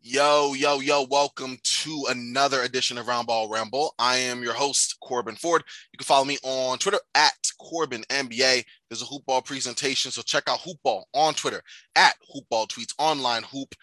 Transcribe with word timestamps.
Yo, 0.00 0.54
yo, 0.54 0.78
yo, 0.78 1.02
welcome 1.10 1.58
to 1.64 2.04
another 2.08 2.62
edition 2.62 2.98
of 2.98 3.06
Roundball 3.06 3.50
Ramble. 3.50 3.94
I 3.98 4.16
am 4.16 4.44
your 4.44 4.52
host, 4.52 4.96
Corbin 5.02 5.34
Ford. 5.34 5.64
You 5.92 5.98
can 5.98 6.04
follow 6.04 6.24
me 6.24 6.38
on 6.44 6.78
Twitter 6.78 7.00
at 7.16 7.34
Corbin 7.58 8.04
NBA. 8.08 8.64
There's 8.88 9.02
a 9.02 9.04
hoopball 9.04 9.44
presentation, 9.44 10.12
so 10.12 10.22
check 10.22 10.44
out 10.46 10.60
hoopball 10.60 11.02
on 11.14 11.34
Twitter 11.34 11.60
at 11.96 12.14
hoopball 12.32 12.68
tweets 12.68 12.94
online 12.98 13.42
hoop 13.42 13.74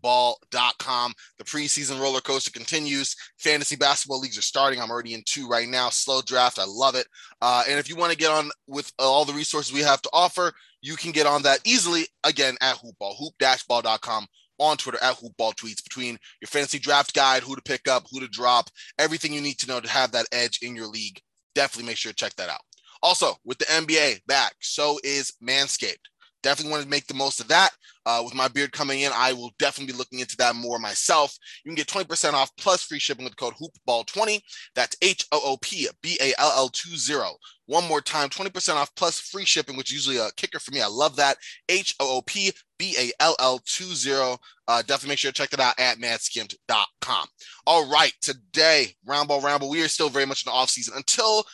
ball.com. 0.00 1.12
The 1.36 1.44
preseason 1.44 2.00
roller 2.00 2.22
coaster 2.22 2.50
continues. 2.50 3.14
Fantasy 3.36 3.76
basketball 3.76 4.20
leagues 4.20 4.38
are 4.38 4.42
starting. 4.42 4.80
I'm 4.80 4.90
already 4.90 5.12
in 5.12 5.22
two 5.26 5.46
right 5.46 5.68
now. 5.68 5.90
Slow 5.90 6.22
draft. 6.22 6.58
I 6.58 6.64
love 6.66 6.94
it. 6.94 7.06
Uh, 7.42 7.64
and 7.68 7.78
if 7.78 7.88
you 7.88 7.96
want 7.96 8.12
to 8.12 8.18
get 8.18 8.30
on 8.30 8.50
with 8.66 8.90
all 8.98 9.26
the 9.26 9.34
resources 9.34 9.74
we 9.74 9.80
have 9.80 10.00
to 10.02 10.10
offer, 10.12 10.52
you 10.80 10.96
can 10.96 11.12
get 11.12 11.26
on 11.26 11.42
that 11.42 11.60
easily 11.64 12.06
again 12.24 12.56
at 12.62 12.76
hoopball, 12.76 13.16
hoop-ball.com 13.18 14.26
on 14.58 14.76
Twitter 14.76 15.02
at 15.02 15.16
hoopball 15.16 15.54
tweets 15.54 15.82
between 15.82 16.18
your 16.40 16.48
fantasy 16.48 16.78
draft 16.78 17.14
guide, 17.14 17.42
who 17.42 17.54
to 17.54 17.62
pick 17.62 17.88
up, 17.88 18.06
who 18.10 18.20
to 18.20 18.28
drop, 18.28 18.70
everything 18.98 19.32
you 19.32 19.40
need 19.40 19.58
to 19.58 19.68
know 19.68 19.80
to 19.80 19.88
have 19.88 20.12
that 20.12 20.26
edge 20.32 20.60
in 20.62 20.74
your 20.74 20.86
league. 20.86 21.20
Definitely 21.54 21.88
make 21.88 21.96
sure 21.96 22.12
to 22.12 22.16
check 22.16 22.34
that 22.36 22.48
out. 22.48 22.60
Also, 23.02 23.36
with 23.44 23.58
the 23.58 23.64
NBA 23.66 24.26
back, 24.26 24.54
so 24.60 24.98
is 25.04 25.32
Manscaped. 25.42 25.96
Definitely 26.42 26.70
want 26.70 26.84
to 26.84 26.88
make 26.88 27.06
the 27.06 27.14
most 27.14 27.40
of 27.40 27.48
that. 27.48 27.70
Uh, 28.06 28.22
with 28.24 28.34
my 28.34 28.48
beard 28.48 28.72
coming 28.72 29.00
in, 29.00 29.10
I 29.14 29.32
will 29.32 29.50
definitely 29.58 29.92
be 29.92 29.98
looking 29.98 30.20
into 30.20 30.36
that 30.36 30.54
more 30.54 30.78
myself. 30.78 31.36
You 31.64 31.68
can 31.68 31.74
get 31.74 31.88
20% 31.88 32.32
off 32.32 32.50
plus 32.56 32.82
free 32.82 33.00
shipping 33.00 33.24
with 33.24 33.34
the 33.34 33.44
code 33.44 33.54
HoopBall20. 33.60 34.40
That's 34.74 34.96
H 35.02 35.26
O 35.32 35.40
O 35.44 35.56
P 35.60 35.88
B 36.00 36.16
A 36.20 36.32
L 36.38 36.52
L 36.54 36.68
20. 36.68 37.36
One 37.66 37.86
more 37.86 38.00
time, 38.00 38.28
20% 38.28 38.76
off 38.76 38.94
plus 38.94 39.20
free 39.20 39.44
shipping, 39.44 39.76
which 39.76 39.90
is 39.90 39.94
usually 39.94 40.16
a 40.24 40.30
kicker 40.36 40.60
for 40.60 40.70
me. 40.70 40.80
I 40.80 40.86
love 40.86 41.16
that. 41.16 41.36
H 41.68 41.94
O 42.00 42.18
O 42.18 42.22
P 42.22 42.52
B 42.78 42.94
A 42.98 43.12
L 43.20 43.36
L 43.38 43.60
20. 43.66 44.38
Uh, 44.66 44.82
definitely 44.82 45.08
make 45.10 45.18
sure 45.18 45.30
to 45.30 45.34
check 45.34 45.50
that 45.50 45.60
out 45.60 45.78
at 45.78 45.98
manscaped.com. 45.98 47.26
All 47.66 47.90
right, 47.90 48.12
today, 48.20 48.94
Roundball 49.06 49.42
Ramble, 49.42 49.70
we 49.70 49.82
are 49.82 49.88
still 49.88 50.08
very 50.08 50.26
much 50.26 50.44
in 50.44 50.50
the 50.50 50.56
off 50.56 50.70
season 50.70 50.94
until 50.96 51.44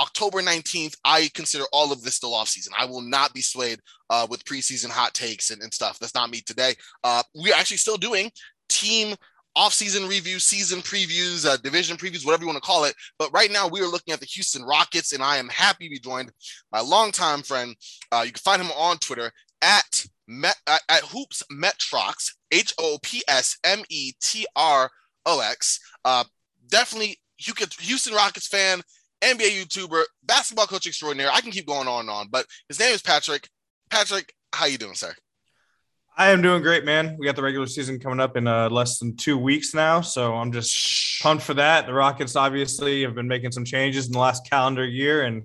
October 0.00 0.40
19th, 0.40 0.96
I 1.04 1.30
consider 1.34 1.64
all 1.72 1.92
of 1.92 2.02
this 2.02 2.14
still 2.14 2.34
off 2.34 2.48
season. 2.48 2.72
I 2.78 2.86
will 2.86 3.02
not 3.02 3.34
be 3.34 3.42
swayed 3.42 3.80
uh, 4.08 4.26
with 4.30 4.44
preseason 4.46 4.88
hot 4.88 5.12
takes 5.12 5.50
and, 5.50 5.62
and 5.62 5.72
stuff. 5.72 5.98
That's 5.98 6.14
not 6.14 6.30
me 6.30 6.40
today. 6.40 6.74
Uh, 7.04 7.22
we're 7.34 7.54
actually 7.54 7.76
still 7.76 7.98
doing 7.98 8.30
team 8.70 9.14
off-season 9.56 10.08
reviews, 10.08 10.44
season 10.44 10.80
previews, 10.80 11.44
uh, 11.44 11.56
division 11.58 11.96
previews, 11.96 12.24
whatever 12.24 12.42
you 12.42 12.46
want 12.46 12.56
to 12.56 12.66
call 12.66 12.84
it. 12.84 12.94
But 13.18 13.32
right 13.32 13.50
now, 13.50 13.68
we 13.68 13.80
are 13.80 13.86
looking 13.86 14.14
at 14.14 14.20
the 14.20 14.26
Houston 14.26 14.62
Rockets, 14.62 15.12
and 15.12 15.22
I 15.22 15.36
am 15.36 15.48
happy 15.48 15.86
to 15.86 15.90
be 15.90 15.98
joined 15.98 16.32
by 16.70 16.78
a 16.78 16.84
longtime 16.84 17.42
friend. 17.42 17.74
Uh, 18.12 18.22
you 18.24 18.32
can 18.32 18.40
find 18.40 18.62
him 18.62 18.70
on 18.78 18.96
Twitter 18.98 19.30
at 19.62 20.06
Met, 20.26 20.56
at, 20.66 20.82
at 20.88 21.02
Hoops 21.02 21.42
Metrox, 21.52 22.34
H 22.52 22.72
O 22.78 22.98
P 23.02 23.22
S 23.28 23.58
M 23.64 23.82
E 23.88 24.12
T 24.22 24.46
R 24.54 24.90
O 25.26 25.40
X. 25.40 25.80
Uh, 26.04 26.24
definitely, 26.68 27.18
Houston 27.36 28.14
Rockets 28.14 28.46
fan 28.46 28.82
NBA 29.22 29.62
YouTuber, 29.62 30.02
basketball 30.24 30.66
coach 30.66 30.86
extraordinaire. 30.86 31.30
I 31.32 31.40
can 31.40 31.50
keep 31.50 31.66
going 31.66 31.88
on 31.88 32.00
and 32.00 32.10
on, 32.10 32.28
but 32.30 32.46
his 32.68 32.78
name 32.78 32.94
is 32.94 33.02
Patrick. 33.02 33.48
Patrick, 33.90 34.32
how 34.52 34.66
you 34.66 34.78
doing, 34.78 34.94
sir? 34.94 35.14
I 36.16 36.30
am 36.30 36.42
doing 36.42 36.62
great, 36.62 36.84
man. 36.84 37.16
We 37.18 37.26
got 37.26 37.36
the 37.36 37.42
regular 37.42 37.66
season 37.66 37.98
coming 37.98 38.20
up 38.20 38.36
in 38.36 38.46
uh, 38.46 38.68
less 38.68 38.98
than 38.98 39.16
two 39.16 39.38
weeks 39.38 39.74
now, 39.74 40.00
so 40.00 40.34
I'm 40.34 40.52
just 40.52 41.22
pumped 41.22 41.42
for 41.42 41.54
that. 41.54 41.86
The 41.86 41.94
Rockets 41.94 42.36
obviously 42.36 43.02
have 43.02 43.14
been 43.14 43.28
making 43.28 43.52
some 43.52 43.64
changes 43.64 44.06
in 44.06 44.12
the 44.12 44.18
last 44.18 44.48
calendar 44.48 44.84
year 44.84 45.22
and 45.22 45.44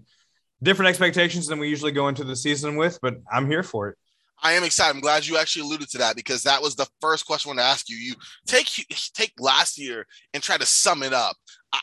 different 0.64 0.90
expectations 0.90 1.48
than 1.48 1.60
we 1.60 1.70
usually 1.70 1.92
go 1.92 2.08
into 2.08 2.24
the 2.24 2.36
season 2.36 2.76
with, 2.76 3.00
but 3.02 3.16
I'm 3.32 3.48
here 3.48 3.64
for 3.64 3.90
it. 3.90 3.98
I 4.44 4.54
am 4.54 4.64
excited. 4.64 4.94
I'm 4.94 5.02
glad 5.02 5.26
you 5.26 5.38
actually 5.38 5.64
alluded 5.64 5.90
to 5.90 5.98
that 6.00 6.16
because 6.16 6.44
that 6.44 6.62
was 6.62 6.76
the 6.76 6.88
first 7.02 7.26
question 7.26 7.50
I 7.50 7.52
wanted 7.52 7.62
to 7.62 7.68
ask 7.68 7.90
you. 7.90 7.96
You 7.96 8.16
take 8.46 8.68
take 9.14 9.34
last 9.40 9.78
year 9.78 10.06
and 10.34 10.44
try 10.44 10.58
to 10.58 10.66
sum 10.66 11.04
it 11.04 11.14
up. 11.14 11.36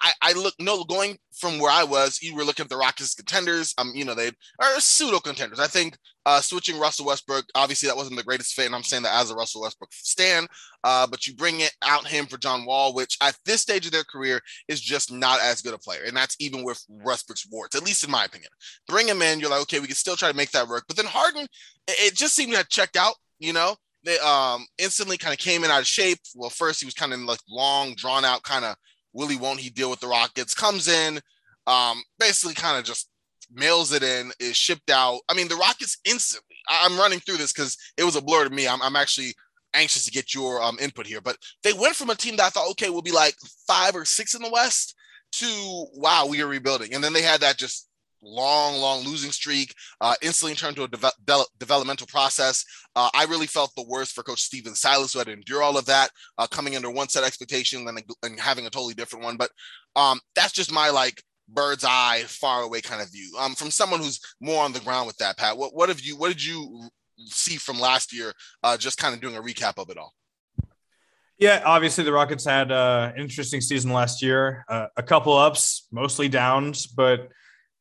I, 0.02 0.12
I 0.22 0.32
look 0.34 0.54
no 0.58 0.84
going 0.84 1.18
from 1.36 1.58
where 1.58 1.70
I 1.70 1.84
was, 1.84 2.20
you 2.22 2.34
were 2.34 2.44
looking 2.44 2.64
at 2.64 2.70
the 2.70 2.76
Rockets 2.76 3.14
contenders. 3.14 3.74
Um, 3.78 3.92
you 3.94 4.04
know, 4.04 4.14
they 4.14 4.28
are 4.60 4.80
pseudo 4.80 5.18
contenders. 5.18 5.58
I 5.58 5.66
think 5.66 5.96
uh, 6.24 6.40
switching 6.40 6.78
Russell 6.78 7.06
Westbrook, 7.06 7.44
obviously 7.54 7.88
that 7.88 7.96
wasn't 7.96 8.16
the 8.16 8.22
greatest 8.22 8.54
fit, 8.54 8.66
and 8.66 8.74
I'm 8.74 8.82
saying 8.82 9.02
that 9.02 9.20
as 9.20 9.30
a 9.30 9.34
Russell 9.34 9.62
Westbrook 9.62 9.92
stand. 9.92 10.48
Uh, 10.84 11.06
but 11.06 11.26
you 11.26 11.34
bring 11.34 11.60
it 11.60 11.72
out 11.82 12.06
him 12.06 12.26
for 12.26 12.38
John 12.38 12.64
Wall, 12.64 12.94
which 12.94 13.16
at 13.20 13.36
this 13.44 13.60
stage 13.60 13.86
of 13.86 13.92
their 13.92 14.04
career 14.04 14.40
is 14.68 14.80
just 14.80 15.12
not 15.12 15.40
as 15.42 15.62
good 15.62 15.74
a 15.74 15.78
player, 15.78 16.02
and 16.06 16.16
that's 16.16 16.36
even 16.38 16.64
with 16.64 16.84
Westbrook's 16.88 17.46
warts, 17.50 17.76
at 17.76 17.84
least 17.84 18.04
in 18.04 18.10
my 18.10 18.24
opinion. 18.24 18.50
Bring 18.86 19.08
him 19.08 19.22
in, 19.22 19.40
you're 19.40 19.50
like, 19.50 19.62
okay, 19.62 19.80
we 19.80 19.86
can 19.86 19.96
still 19.96 20.16
try 20.16 20.30
to 20.30 20.36
make 20.36 20.50
that 20.52 20.68
work. 20.68 20.84
But 20.86 20.96
then 20.96 21.06
Harden, 21.06 21.42
it, 21.88 22.12
it 22.12 22.14
just 22.14 22.34
seemed 22.34 22.52
to 22.52 22.58
have 22.58 22.68
checked 22.68 22.96
out. 22.96 23.14
You 23.38 23.52
know, 23.52 23.74
they 24.04 24.18
um 24.18 24.66
instantly 24.78 25.18
kind 25.18 25.32
of 25.32 25.38
came 25.38 25.64
in 25.64 25.70
out 25.70 25.80
of 25.80 25.86
shape. 25.86 26.18
Well, 26.34 26.50
first 26.50 26.80
he 26.80 26.86
was 26.86 26.94
kind 26.94 27.12
of 27.12 27.20
like 27.20 27.40
long, 27.48 27.94
drawn 27.96 28.24
out 28.24 28.42
kind 28.42 28.64
of 28.64 28.76
Willie 29.12 29.36
won't 29.36 29.60
he 29.60 29.70
deal 29.70 29.90
with 29.90 30.00
the 30.00 30.08
Rockets? 30.08 30.54
Comes 30.54 30.88
in, 30.88 31.20
um, 31.66 32.02
basically 32.18 32.54
kind 32.54 32.78
of 32.78 32.84
just 32.84 33.08
mails 33.52 33.92
it 33.92 34.02
in, 34.02 34.32
is 34.40 34.56
shipped 34.56 34.90
out. 34.90 35.20
I 35.28 35.34
mean, 35.34 35.48
the 35.48 35.56
Rockets 35.56 35.98
instantly. 36.04 36.56
I'm 36.68 36.98
running 36.98 37.20
through 37.20 37.36
this 37.36 37.52
because 37.52 37.76
it 37.96 38.04
was 38.04 38.16
a 38.16 38.22
blur 38.22 38.44
to 38.44 38.50
me. 38.50 38.68
I'm, 38.68 38.80
I'm 38.82 38.96
actually 38.96 39.34
anxious 39.74 40.04
to 40.04 40.10
get 40.10 40.34
your 40.34 40.62
um, 40.62 40.78
input 40.80 41.06
here, 41.06 41.20
but 41.20 41.36
they 41.62 41.72
went 41.72 41.96
from 41.96 42.10
a 42.10 42.14
team 42.14 42.36
that 42.36 42.44
I 42.44 42.50
thought, 42.50 42.70
okay, 42.72 42.90
will 42.90 43.02
be 43.02 43.12
like 43.12 43.34
five 43.66 43.96
or 43.96 44.04
six 44.04 44.34
in 44.34 44.42
the 44.42 44.50
West 44.50 44.94
to 45.32 45.86
wow, 45.94 46.26
we 46.28 46.42
are 46.42 46.46
rebuilding, 46.46 46.94
and 46.94 47.02
then 47.02 47.12
they 47.12 47.22
had 47.22 47.40
that 47.40 47.56
just 47.56 47.88
long, 48.22 48.76
long 48.76 49.04
losing 49.04 49.30
streak, 49.30 49.74
uh, 50.00 50.14
instantly 50.22 50.54
turned 50.54 50.76
to 50.76 50.84
a 50.84 50.88
de- 50.88 51.44
developmental 51.58 52.06
process. 52.06 52.64
Uh, 52.94 53.10
I 53.14 53.24
really 53.24 53.46
felt 53.46 53.74
the 53.76 53.86
worst 53.88 54.12
for 54.12 54.22
Coach 54.22 54.42
Stephen 54.42 54.74
Silas, 54.74 55.12
who 55.12 55.18
had 55.18 55.26
to 55.26 55.32
endure 55.32 55.62
all 55.62 55.76
of 55.76 55.86
that, 55.86 56.10
uh, 56.38 56.46
coming 56.46 56.76
under 56.76 56.90
one 56.90 57.08
set 57.08 57.24
expectation 57.24 57.86
and, 57.86 58.02
and 58.22 58.40
having 58.40 58.66
a 58.66 58.70
totally 58.70 58.94
different 58.94 59.24
one. 59.24 59.36
But 59.36 59.50
um, 59.96 60.20
that's 60.34 60.52
just 60.52 60.72
my 60.72 60.90
like 60.90 61.22
bird's 61.48 61.84
eye, 61.84 62.22
far 62.26 62.62
away 62.62 62.80
kind 62.80 63.02
of 63.02 63.10
view. 63.10 63.36
Um, 63.38 63.54
from 63.54 63.70
someone 63.70 64.00
who's 64.00 64.20
more 64.40 64.64
on 64.64 64.72
the 64.72 64.80
ground 64.80 65.06
with 65.06 65.16
that, 65.18 65.36
Pat. 65.36 65.56
What 65.56 65.74
what 65.74 65.88
have 65.88 66.00
you? 66.00 66.16
What 66.16 66.28
did 66.28 66.44
you 66.44 66.88
see 67.26 67.56
from 67.56 67.78
last 67.80 68.12
year? 68.12 68.32
Uh, 68.62 68.76
just 68.76 68.98
kind 68.98 69.14
of 69.14 69.20
doing 69.20 69.36
a 69.36 69.42
recap 69.42 69.78
of 69.78 69.90
it 69.90 69.98
all. 69.98 70.14
Yeah, 71.38 71.60
obviously 71.64 72.04
the 72.04 72.12
Rockets 72.12 72.44
had 72.44 72.70
uh, 72.70 73.10
an 73.14 73.20
interesting 73.20 73.60
season 73.60 73.92
last 73.92 74.22
year. 74.22 74.64
Uh, 74.68 74.86
a 74.96 75.02
couple 75.02 75.36
ups, 75.36 75.88
mostly 75.90 76.28
downs, 76.28 76.86
but 76.86 77.30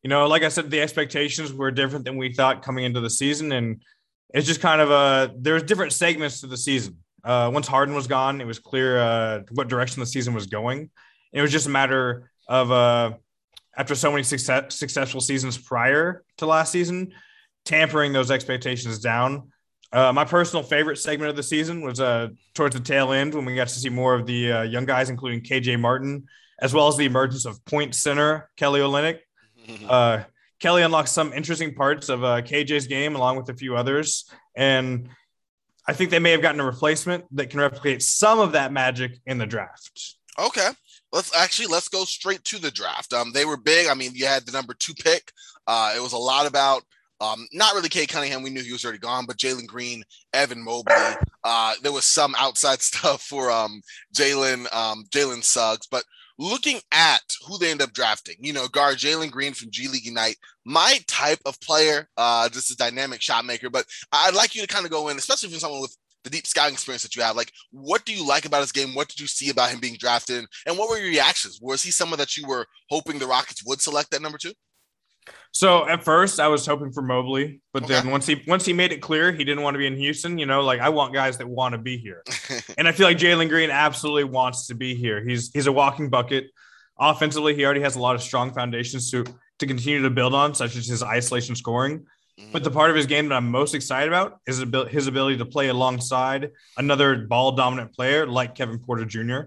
you 0.04 0.10
know, 0.10 0.28
like 0.28 0.44
I 0.44 0.50
said, 0.50 0.72
the 0.72 0.82
expectations 0.82 1.54
were 1.54 1.72
different 1.72 2.06
than 2.06 2.18
we 2.18 2.34
thought 2.34 2.64
coming 2.64 2.86
into 2.86 3.00
the 3.00 3.10
season, 3.10 3.52
and 3.52 3.82
it's 4.34 4.48
just 4.48 4.62
kind 4.62 4.82
of 4.82 4.90
a 4.90 5.34
there's 5.38 5.64
different 5.64 5.94
segments 5.94 6.42
to 6.42 6.48
the 6.48 6.58
season. 6.58 6.98
Uh, 7.24 7.52
once 7.54 7.68
Harden 7.68 7.94
was 7.94 8.08
gone, 8.08 8.42
it 8.42 8.48
was 8.48 8.60
clear 8.60 9.00
uh, 9.00 9.42
what 9.52 9.68
direction 9.68 10.00
the 10.00 10.06
season 10.06 10.34
was 10.34 10.48
going. 10.48 10.90
It 11.34 11.42
was 11.42 11.52
just 11.52 11.68
a 11.68 11.70
matter 11.70 12.32
of 12.48 12.72
uh, 12.72 13.12
after 13.78 13.96
so 13.96 14.12
many 14.12 14.24
success, 14.24 14.76
successful 14.76 15.22
seasons 15.22 15.58
prior 15.58 16.24
to 16.38 16.46
last 16.46 16.72
season, 16.72 17.14
tampering 17.66 18.12
those 18.12 18.32
expectations 18.32 19.00
down. 19.00 19.52
Uh, 19.94 20.12
my 20.14 20.24
personal 20.24 20.64
favorite 20.64 20.98
segment 20.98 21.30
of 21.30 21.36
the 21.36 21.44
season 21.44 21.82
was 21.82 22.00
uh, 22.00 22.30
towards 22.54 22.76
the 22.76 22.82
tail 22.82 23.12
end 23.12 23.36
when 23.36 23.46
we 23.46 23.56
got 23.56 23.68
to 23.68 23.80
see 23.80 23.90
more 23.90 24.16
of 24.16 24.26
the 24.26 24.52
uh, 24.52 24.62
young 24.64 24.86
guys, 24.86 25.10
including 25.10 25.42
KJ 25.42 25.80
Martin, 25.80 26.26
as 26.62 26.74
well 26.74 26.88
as 26.88 26.96
the 26.96 27.06
emergence 27.06 27.46
of 27.46 27.64
point 27.66 27.94
center 27.94 28.50
Kelly 28.56 28.80
Olynyk. 28.80 29.20
Uh, 29.90 30.24
Kelly 30.60 30.84
unlocks 30.84 31.12
some 31.12 31.34
interesting 31.34 31.74
parts 31.74 32.08
of 32.08 32.24
uh, 32.24 32.42
KJ's 32.42 32.86
game 32.86 33.16
along 33.16 33.38
with 33.38 33.50
a 33.50 33.54
few 33.54 33.76
others. 33.76 34.30
And 34.56 35.10
I 35.88 35.94
think 35.94 36.12
they 36.12 36.20
may 36.20 36.32
have 36.32 36.42
gotten 36.44 36.62
a 36.62 36.66
replacement 36.66 37.26
that 37.36 37.50
can 37.50 37.60
replicate 37.60 38.04
some 38.04 38.40
of 38.40 38.52
that 38.52 38.72
magic 38.72 39.20
in 39.26 39.40
the 39.40 39.48
draft. 39.48 40.18
Okay. 40.38 40.70
Let's 41.12 41.36
actually 41.36 41.68
let's 41.68 41.90
go 41.90 42.06
straight 42.06 42.44
to 42.46 42.60
the 42.60 42.72
draft. 42.72 43.12
Um, 43.12 43.32
they 43.34 43.44
were 43.44 43.58
big. 43.58 43.88
I 43.88 43.96
mean, 43.96 44.12
you 44.14 44.28
had 44.28 44.46
the 44.46 44.52
number 44.52 44.74
two 44.74 44.94
pick. 44.94 45.32
Uh, 45.68 45.94
it 45.96 46.02
was 46.02 46.14
a 46.14 46.18
lot 46.18 46.46
about 46.46 46.84
um, 47.20 47.48
not 47.54 47.76
really 47.76 47.90
Cade 47.90 48.10
Cunningham. 48.10 48.42
We 48.42 48.50
knew 48.50 48.64
he 48.64 48.72
was 48.72 48.84
already 48.84 49.00
gone, 49.00 49.26
but 49.26 49.38
Jalen 49.38 49.68
Green, 49.68 50.04
Evan 50.34 50.64
Mobley. 50.64 50.96
Uh, 51.44 51.74
there 51.84 51.92
was 51.92 52.06
some 52.06 52.36
outside 52.38 52.82
stuff 52.82 53.22
for 53.24 53.52
um, 53.52 53.82
Jalen 54.16 54.74
um, 54.74 55.06
Jalen 55.10 55.44
Suggs, 55.44 55.88
but 55.88 56.04
looking 56.38 56.80
at 56.92 57.22
who 57.46 57.58
they 57.58 57.72
end 57.72 57.82
up 57.82 57.94
drafting, 57.94 58.36
you 58.40 58.54
know, 58.54 58.68
guard 58.68 58.98
Jalen 58.98 59.32
Green 59.32 59.54
from 59.54 59.72
G 59.72 59.88
League 59.88 60.08
Ignite, 60.08 60.38
my 60.66 61.00
type 61.08 61.40
of 61.46 61.60
player, 61.62 62.08
uh, 62.18 62.50
just 62.50 62.72
a 62.72 62.76
dynamic 62.76 63.22
shot 63.22 63.46
maker. 63.46 63.70
But 63.70 63.86
I'd 64.12 64.36
like 64.36 64.56
you 64.56 64.62
to 64.62 64.68
kind 64.68 64.86
of 64.86 64.92
go 64.92 65.10
in, 65.10 65.18
especially 65.18 65.50
for 65.50 65.60
someone 65.60 65.82
with 65.82 65.96
the 66.24 66.30
deep 66.30 66.46
scouting 66.46 66.74
experience 66.74 67.04
that 67.04 67.16
you 67.16 67.22
have. 67.22 67.36
Like, 67.36 67.52
what 67.72 68.06
do 68.06 68.14
you 68.14 68.26
like 68.26 68.46
about 68.46 68.62
his 68.62 68.72
game? 68.72 68.94
What 68.94 69.08
did 69.08 69.20
you 69.20 69.28
see 69.28 69.50
about 69.50 69.72
him 69.72 69.80
being 69.80 69.98
drafted? 70.00 70.46
And 70.68 70.78
what 70.78 70.90
were 70.90 70.98
your 70.98 71.10
reactions? 71.10 71.60
Was 71.62 71.82
he 71.82 71.92
someone 71.92 72.20
that 72.20 72.38
you 72.38 72.48
were 72.48 72.66
hoping 72.90 73.20
the 73.20 73.28
Rockets 73.28 73.66
would 73.66 73.82
select 73.82 74.14
at 74.14 74.22
number 74.22 74.38
two? 74.38 74.54
So 75.54 75.88
at 75.88 76.04
first 76.04 76.40
I 76.40 76.48
was 76.48 76.66
hoping 76.66 76.92
for 76.92 77.02
Mobley, 77.02 77.62
but 77.74 77.84
okay. 77.84 77.96
then 77.96 78.10
once 78.10 78.26
he 78.26 78.42
once 78.48 78.66
he 78.66 78.74
made 78.74 78.92
it 78.92 79.02
clear 79.02 79.32
he 79.32 79.44
didn't 79.44 79.64
want 79.64 79.76
to 79.76 79.80
be 79.80 79.86
in 79.86 79.98
Houston, 79.98 80.38
you 80.38 80.46
know, 80.46 80.62
like 80.62 80.80
I 80.80 80.90
want 80.90 81.14
guys 81.14 81.38
that 81.40 81.48
want 81.48 81.74
to 81.74 81.78
be 81.78 81.98
here. 81.98 82.24
and 82.78 82.88
I 82.88 82.94
feel 82.94 83.06
like 83.06 83.18
Jalen 83.18 83.50
Green 83.50 83.70
absolutely 83.70 84.24
wants 84.24 84.68
to 84.68 84.76
be 84.76 84.96
here. 84.96 85.24
He's 85.24 85.52
he's 85.54 85.68
a 85.68 85.72
walking 85.72 86.10
bucket. 86.10 86.46
Offensively, 86.98 87.56
he 87.56 87.66
already 87.66 87.82
has 87.82 87.96
a 87.96 88.00
lot 88.00 88.16
of 88.16 88.22
strong 88.22 88.54
foundations 88.54 89.12
to 89.12 89.26
to 89.60 89.68
continue 89.68 90.02
to 90.02 90.10
build 90.10 90.34
on, 90.34 90.56
such 90.56 90.76
as 90.76 90.88
his 90.88 91.04
isolation 91.04 91.56
scoring. 91.56 92.06
Mm-hmm. 92.40 92.52
But 92.54 92.64
the 92.64 92.72
part 92.72 92.90
of 92.90 92.96
his 92.96 93.06
game 93.06 93.28
that 93.30 93.36
I'm 93.36 93.52
most 93.52 93.76
excited 93.76 94.08
about 94.08 94.40
is 94.48 94.64
his 94.90 95.08
ability 95.08 95.38
to 95.38 95.46
play 95.46 95.68
alongside 95.68 96.52
another 96.78 97.28
ball 97.28 97.52
dominant 97.52 97.94
player 97.94 98.26
like 98.26 98.56
Kevin 98.56 98.80
Porter 98.80 99.06
Jr. 99.06 99.42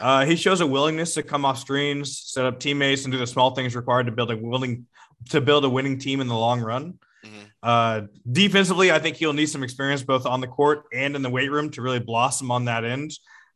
Uh, 0.00 0.24
he 0.24 0.36
shows 0.36 0.60
a 0.60 0.66
willingness 0.66 1.14
to 1.14 1.22
come 1.22 1.44
off 1.44 1.58
screens, 1.58 2.18
set 2.18 2.44
up 2.44 2.58
teammates, 2.58 3.04
and 3.04 3.12
do 3.12 3.18
the 3.18 3.26
small 3.26 3.54
things 3.54 3.76
required 3.76 4.06
to 4.06 4.12
build 4.12 4.30
a 4.30 4.36
willing 4.36 4.86
to 5.30 5.40
build 5.40 5.64
a 5.64 5.70
winning 5.70 5.98
team 5.98 6.20
in 6.20 6.28
the 6.28 6.36
long 6.36 6.60
run. 6.60 6.98
Mm-hmm. 7.24 7.42
Uh, 7.62 8.02
defensively, 8.30 8.92
I 8.92 8.98
think 8.98 9.16
he'll 9.16 9.32
need 9.32 9.46
some 9.46 9.62
experience 9.62 10.02
both 10.02 10.26
on 10.26 10.40
the 10.40 10.46
court 10.46 10.84
and 10.92 11.16
in 11.16 11.22
the 11.22 11.30
weight 11.30 11.50
room 11.50 11.70
to 11.70 11.82
really 11.82 12.00
blossom 12.00 12.50
on 12.50 12.66
that 12.66 12.84
end. 12.84 13.12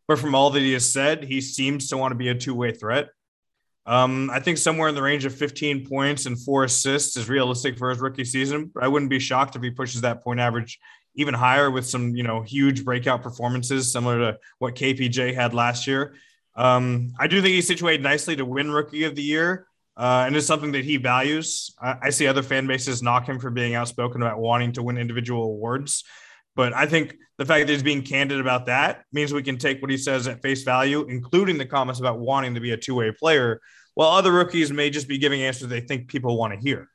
But 0.07 0.19
from 0.19 0.35
all 0.35 0.51
that 0.51 0.61
he 0.61 0.73
has 0.73 0.91
said, 0.91 1.25
he 1.25 1.41
seems 1.41 1.89
to 1.91 1.99
want 1.99 2.13
to 2.13 2.17
be 2.17 2.29
a 2.29 2.35
two 2.35 2.55
way 2.55 2.73
threat. 2.73 3.09
Um, 3.85 4.31
I 4.31 4.41
think 4.41 4.59
somewhere 4.59 4.89
in 4.89 4.95
the 4.95 5.03
range 5.03 5.25
of 5.25 5.35
15 5.35 5.87
points 5.87 6.27
and 6.27 6.39
four 6.39 6.65
assists 6.65 7.17
is 7.17 7.29
realistic 7.29 7.79
for 7.79 7.89
his 7.89 7.99
rookie 7.99 8.25
season. 8.25 8.71
I 8.79 8.89
wouldn't 8.89 9.11
be 9.11 9.19
shocked 9.19 9.57
if 9.57 9.63
he 9.63 9.71
pushes 9.71 10.03
that 10.03 10.23
point 10.23 10.41
average 10.41 10.79
even 11.15 11.35
higher 11.35 11.71
with 11.71 11.87
some, 11.87 12.15
you 12.15 12.23
know, 12.23 12.43
huge 12.43 12.85
breakout 12.85 13.23
performances 13.23 13.91
similar 13.91 14.19
to 14.19 14.39
what 14.59 14.75
KPJ 14.75 15.35
had 15.35 15.55
last 15.55 15.87
year. 15.87 16.15
Um, 16.55 17.15
I 17.19 17.29
do 17.29 17.41
think 17.41 17.55
he's 17.55 17.67
situated 17.67 18.03
nicely 18.03 18.37
to 18.37 18.45
win 18.45 18.71
Rookie 18.71 19.05
of 19.05 19.15
the 19.15 19.23
Year, 19.23 19.67
uh, 19.99 20.25
and 20.27 20.37
it's 20.37 20.47
something 20.47 20.73
that 20.73 20.85
he 20.85 20.97
values. 20.97 21.75
I, 21.83 21.97
I 22.05 22.11
see 22.11 22.29
other 22.29 22.43
fan 22.43 22.69
bases 22.69 23.03
knock 23.03 23.29
him 23.29 23.41
for 23.41 23.51
being 23.51 23.75
outspoken 23.75 24.23
about 24.23 24.39
wanting 24.39 24.73
to 24.75 24.83
win 24.83 24.97
individual 24.97 25.43
awards. 25.43 26.05
But 26.55 26.73
I 26.73 26.87
think 26.87 27.17
the 27.37 27.45
fact 27.45 27.67
that 27.67 27.73
he's 27.73 27.83
being 27.83 28.03
candid 28.03 28.41
about 28.41 28.67
that 28.67 29.05
means 29.13 29.33
we 29.33 29.43
can 29.43 29.59
take 29.59 29.83
what 29.83 29.91
he 29.91 29.97
says 29.97 30.29
at 30.29 30.41
face 30.41 30.63
value, 30.63 31.05
including 31.09 31.59
the 31.59 31.67
comments 31.67 32.01
about 32.01 32.21
wanting 32.21 32.55
to 32.55 32.61
be 32.61 32.71
a 32.71 32.77
two 32.77 32.95
way 32.95 33.13
player, 33.13 33.61
while 33.95 34.11
other 34.11 34.33
rookies 34.33 34.73
may 34.73 34.89
just 34.89 35.09
be 35.09 35.19
giving 35.19 35.43
answers 35.43 35.69
they 35.69 35.81
think 35.81 36.09
people 36.09 36.39
want 36.39 36.53
to 36.53 36.61
hear. 36.61 36.89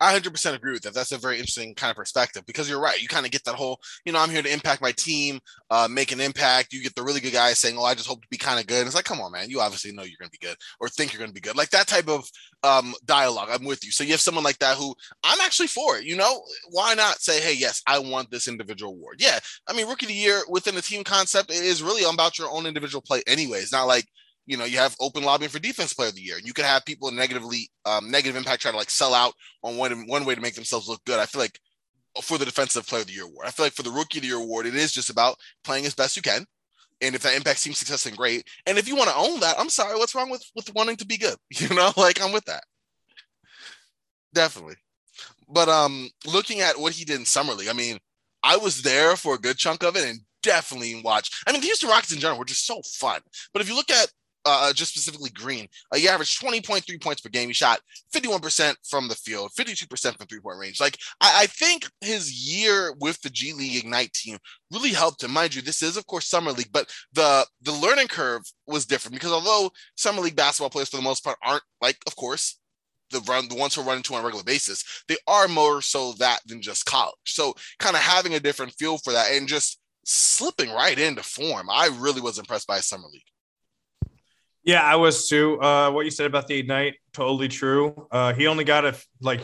I 0.00 0.18
100% 0.18 0.54
agree 0.54 0.72
with 0.72 0.82
that. 0.82 0.94
That's 0.94 1.12
a 1.12 1.18
very 1.18 1.36
interesting 1.38 1.74
kind 1.74 1.90
of 1.90 1.96
perspective 1.96 2.44
because 2.46 2.68
you're 2.68 2.80
right. 2.80 3.00
You 3.00 3.08
kind 3.08 3.26
of 3.26 3.32
get 3.32 3.44
that 3.44 3.54
whole, 3.54 3.80
you 4.04 4.12
know, 4.12 4.20
I'm 4.20 4.30
here 4.30 4.42
to 4.42 4.52
impact 4.52 4.80
my 4.80 4.92
team, 4.92 5.40
uh, 5.70 5.88
make 5.90 6.12
an 6.12 6.20
impact. 6.20 6.72
You 6.72 6.82
get 6.82 6.94
the 6.94 7.02
really 7.02 7.20
good 7.20 7.32
guys 7.32 7.58
saying, 7.58 7.76
"Oh, 7.78 7.84
I 7.84 7.94
just 7.94 8.08
hope 8.08 8.22
to 8.22 8.28
be 8.30 8.36
kind 8.38 8.60
of 8.60 8.66
good." 8.66 8.78
And 8.78 8.86
it's 8.86 8.94
like, 8.94 9.04
come 9.04 9.20
on, 9.20 9.32
man. 9.32 9.50
You 9.50 9.60
obviously 9.60 9.92
know 9.92 10.02
you're 10.02 10.18
going 10.18 10.30
to 10.30 10.38
be 10.38 10.46
good 10.46 10.56
or 10.80 10.88
think 10.88 11.12
you're 11.12 11.18
going 11.18 11.30
to 11.30 11.34
be 11.34 11.40
good. 11.40 11.56
Like 11.56 11.70
that 11.70 11.88
type 11.88 12.08
of 12.08 12.24
um, 12.62 12.94
dialogue. 13.04 13.48
I'm 13.50 13.64
with 13.64 13.84
you. 13.84 13.90
So 13.90 14.04
you 14.04 14.12
have 14.12 14.20
someone 14.20 14.44
like 14.44 14.58
that 14.58 14.76
who 14.76 14.94
I'm 15.24 15.40
actually 15.40 15.68
for 15.68 15.98
it. 15.98 16.04
You 16.04 16.16
know, 16.16 16.42
why 16.70 16.94
not 16.94 17.20
say, 17.20 17.40
"Hey, 17.40 17.54
yes, 17.54 17.82
I 17.86 17.98
want 17.98 18.30
this 18.30 18.48
individual 18.48 18.92
award." 18.92 19.16
Yeah, 19.20 19.38
I 19.68 19.72
mean, 19.72 19.88
rookie 19.88 20.06
of 20.06 20.10
the 20.10 20.14
year 20.14 20.42
within 20.48 20.74
the 20.74 20.82
team 20.82 21.04
concept 21.04 21.50
is 21.50 21.82
really 21.82 22.04
about 22.04 22.38
your 22.38 22.50
own 22.50 22.66
individual 22.66 23.02
play, 23.02 23.22
anyways. 23.26 23.72
Not 23.72 23.86
like 23.86 24.06
you 24.48 24.56
know, 24.56 24.64
you 24.64 24.78
have 24.78 24.96
open 24.98 25.22
lobbying 25.22 25.50
for 25.50 25.58
defense 25.58 25.92
player 25.92 26.08
of 26.08 26.14
the 26.14 26.22
year. 26.22 26.38
And 26.38 26.46
you 26.46 26.54
could 26.54 26.64
have 26.64 26.86
people 26.86 27.10
negatively 27.10 27.68
um, 27.84 28.10
negative 28.10 28.34
impact 28.34 28.62
try 28.62 28.70
to 28.70 28.76
like 28.76 28.88
sell 28.88 29.12
out 29.12 29.34
on 29.62 29.76
one 29.76 30.06
one 30.08 30.24
way 30.24 30.34
to 30.34 30.40
make 30.40 30.54
themselves 30.54 30.88
look 30.88 31.04
good. 31.04 31.20
I 31.20 31.26
feel 31.26 31.42
like 31.42 31.60
for 32.22 32.38
the 32.38 32.46
defensive 32.46 32.86
player 32.86 33.02
of 33.02 33.06
the 33.06 33.12
year 33.12 33.26
award, 33.26 33.46
I 33.46 33.50
feel 33.50 33.66
like 33.66 33.74
for 33.74 33.82
the 33.82 33.90
rookie 33.90 34.18
of 34.18 34.22
the 34.22 34.28
year 34.28 34.38
award, 34.38 34.64
it 34.64 34.74
is 34.74 34.90
just 34.90 35.10
about 35.10 35.36
playing 35.64 35.84
as 35.84 35.94
best 35.94 36.16
you 36.16 36.22
can. 36.22 36.46
And 37.02 37.14
if 37.14 37.22
that 37.22 37.36
impact 37.36 37.58
seems 37.58 37.78
success, 37.78 38.04
then 38.04 38.14
great. 38.14 38.48
And 38.66 38.78
if 38.78 38.88
you 38.88 38.96
want 38.96 39.10
to 39.10 39.16
own 39.16 39.38
that, 39.40 39.60
I'm 39.60 39.68
sorry, 39.68 39.96
what's 39.98 40.14
wrong 40.14 40.30
with 40.30 40.42
with 40.56 40.74
wanting 40.74 40.96
to 40.96 41.06
be 41.06 41.18
good? 41.18 41.36
You 41.50 41.68
know, 41.76 41.92
like 41.98 42.20
I'm 42.22 42.32
with 42.32 42.46
that. 42.46 42.64
Definitely. 44.32 44.76
But 45.46 45.68
um, 45.68 46.08
looking 46.26 46.60
at 46.60 46.78
what 46.78 46.94
he 46.94 47.04
did 47.04 47.18
in 47.18 47.26
summer 47.26 47.52
league, 47.52 47.68
I 47.68 47.74
mean, 47.74 47.98
I 48.42 48.56
was 48.56 48.80
there 48.80 49.14
for 49.16 49.34
a 49.34 49.38
good 49.38 49.58
chunk 49.58 49.82
of 49.82 49.96
it 49.96 50.08
and 50.08 50.20
definitely 50.42 51.00
watched. 51.02 51.34
I 51.46 51.52
mean, 51.52 51.60
the 51.60 51.66
Houston 51.66 51.90
Rockets 51.90 52.12
in 52.12 52.20
general 52.20 52.38
were 52.38 52.44
just 52.44 52.66
so 52.66 52.80
fun. 52.82 53.20
But 53.52 53.62
if 53.62 53.68
you 53.68 53.74
look 53.74 53.90
at 53.90 54.10
uh, 54.48 54.72
just 54.72 54.92
specifically 54.92 55.30
Green, 55.30 55.66
uh, 55.92 55.96
he 55.96 56.08
averaged 56.08 56.42
20.3 56.42 57.02
points 57.02 57.20
per 57.20 57.28
game. 57.28 57.48
He 57.48 57.54
shot 57.54 57.80
51% 58.14 58.74
from 58.88 59.08
the 59.08 59.14
field, 59.14 59.50
52% 59.58 60.16
from 60.16 60.26
three 60.26 60.40
point 60.40 60.58
range. 60.58 60.80
Like, 60.80 60.98
I, 61.20 61.42
I, 61.42 61.46
think 61.46 61.88
his 62.00 62.32
year 62.32 62.94
with 63.00 63.20
the 63.22 63.30
G 63.30 63.52
League 63.52 63.76
Ignite 63.76 64.12
team 64.12 64.38
really 64.72 64.92
helped 64.92 65.22
him. 65.22 65.32
Mind 65.32 65.54
you, 65.54 65.62
this 65.62 65.82
is, 65.82 65.96
of 65.96 66.06
course, 66.06 66.28
Summer 66.28 66.52
League, 66.52 66.72
but 66.72 66.90
the, 67.12 67.46
the 67.62 67.72
learning 67.72 68.08
curve 68.08 68.42
was 68.66 68.86
different 68.86 69.14
because 69.14 69.32
although 69.32 69.70
Summer 69.96 70.20
League 70.20 70.36
basketball 70.36 70.70
players, 70.70 70.88
for 70.88 70.96
the 70.96 71.02
most 71.02 71.24
part, 71.24 71.38
aren't 71.42 71.62
like, 71.80 71.98
of 72.06 72.16
course, 72.16 72.58
the 73.10 73.20
run 73.20 73.48
the 73.48 73.54
ones 73.54 73.74
who 73.74 73.82
run 73.82 73.96
into 73.96 74.14
on 74.14 74.20
a 74.20 74.24
regular 74.24 74.44
basis, 74.44 74.84
they 75.08 75.16
are 75.26 75.48
more 75.48 75.80
so 75.80 76.12
that 76.14 76.40
than 76.46 76.60
just 76.60 76.86
college. 76.86 77.14
So 77.24 77.54
kind 77.78 77.96
of 77.96 78.02
having 78.02 78.34
a 78.34 78.40
different 78.40 78.74
feel 78.78 78.98
for 78.98 79.12
that 79.12 79.32
and 79.32 79.48
just 79.48 79.80
slipping 80.04 80.70
right 80.70 80.98
into 80.98 81.22
form. 81.22 81.68
I 81.70 81.90
really 81.98 82.20
was 82.20 82.38
impressed 82.38 82.66
by 82.66 82.80
summer 82.80 83.08
league. 83.12 83.22
Yeah, 84.68 84.82
I 84.82 84.96
was 84.96 85.30
too. 85.30 85.58
Uh, 85.62 85.90
what 85.92 86.04
you 86.04 86.10
said 86.10 86.26
about 86.26 86.46
the 86.46 86.58
Ignite, 86.58 86.96
totally 87.14 87.48
true. 87.48 88.06
Uh, 88.10 88.34
he 88.34 88.46
only 88.46 88.64
got 88.64 88.84
a 88.84 88.94
like 89.22 89.40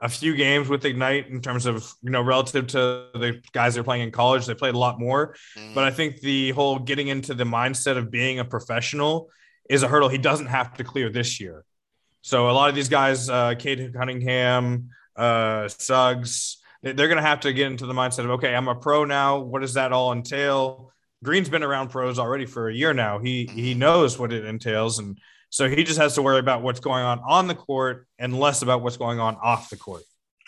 a 0.00 0.08
few 0.08 0.34
games 0.34 0.68
with 0.68 0.84
Ignite 0.84 1.28
in 1.28 1.40
terms 1.40 1.66
of 1.66 1.88
you 2.02 2.10
know 2.10 2.20
relative 2.20 2.66
to 2.68 2.78
the 3.14 3.40
guys 3.52 3.74
they're 3.74 3.84
playing 3.84 4.02
in 4.02 4.10
college. 4.10 4.44
They 4.44 4.54
played 4.54 4.74
a 4.74 4.78
lot 4.78 4.98
more, 4.98 5.36
mm. 5.56 5.72
but 5.72 5.84
I 5.84 5.92
think 5.92 6.20
the 6.20 6.50
whole 6.50 6.80
getting 6.80 7.06
into 7.06 7.32
the 7.32 7.44
mindset 7.44 7.96
of 7.96 8.10
being 8.10 8.40
a 8.40 8.44
professional 8.44 9.30
is 9.70 9.84
a 9.84 9.88
hurdle 9.88 10.08
he 10.08 10.18
doesn't 10.18 10.46
have 10.46 10.74
to 10.78 10.82
clear 10.82 11.10
this 11.10 11.38
year. 11.38 11.64
So 12.22 12.50
a 12.50 12.52
lot 12.52 12.68
of 12.68 12.74
these 12.74 12.88
guys, 12.88 13.30
uh, 13.30 13.54
Cade 13.56 13.94
Cunningham, 13.94 14.88
uh, 15.14 15.68
Suggs, 15.68 16.56
they're 16.82 17.06
going 17.06 17.18
to 17.18 17.22
have 17.22 17.38
to 17.42 17.52
get 17.52 17.68
into 17.68 17.86
the 17.86 17.94
mindset 17.94 18.24
of 18.24 18.30
okay, 18.30 18.52
I'm 18.52 18.66
a 18.66 18.74
pro 18.74 19.04
now. 19.04 19.38
What 19.38 19.60
does 19.60 19.74
that 19.74 19.92
all 19.92 20.12
entail? 20.12 20.92
Green's 21.26 21.48
been 21.48 21.64
around 21.64 21.90
pros 21.90 22.20
already 22.20 22.46
for 22.46 22.68
a 22.68 22.72
year 22.72 22.94
now. 22.94 23.18
He 23.18 23.46
he 23.46 23.74
knows 23.74 24.16
what 24.16 24.32
it 24.32 24.44
entails, 24.44 25.00
and 25.00 25.18
so 25.50 25.68
he 25.68 25.82
just 25.82 25.98
has 25.98 26.14
to 26.14 26.22
worry 26.22 26.38
about 26.38 26.62
what's 26.62 26.78
going 26.78 27.02
on 27.02 27.20
on 27.26 27.48
the 27.48 27.54
court 27.54 28.06
and 28.16 28.38
less 28.38 28.62
about 28.62 28.80
what's 28.80 28.96
going 28.96 29.18
on 29.18 29.36
off 29.42 29.68
the 29.68 29.76
court. 29.76 30.02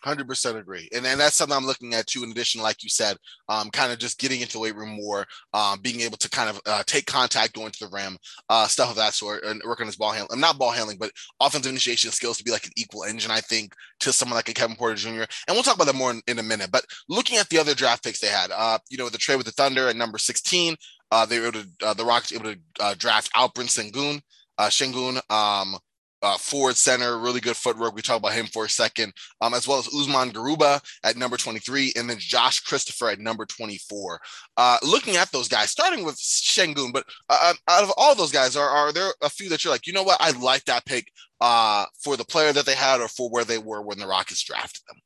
Hundred 0.04 0.28
percent 0.28 0.56
agree, 0.56 0.88
and 0.94 1.04
and 1.04 1.18
that's 1.18 1.34
something 1.34 1.56
I'm 1.56 1.66
looking 1.66 1.92
at 1.94 2.06
too. 2.06 2.22
In 2.22 2.30
addition, 2.30 2.62
like 2.62 2.84
you 2.84 2.88
said, 2.88 3.16
um, 3.48 3.68
kind 3.70 3.92
of 3.92 3.98
just 3.98 4.20
getting 4.20 4.40
into 4.40 4.52
the 4.52 4.60
weight 4.60 4.76
room 4.76 4.90
more, 4.90 5.26
um, 5.54 5.80
being 5.80 6.00
able 6.02 6.16
to 6.18 6.30
kind 6.30 6.48
of 6.48 6.60
uh, 6.66 6.84
take 6.86 7.06
contact, 7.06 7.54
going 7.54 7.72
to 7.72 7.84
the 7.84 7.90
rim, 7.92 8.16
uh, 8.48 8.68
stuff 8.68 8.90
of 8.90 8.96
that 8.96 9.14
sort, 9.14 9.42
and 9.42 9.60
working 9.66 9.84
on 9.84 9.88
his 9.88 9.96
ball 9.96 10.12
handling. 10.12 10.38
Not 10.38 10.56
ball 10.56 10.70
handling, 10.70 10.98
but 10.98 11.10
offensive 11.40 11.70
initiation 11.70 12.12
skills 12.12 12.38
to 12.38 12.44
be 12.44 12.52
like 12.52 12.64
an 12.64 12.72
equal 12.76 13.02
engine. 13.02 13.32
I 13.32 13.40
think 13.40 13.74
to 14.00 14.12
someone 14.12 14.36
like 14.36 14.48
a 14.48 14.54
Kevin 14.54 14.76
Porter 14.76 14.94
Jr. 14.94 15.24
And 15.46 15.50
we'll 15.50 15.62
talk 15.62 15.74
about 15.74 15.86
that 15.86 15.96
more 15.96 16.12
in, 16.12 16.22
in 16.28 16.38
a 16.38 16.42
minute. 16.42 16.70
But 16.70 16.84
looking 17.08 17.38
at 17.38 17.48
the 17.48 17.58
other 17.58 17.74
draft 17.74 18.04
picks 18.04 18.20
they 18.20 18.28
had, 18.28 18.50
uh, 18.50 18.78
you 18.88 18.98
know, 18.98 19.08
the 19.08 19.18
trade 19.18 19.36
with 19.36 19.46
the 19.46 19.52
Thunder 19.52 19.88
at 19.88 19.96
number 19.96 20.18
16, 20.18 20.76
uh, 21.10 21.26
they 21.26 21.40
were 21.40 21.48
able 21.48 21.62
to, 21.62 21.86
uh, 21.86 21.94
the 21.94 22.04
Rockets 22.04 22.32
able 22.32 22.52
to 22.52 22.58
uh, 22.80 22.94
draft 22.96 23.32
Alperen 23.34 23.66
Sengun, 23.66 24.20
uh, 24.58 24.68
Shingun, 24.68 25.20
um, 25.30 25.76
uh, 26.22 26.36
forward 26.36 26.76
center, 26.76 27.18
really 27.18 27.40
good 27.40 27.56
footwork. 27.56 27.94
We 27.94 28.02
talk 28.02 28.18
about 28.18 28.32
him 28.32 28.46
for 28.46 28.64
a 28.64 28.68
second, 28.68 29.12
um, 29.40 29.54
as 29.54 29.68
well 29.68 29.78
as 29.78 29.88
Usman 29.88 30.30
Garuba 30.30 30.82
at 31.04 31.16
number 31.16 31.36
23, 31.36 31.92
and 31.96 32.08
then 32.08 32.18
Josh 32.18 32.60
Christopher 32.60 33.10
at 33.10 33.20
number 33.20 33.46
24. 33.46 34.20
Uh, 34.56 34.78
looking 34.82 35.16
at 35.16 35.30
those 35.32 35.48
guys, 35.48 35.70
starting 35.70 36.04
with 36.04 36.16
Sengun, 36.16 36.92
but 36.92 37.04
uh, 37.28 37.54
out 37.68 37.82
of 37.82 37.92
all 37.96 38.14
those 38.14 38.32
guys, 38.32 38.56
are, 38.56 38.68
are 38.68 38.92
there 38.92 39.12
a 39.22 39.30
few 39.30 39.48
that 39.48 39.64
you're 39.64 39.72
like, 39.72 39.86
you 39.86 39.92
know 39.92 40.02
what, 40.02 40.20
I 40.20 40.30
like 40.32 40.64
that 40.64 40.84
pick 40.84 41.10
uh, 41.40 41.84
for 42.02 42.16
the 42.16 42.24
player 42.24 42.52
that 42.52 42.66
they 42.66 42.74
had 42.74 43.00
or 43.00 43.08
for 43.08 43.28
where 43.30 43.44
they 43.44 43.58
were 43.58 43.82
when 43.82 43.98
the 43.98 44.06
Rockets 44.06 44.42
drafted 44.42 44.82
them? 44.88 44.96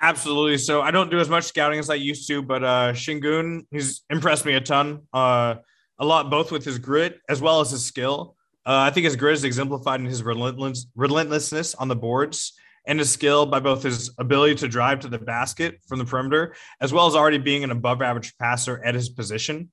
Absolutely. 0.00 0.58
So 0.58 0.80
I 0.80 0.90
don't 0.90 1.10
do 1.10 1.18
as 1.18 1.28
much 1.28 1.44
scouting 1.44 1.78
as 1.78 1.90
I 1.90 1.94
used 1.94 2.28
to, 2.28 2.40
but 2.40 2.62
uh 2.62 2.92
Sengun, 2.92 3.66
he's 3.70 4.02
impressed 4.10 4.44
me 4.44 4.54
a 4.54 4.60
ton. 4.60 5.00
Uh 5.12 5.56
a 5.98 6.04
lot 6.04 6.30
both 6.30 6.52
with 6.52 6.64
his 6.64 6.78
grit 6.78 7.20
as 7.28 7.40
well 7.40 7.60
as 7.60 7.72
his 7.72 7.84
skill. 7.84 8.36
Uh, 8.68 8.80
I 8.80 8.90
think 8.90 9.04
his 9.04 9.16
grit 9.16 9.32
is 9.32 9.44
exemplified 9.44 9.98
in 10.00 10.04
his 10.04 10.22
relentless 10.22 10.88
relentlessness 10.94 11.74
on 11.74 11.88
the 11.88 11.96
boards 11.96 12.52
and 12.86 12.98
his 12.98 13.10
skill 13.10 13.46
by 13.46 13.60
both 13.60 13.82
his 13.82 14.10
ability 14.18 14.56
to 14.56 14.68
drive 14.68 15.00
to 15.00 15.08
the 15.08 15.18
basket 15.18 15.78
from 15.88 15.98
the 15.98 16.04
perimeter, 16.04 16.54
as 16.78 16.92
well 16.92 17.06
as 17.06 17.14
already 17.14 17.38
being 17.38 17.64
an 17.64 17.70
above 17.70 18.02
average 18.02 18.36
passer 18.36 18.82
at 18.84 18.94
his 18.94 19.08
position, 19.08 19.70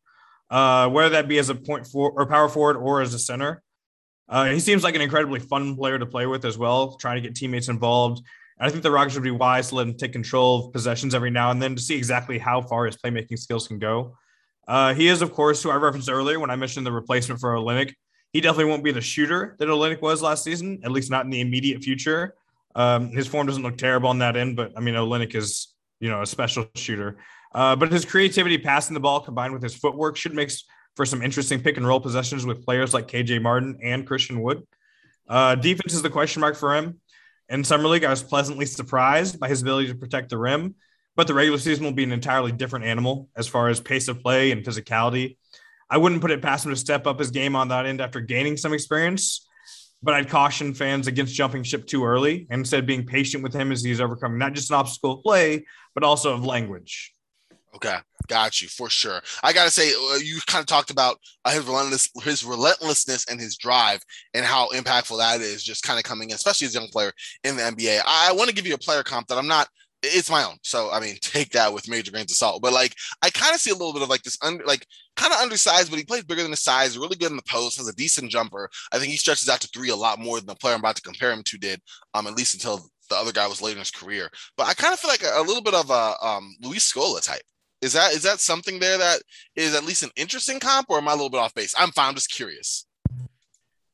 uh, 0.49 0.87
whether 0.89 1.09
that 1.09 1.27
be 1.27 1.37
as 1.39 1.49
a 1.49 1.55
point 1.55 1.85
for 1.85 2.11
or 2.11 2.25
power 2.25 2.47
forward 2.47 2.77
or 2.77 3.01
as 3.01 3.13
a 3.13 3.19
center. 3.19 3.61
Uh, 4.29 4.45
he 4.45 4.61
seems 4.61 4.81
like 4.81 4.95
an 4.95 5.01
incredibly 5.01 5.41
fun 5.41 5.75
player 5.75 5.99
to 5.99 6.05
play 6.05 6.25
with 6.25 6.45
as 6.45 6.57
well, 6.57 6.95
trying 6.95 7.15
to 7.15 7.21
get 7.21 7.35
teammates 7.35 7.67
involved 7.67 8.21
And 8.57 8.67
I 8.67 8.71
think 8.71 8.81
the 8.81 8.91
Rockets 8.91 9.15
would 9.15 9.23
be 9.23 9.31
wise 9.31 9.69
to 9.69 9.75
let 9.75 9.87
him 9.87 9.97
take 9.97 10.13
control 10.13 10.67
of 10.67 10.73
possessions 10.73 11.13
every 11.13 11.31
now 11.31 11.51
and 11.51 11.61
then 11.61 11.75
to 11.75 11.81
see 11.81 11.97
exactly 11.97 12.39
how 12.39 12.61
far 12.61 12.85
his 12.85 12.95
playmaking 12.95 13.39
skills 13.39 13.67
can 13.67 13.77
go. 13.77 14.17
Uh, 14.67 14.93
he 14.93 15.09
is, 15.09 15.21
of 15.21 15.33
course, 15.33 15.61
who 15.61 15.69
I 15.69 15.75
referenced 15.75 16.09
earlier 16.09 16.39
when 16.39 16.49
I 16.49 16.55
mentioned 16.55 16.85
the 16.85 16.91
replacement 16.91 17.41
for 17.41 17.53
Olynyk. 17.53 17.93
He 18.36 18.42
definitely 18.42 18.70
won't 18.70 18.84
be 18.84 18.92
the 18.92 19.00
shooter 19.00 19.56
that 19.60 19.70
Olynyk 19.70 20.01
was 20.01 20.22
last 20.22 20.44
season, 20.44 20.82
at 20.84 20.92
least 20.92 21.10
not 21.10 21.24
in 21.24 21.32
the 21.32 21.39
immediate 21.39 21.82
future. 21.82 22.36
Um, 22.75 23.08
his 23.12 23.27
form 23.27 23.48
doesn't 23.48 23.63
look 23.63 23.77
terrible 23.77 24.10
on 24.10 24.20
that 24.20 24.36
end, 24.36 24.58
but 24.58 24.74
I 24.75 24.82
mean, 24.82 24.94
Olynyk 24.96 25.34
is, 25.36 25.70
you 26.01 26.10
know, 26.10 26.22
a 26.22 26.25
special 26.25 26.68
shooter. 26.75 27.15
Uh, 27.54 27.77
but 27.77 27.94
his 27.94 28.04
creativity 28.04 28.58
passing 28.58 28.94
the 28.94 29.00
ball 29.00 29.22
combined 29.22 29.54
with 29.54 29.63
his 29.63 29.74
footwork 29.74 30.18
should 30.18 30.34
make 30.34 30.51
for 30.98 31.06
some 31.06 31.22
interesting 31.22 31.62
pick 31.62 31.77
and 31.77 31.88
roll 31.88 32.01
possessions 32.01 32.46
with 32.46 32.65
players 32.65 32.94
like 32.94 33.08
KJ 33.08 33.42
Martin 33.42 33.80
and 33.82 34.06
Christian 34.06 34.42
Wood. 34.42 34.63
Uh, 35.30 35.56
defense 35.56 35.94
is 35.94 36.01
the 36.01 36.10
question 36.10 36.42
mark 36.42 36.58
for 36.58 36.75
him. 36.75 37.00
In 37.48 37.63
Summer 37.63 37.88
League, 37.88 38.04
I 38.04 38.10
was 38.10 38.22
pleasantly 38.22 38.65
surprised 38.65 39.39
by 39.39 39.48
his 39.48 39.62
ability 39.62 39.88
to 39.88 39.96
protect 39.96 40.30
the 40.30 40.38
rim, 40.38 40.75
but 41.15 41.27
the 41.27 41.34
regular 41.34 41.58
season 41.58 41.86
will 41.86 41.94
be 41.94 42.04
an 42.04 42.12
entirely 42.12 42.51
different 42.51 42.84
animal 42.84 43.30
as 43.38 43.48
far 43.48 43.70
as 43.70 43.80
pace 43.80 44.10
of 44.10 44.22
play 44.22 44.51
and 44.51 44.65
physicality. 44.65 45.38
I 45.89 45.98
wouldn't 45.98 46.22
put 46.22 46.32
it 46.32 46.42
past 46.42 46.65
him 46.65 46.72
to 46.72 46.77
step 46.77 47.06
up 47.08 47.20
his 47.20 47.32
game 47.32 47.56
on 47.56 47.68
that 47.70 47.86
end 47.86 48.01
after 48.01 48.20
gaining 48.20 48.58
some 48.58 48.74
experience. 48.74 49.48
but 50.01 50.13
I'd 50.13 50.30
caution 50.30 50.74
fans 50.74 51.08
against 51.08 51.34
jumping 51.34 51.63
ship 51.63 51.88
too 51.88 52.06
early 52.06 52.46
and 52.50 52.60
instead 52.60 52.86
being 52.86 53.06
patient 53.06 53.42
with 53.44 53.54
him 53.54 53.72
as 53.72 53.84
he's 53.84 54.00
overcoming 54.00 54.38
not 54.38 54.54
just 54.54 54.70
an 54.70 54.75
obstacle 54.75 55.13
of 55.13 55.24
play, 55.24 55.65
but 55.96 56.04
also 56.04 56.34
of 56.34 56.46
language. 56.46 57.12
Okay, 57.75 57.98
got 58.27 58.62
you 58.62 58.70
for 58.70 58.89
sure. 58.89 59.22
I 59.44 59.51
gotta 59.51 59.72
say, 59.72 59.92
uh, 59.94 60.18
you 60.18 60.39
kind 60.48 60.62
of 60.62 60.65
talked 60.68 60.92
about 60.92 61.18
uh, 61.44 61.51
his 61.51 61.65
relentless, 61.65 62.10
his 62.24 62.46
relentlessness 62.46 63.25
and 63.30 63.39
his 63.39 63.58
drive, 63.58 64.01
and 64.34 64.46
how 64.46 64.70
impactful 64.70 65.18
that 65.18 65.42
is. 65.42 65.62
Just 65.62 65.84
kind 65.84 66.00
of 66.00 66.06
coming 66.06 66.30
in, 66.30 66.36
especially 66.36 66.68
as 66.68 66.75
a 66.75 66.80
young 66.80 66.88
player 66.89 67.12
in 67.44 67.58
the 67.58 67.63
NBA. 67.63 68.00
I, 68.06 68.30
I 68.30 68.34
want 68.34 68.48
to 68.50 68.56
give 68.56 68.65
you 68.65 68.75
a 68.75 68.77
player 68.77 69.04
comp 69.04 69.27
that 69.27 69.38
I'm 69.38 69.48
not. 69.48 69.68
It's 70.05 70.29
my 70.29 70.43
own, 70.43 70.57
so 70.62 70.89
I 70.91 71.00
mean, 71.00 71.17
take 71.21 71.51
that 71.51 71.74
with 71.74 71.89
major 71.89 72.12
grains 72.12 72.31
of 72.31 72.38
salt. 72.38 72.62
But 72.62 72.74
like, 72.74 72.95
I 73.21 73.29
kind 73.29 73.53
of 73.53 73.62
see 73.62 73.71
a 73.71 73.75
little 73.75 73.93
bit 73.93 74.01
of 74.01 74.09
like 74.09 74.24
this, 74.24 74.38
under, 74.41 74.63
like 74.65 74.85
kind 75.15 75.33
of 75.33 75.39
undersized, 75.39 75.89
but 75.89 76.00
he 76.00 76.05
plays 76.05 76.24
bigger 76.24 76.41
than 76.41 76.51
his 76.51 76.63
size. 76.63 76.97
Really 76.97 77.15
good 77.15 77.31
in 77.31 77.38
the 77.38 77.43
post, 77.43 77.77
has 77.77 77.88
a 77.88 77.95
decent 77.95 78.31
jumper. 78.31 78.69
I 78.91 79.00
think 79.00 79.12
he 79.12 79.17
stretches 79.17 79.50
out 79.50 79.62
to 79.62 79.67
three 79.67 79.89
a 79.89 79.95
lot 79.95 80.19
more 80.19 80.38
than 80.38 80.47
the 80.47 80.55
player 80.55 80.74
I'm 80.74 80.81
about 80.81 80.95
to 80.95 81.01
compare 81.01 81.31
him 81.31 81.43
to 81.43 81.57
did. 81.57 81.81
Um, 82.13 82.27
at 82.27 82.35
least 82.35 82.53
until 82.53 82.89
the 83.09 83.15
other 83.15 83.31
guy 83.31 83.47
was 83.47 83.62
late 83.62 83.74
in 83.74 83.79
his 83.79 83.91
career. 83.91 84.29
But 84.57 84.67
I 84.67 84.74
kind 84.74 84.93
of 84.93 85.00
feel 85.00 85.12
like 85.12 85.24
a, 85.24 85.39
a 85.39 85.43
little 85.43 85.62
bit 85.62 85.74
of 85.74 85.89
a 85.89 86.15
um, 86.25 86.55
Luis 86.62 86.91
Scola 86.91 87.21
type. 87.21 87.41
Is 87.81 87.93
that 87.93 88.13
is 88.13 88.24
that 88.24 88.39
something 88.39 88.79
there 88.79 88.97
that 88.97 89.21
is 89.55 89.75
at 89.75 89.85
least 89.85 90.03
an 90.03 90.09
interesting 90.15 90.59
comp, 90.59 90.88
or 90.89 90.97
am 90.97 91.07
I 91.07 91.12
a 91.12 91.15
little 91.15 91.29
bit 91.29 91.39
off 91.39 91.53
base? 91.53 91.75
I'm 91.77 91.91
fine. 91.91 92.09
I'm 92.09 92.15
just 92.15 92.31
curious. 92.31 92.88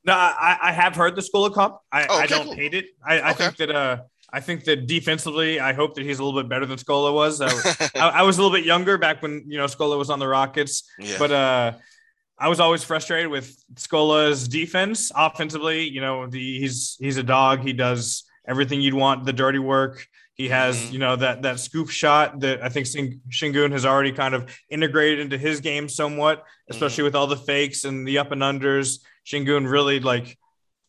No, 0.03 0.13
I, 0.13 0.57
I 0.61 0.71
have 0.71 0.95
heard 0.95 1.15
the 1.15 1.21
Scola 1.21 1.53
comp. 1.53 1.77
I, 1.91 2.07
oh, 2.07 2.15
okay, 2.15 2.23
I 2.23 2.27
don't 2.27 2.45
cool. 2.45 2.55
hate 2.55 2.73
it. 2.73 2.85
I, 3.05 3.19
I 3.19 3.31
okay. 3.31 3.45
think 3.45 3.57
that 3.57 3.71
uh 3.71 3.97
I 4.33 4.39
think 4.39 4.63
that 4.65 4.87
defensively, 4.87 5.59
I 5.59 5.73
hope 5.73 5.95
that 5.95 6.05
he's 6.05 6.19
a 6.19 6.23
little 6.23 6.41
bit 6.41 6.49
better 6.49 6.65
than 6.65 6.77
Scola 6.77 7.13
was. 7.13 7.41
I, 7.41 7.49
I, 7.95 8.09
I, 8.09 8.21
was 8.21 8.37
a 8.37 8.41
little 8.41 8.55
bit 8.55 8.65
younger 8.65 8.97
back 8.97 9.21
when 9.21 9.43
you 9.47 9.57
know 9.57 9.65
Scola 9.65 9.97
was 9.97 10.09
on 10.09 10.19
the 10.19 10.27
Rockets, 10.27 10.89
yeah. 10.97 11.15
but 11.19 11.31
uh, 11.31 11.73
I 12.39 12.47
was 12.47 12.59
always 12.59 12.83
frustrated 12.83 13.29
with 13.29 13.55
Scola's 13.75 14.47
defense. 14.47 15.11
Offensively, 15.15 15.87
you 15.87 16.01
know, 16.01 16.27
the 16.27 16.59
he's 16.59 16.97
he's 16.99 17.17
a 17.17 17.23
dog. 17.23 17.59
He 17.59 17.73
does 17.73 18.23
everything 18.47 18.81
you'd 18.81 18.93
want, 18.93 19.25
the 19.25 19.33
dirty 19.33 19.59
work. 19.59 20.07
He 20.33 20.47
has, 20.49 20.77
mm-hmm. 20.77 20.93
you 20.93 20.99
know, 20.99 21.15
that 21.17 21.41
that 21.41 21.59
scoop 21.59 21.89
shot 21.89 22.39
that 22.39 22.63
I 22.63 22.69
think 22.69 22.87
Shingun 22.87 23.71
has 23.73 23.85
already 23.85 24.11
kind 24.11 24.33
of 24.33 24.49
integrated 24.69 25.19
into 25.19 25.37
his 25.37 25.59
game 25.59 25.89
somewhat, 25.89 26.43
especially 26.69 27.01
mm-hmm. 27.01 27.05
with 27.05 27.15
all 27.15 27.27
the 27.27 27.37
fakes 27.37 27.83
and 27.83 28.07
the 28.07 28.17
up 28.17 28.31
and 28.31 28.41
unders. 28.41 29.01
Shingun 29.25 29.69
really 29.69 29.99
like, 29.99 30.37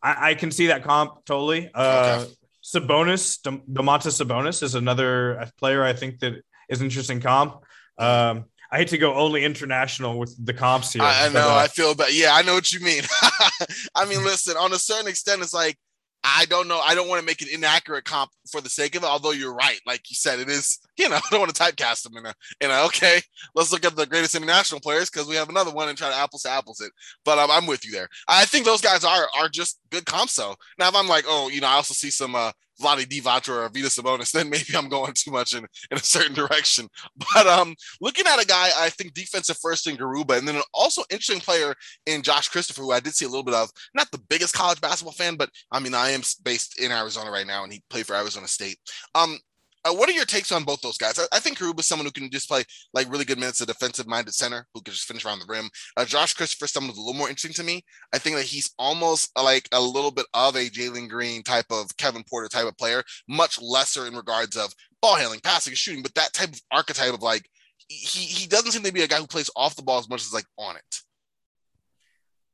I, 0.03 0.31
I 0.31 0.35
can 0.35 0.51
see 0.51 0.69
that 0.69 0.85
comp 0.85 1.25
totally. 1.27 1.71
Uh, 1.75 2.21
okay. 2.23 2.33
Sabonis, 2.63 3.41
Domantas 3.43 4.23
Sabonis 4.23 4.63
is 4.63 4.75
another 4.75 5.49
player 5.59 5.83
I 5.83 5.93
think 5.93 6.21
that 6.21 6.35
is 6.69 6.81
interesting 6.81 7.21
comp. 7.21 7.65
Um, 7.99 8.47
I 8.71 8.79
hate 8.79 8.89
to 8.89 8.99
go 8.99 9.15
only 9.15 9.45
international 9.45 10.19
with 10.19 10.35
the 10.43 10.55
comps 10.55 10.95
here. 10.95 11.03
I, 11.03 11.27
I 11.27 11.29
know. 11.29 11.35
But, 11.35 11.49
uh, 11.49 11.57
I 11.57 11.69
feel 11.69 11.95
bad. 11.95 12.15
Yeah, 12.15 12.31
I 12.33 12.43
know 12.43 12.55
what 12.55 12.73
you 12.73 12.81
mean. 12.81 13.03
I 13.95 14.07
mean, 14.07 14.25
listen. 14.25 14.57
On 14.57 14.73
a 14.73 14.79
certain 14.79 15.09
extent, 15.09 15.43
it's 15.43 15.53
like 15.53 15.77
I 16.25 16.45
don't 16.47 16.69
know. 16.69 16.79
I 16.79 16.95
don't 16.95 17.09
want 17.09 17.21
to 17.21 17.27
make 17.27 17.43
an 17.43 17.49
inaccurate 17.53 18.05
comp 18.05 18.31
for 18.51 18.61
the 18.61 18.69
sake 18.69 18.95
of 18.95 19.03
it. 19.03 19.09
Although 19.09 19.33
you're 19.33 19.55
right, 19.55 19.81
like 19.87 20.09
you 20.09 20.15
said, 20.15 20.39
it 20.39 20.49
is. 20.49 20.79
You 20.97 21.09
know, 21.09 21.17
I 21.17 21.23
don't 21.31 21.41
want 21.41 21.55
to 21.55 21.63
typecast 21.63 22.03
them 22.03 22.17
in 22.17 22.27
a. 22.27 22.35
In 22.61 22.71
a 22.71 22.85
okay, 22.87 23.21
let's 23.55 23.73
look 23.73 23.85
at 23.85 23.97
the 23.97 24.07
greatest 24.07 24.35
international 24.35 24.81
players 24.81 25.11
because 25.11 25.27
we 25.27 25.37
have 25.37 25.49
another 25.49 25.73
one 25.73 25.89
and 25.89 25.99
try 25.99 26.11
to 26.11 26.17
apples 26.17 26.43
to 26.43 26.51
apples 26.51 26.81
it. 26.81 26.93
But 27.25 27.39
um, 27.39 27.51
I'm 27.51 27.67
with 27.67 27.85
you 27.85 27.93
there. 27.93 28.09
I 28.29 28.45
think 28.45 28.65
those 28.65 28.81
guys 28.81 29.05
are 29.05 29.27
are 29.37 29.49
just 29.49 29.81
good 29.91 30.07
comps. 30.07 30.35
So 30.35 30.55
now 30.79 30.89
if 30.89 30.95
I'm 30.95 31.09
like, 31.09 31.25
oh, 31.27 31.49
you 31.49 31.61
know, 31.61 31.69
I 31.69 31.75
also 31.75 31.95
see 31.95 32.11
some 32.11 32.35
uh, 32.35 32.53
Vlade 32.83 33.07
Divac 33.07 33.49
or 33.49 33.69
Vita 33.69 33.89
Sabonis, 33.89 34.33
then 34.33 34.51
maybe 34.51 34.77
I'm 34.77 34.89
going 34.89 35.13
too 35.15 35.31
much 35.31 35.55
in, 35.55 35.65
in 35.91 35.97
a 35.97 36.01
certain 36.01 36.35
direction. 36.35 36.89
But 37.35 37.47
um, 37.47 37.75
looking 38.01 38.27
at 38.27 38.43
a 38.43 38.47
guy, 38.47 38.71
I 38.77 38.91
think 38.91 39.15
defensive 39.15 39.57
first 39.61 39.87
in 39.87 39.97
Garuba, 39.97 40.39
and 40.39 40.47
then 40.47 40.57
an 40.57 40.63
also 40.75 41.03
interesting 41.11 41.41
player 41.41 41.75
in 42.07 42.23
Josh 42.23 42.49
Christopher, 42.49 42.83
who 42.83 42.93
I 42.93 43.01
did 43.01 43.15
see 43.15 43.25
a 43.25 43.29
little 43.29 43.45
bit 43.45 43.55
of. 43.55 43.71
Not 43.95 44.11
the 44.11 44.21
biggest 44.29 44.55
college 44.55 44.81
basketball 44.81 45.13
fan, 45.13 45.37
but 45.37 45.51
I 45.71 45.79
mean, 45.79 45.95
I 45.95 46.11
am 46.11 46.23
based 46.43 46.81
in 46.81 46.91
Arizona 46.91 47.31
right 47.31 47.47
now, 47.47 47.65
and 47.65 47.73
he 47.73 47.83
played 47.91 48.07
for 48.07 48.17
Arizona 48.17 48.49
State. 48.49 48.79
Um, 49.15 49.39
uh, 49.85 49.93
what 49.93 50.09
are 50.09 50.13
your 50.13 50.25
takes 50.25 50.53
on 50.53 50.65
both 50.65 50.81
those 50.81 50.97
guys? 50.97 51.19
I, 51.19 51.25
I 51.37 51.41
think 51.41 51.59
Karuba 51.59 51.81
is 51.81 51.87
someone 51.87 52.07
who 52.07 52.13
can 52.13 52.31
just 52.31 52.49
play 52.49 52.65
like 52.95 53.11
really 53.11 53.25
good 53.25 53.39
minutes, 53.39 53.61
a 53.61 53.67
defensive 53.67 54.07
minded 54.07 54.35
center 54.35 54.67
who 54.75 54.81
can 54.81 54.95
just 54.95 55.07
finish 55.07 55.25
around 55.25 55.41
the 55.41 55.47
rim. 55.49 55.69
Uh, 55.97 56.05
Josh 56.05 56.35
Christopher, 56.35 56.67
someone 56.67 56.91
who's 56.91 56.99
a 56.99 57.01
little 57.01 57.19
more 57.19 57.29
interesting 57.29 57.53
to 57.55 57.65
me. 57.65 57.85
I 58.13 58.19
think 58.19 58.37
that 58.37 58.45
he's 58.45 58.71
almost 58.79 59.31
uh, 59.37 59.43
like 59.43 59.69
a 59.73 59.81
little 59.81 60.11
bit 60.11 60.27
of 60.35 60.55
a 60.55 60.69
Jalen 60.69 61.09
Green 61.09 61.43
type 61.43 61.67
of 61.71 61.97
Kevin 61.97 62.25
Porter 62.29 62.49
type 62.49 62.67
of 62.67 62.77
player, 62.77 63.03
much 63.29 63.61
lesser 63.61 64.07
in 64.07 64.15
regards 64.15 64.57
of 64.57 64.73
ball 65.01 65.17
handling, 65.17 65.41
passing, 65.41 65.75
shooting, 65.75 66.03
but 66.03 66.15
that 66.15 66.33
type 66.33 66.51
of 66.51 66.61
archetype 66.71 67.15
of 67.15 67.23
like 67.23 67.49
he 67.89 68.25
he 68.25 68.47
doesn't 68.47 68.73
seem 68.73 68.83
to 68.83 68.93
be 68.93 69.03
a 69.03 69.09
guy 69.09 69.17
who 69.17 69.27
plays 69.27 69.51
off 69.57 69.77
the 69.77 69.83
ball 69.83 69.99
as 69.99 70.09
much 70.09 70.23
as 70.23 70.33
like 70.33 70.47
on 70.59 70.77
it. 70.77 70.83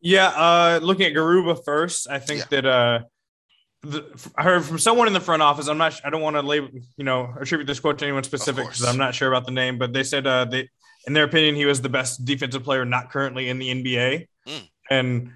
Yeah, 0.01 0.29
uh, 0.29 0.81
looking 0.83 1.07
at 1.07 1.13
Garuba 1.13 1.63
first, 1.65 2.09
I 2.09 2.21
think 2.21 2.41
yeah. 2.41 2.47
that 2.51 2.67
uh 2.67 2.99
the, 3.83 4.31
I 4.37 4.43
heard 4.43 4.65
from 4.65 4.79
someone 4.79 5.07
in 5.07 5.13
the 5.13 5.21
front 5.21 5.43
office. 5.43 5.69
I'm 5.69 5.79
not. 5.79 6.01
I 6.05 6.11
don't 6.11 6.23
want 6.23 6.37
to 6.37 6.43
label, 6.43 6.69
you 6.97 7.05
know, 7.05 7.33
attribute 7.41 7.67
this 7.67 7.81
quote 7.81 7.99
to 7.99 8.05
anyone 8.05 8.25
specific 8.25 8.67
because 8.67 8.85
I'm 8.85 8.97
not 8.97 9.15
sure 9.15 9.29
about 9.29 9.47
the 9.47 9.53
name. 9.53 9.79
But 9.79 9.93
they 9.93 10.03
said 10.03 10.27
uh, 10.27 10.47
they, 10.47 10.69
in 11.07 11.13
their 11.13 11.25
opinion, 11.25 11.55
he 11.55 11.65
was 11.65 11.81
the 11.81 11.89
best 11.89 12.25
defensive 12.25 12.65
player 12.65 12.85
not 12.85 13.11
currently 13.11 13.49
in 13.49 13.59
the 13.59 13.71
NBA. 13.71 14.27
Mm. 14.47 14.69
And 14.91 15.33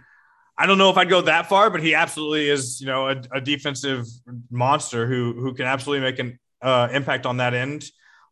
I 0.58 0.66
don't 0.66 0.78
know 0.78 0.90
if 0.90 0.96
I'd 0.96 1.08
go 1.08 1.20
that 1.22 1.48
far, 1.48 1.70
but 1.70 1.82
he 1.82 1.94
absolutely 1.94 2.48
is, 2.48 2.80
you 2.80 2.86
know, 2.86 3.08
a, 3.08 3.22
a 3.32 3.40
defensive 3.40 4.06
monster 4.50 5.06
who 5.06 5.34
who 5.34 5.54
can 5.54 5.66
absolutely 5.66 6.02
make 6.10 6.18
an 6.18 6.38
uh, 6.60 6.88
impact 6.92 7.26
on 7.26 7.36
that 7.36 7.54
end. 7.54 7.84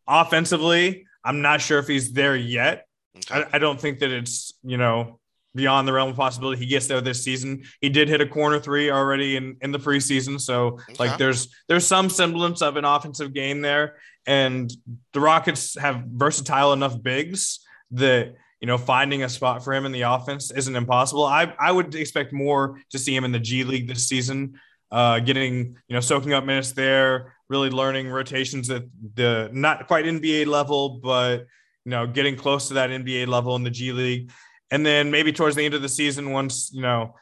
Offensively, 0.08 1.06
I'm 1.24 1.40
not 1.40 1.60
sure 1.60 1.78
if 1.78 1.86
he's 1.86 2.12
there 2.12 2.34
yet. 2.34 2.86
Okay. 3.16 3.42
I, 3.42 3.56
I 3.56 3.58
don't 3.58 3.80
think 3.80 4.00
that 4.00 4.10
it's 4.10 4.54
you 4.64 4.76
know 4.76 5.19
beyond 5.54 5.86
the 5.86 5.92
realm 5.92 6.10
of 6.10 6.16
possibility 6.16 6.60
he 6.60 6.66
gets 6.66 6.86
there 6.86 7.00
this 7.00 7.24
season. 7.24 7.62
He 7.80 7.88
did 7.88 8.08
hit 8.08 8.20
a 8.20 8.26
corner 8.26 8.60
three 8.60 8.90
already 8.90 9.36
in, 9.36 9.56
in 9.60 9.72
the 9.72 9.78
preseason. 9.78 10.40
So 10.40 10.66
okay. 10.66 10.94
like 10.98 11.18
there's 11.18 11.48
there's 11.68 11.86
some 11.86 12.08
semblance 12.10 12.62
of 12.62 12.76
an 12.76 12.84
offensive 12.84 13.32
game 13.32 13.60
there. 13.60 13.96
And 14.26 14.72
the 15.12 15.20
Rockets 15.20 15.78
have 15.78 16.04
versatile 16.06 16.72
enough 16.72 17.00
bigs 17.02 17.60
that 17.92 18.34
you 18.60 18.66
know 18.66 18.78
finding 18.78 19.22
a 19.22 19.28
spot 19.28 19.64
for 19.64 19.72
him 19.72 19.86
in 19.86 19.92
the 19.92 20.02
offense 20.02 20.50
isn't 20.50 20.76
impossible. 20.76 21.24
I 21.24 21.52
I 21.58 21.72
would 21.72 21.94
expect 21.94 22.32
more 22.32 22.80
to 22.90 22.98
see 22.98 23.14
him 23.14 23.24
in 23.24 23.32
the 23.32 23.38
G 23.38 23.64
League 23.64 23.88
this 23.88 24.06
season. 24.06 24.60
Uh, 24.92 25.20
getting 25.20 25.76
you 25.88 25.94
know 25.94 26.00
soaking 26.00 26.32
up 26.32 26.44
minutes 26.44 26.72
there, 26.72 27.34
really 27.48 27.70
learning 27.70 28.08
rotations 28.08 28.68
at 28.70 28.84
the 29.14 29.48
not 29.52 29.86
quite 29.86 30.04
NBA 30.04 30.46
level, 30.46 31.00
but 31.02 31.46
you 31.84 31.90
know 31.90 32.06
getting 32.06 32.36
close 32.36 32.68
to 32.68 32.74
that 32.74 32.90
NBA 32.90 33.26
level 33.26 33.56
in 33.56 33.62
the 33.62 33.70
G 33.70 33.92
League 33.92 34.30
and 34.70 34.84
then 34.84 35.10
maybe 35.10 35.32
towards 35.32 35.56
the 35.56 35.64
end 35.64 35.74
of 35.74 35.82
the 35.82 35.88
season, 35.88 36.30
once 36.30 36.70
you 36.72 36.82
know, 36.82 37.14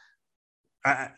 I, 0.85 1.09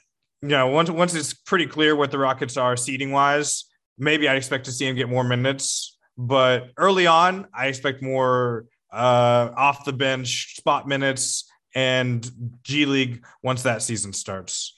you 0.42 0.50
know, 0.50 0.68
once 0.68 0.90
once 0.90 1.14
it's 1.14 1.34
pretty 1.34 1.68
clear 1.68 1.96
what 1.96 2.12
the 2.12 2.18
Rockets 2.18 2.58
are 2.58 2.76
seating 2.76 3.12
wise, 3.12 3.66
maybe 3.98 4.28
I 4.28 4.36
expect 4.36 4.66
to 4.66 4.72
see 4.72 4.88
him 4.88 4.96
get 4.96 5.10
more 5.10 5.24
minutes. 5.24 5.98
But 6.18 6.72
early 6.78 7.08
on, 7.08 7.48
I 7.54 7.68
expect 7.68 8.02
more 8.02 8.66
uh, 8.92 9.50
off 9.56 9.86
the 9.86 9.94
bench 9.94 10.56
spot 10.56 10.88
minutes 10.88 11.50
and 11.74 12.30
G 12.64 12.86
League 12.86 13.26
once 13.44 13.64
that 13.64 13.82
season 13.82 14.14
starts. 14.14 14.76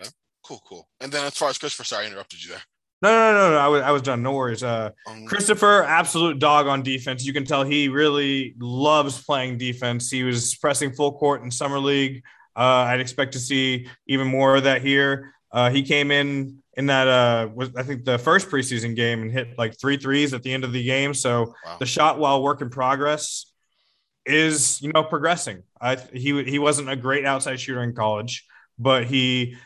Okay. 0.00 0.10
Cool, 0.44 0.62
cool. 0.66 0.88
And 1.00 1.12
then 1.12 1.26
as 1.26 1.36
far 1.36 1.50
as 1.50 1.58
Christopher, 1.58 1.84
sorry, 1.84 2.04
I 2.04 2.08
interrupted 2.08 2.42
you 2.42 2.50
there. 2.50 2.62
No, 3.02 3.10
no, 3.10 3.32
no, 3.32 3.50
no. 3.52 3.58
I 3.58 3.68
was, 3.68 3.82
I 3.82 3.90
was 3.92 4.02
done. 4.02 4.22
No 4.22 4.32
worries. 4.32 4.62
Uh, 4.62 4.90
um, 5.06 5.24
Christopher, 5.24 5.84
absolute 5.84 6.38
dog 6.38 6.66
on 6.66 6.82
defense. 6.82 7.24
You 7.24 7.32
can 7.32 7.44
tell 7.44 7.64
he 7.64 7.88
really 7.88 8.54
loves 8.58 9.22
playing 9.22 9.56
defense. 9.56 10.10
He 10.10 10.22
was 10.22 10.54
pressing 10.56 10.92
full 10.92 11.12
court 11.12 11.42
in 11.42 11.50
summer 11.50 11.78
league. 11.78 12.22
Uh, 12.54 12.84
I'd 12.88 13.00
expect 13.00 13.32
to 13.32 13.38
see 13.38 13.88
even 14.06 14.26
more 14.26 14.56
of 14.56 14.64
that 14.64 14.82
here. 14.82 15.32
Uh, 15.50 15.70
he 15.70 15.82
came 15.82 16.10
in 16.10 16.58
in 16.74 16.86
that 16.86 17.08
uh, 17.08 17.48
was 17.54 17.74
I 17.74 17.82
think 17.82 18.04
the 18.04 18.18
first 18.18 18.48
preseason 18.48 18.94
game 18.94 19.22
and 19.22 19.32
hit 19.32 19.58
like 19.58 19.78
three 19.80 19.96
threes 19.96 20.34
at 20.34 20.42
the 20.42 20.52
end 20.52 20.64
of 20.64 20.72
the 20.72 20.84
game. 20.84 21.14
So 21.14 21.54
wow. 21.64 21.76
the 21.78 21.86
shot 21.86 22.18
while 22.18 22.42
work 22.42 22.60
in 22.60 22.70
progress 22.70 23.46
is 24.26 24.80
you 24.82 24.92
know 24.92 25.02
progressing. 25.02 25.62
I 25.80 25.96
he 25.96 26.42
he 26.44 26.58
wasn't 26.58 26.90
a 26.90 26.96
great 26.96 27.24
outside 27.24 27.58
shooter 27.58 27.82
in 27.82 27.94
college, 27.94 28.46
but 28.78 29.04
he 29.06 29.56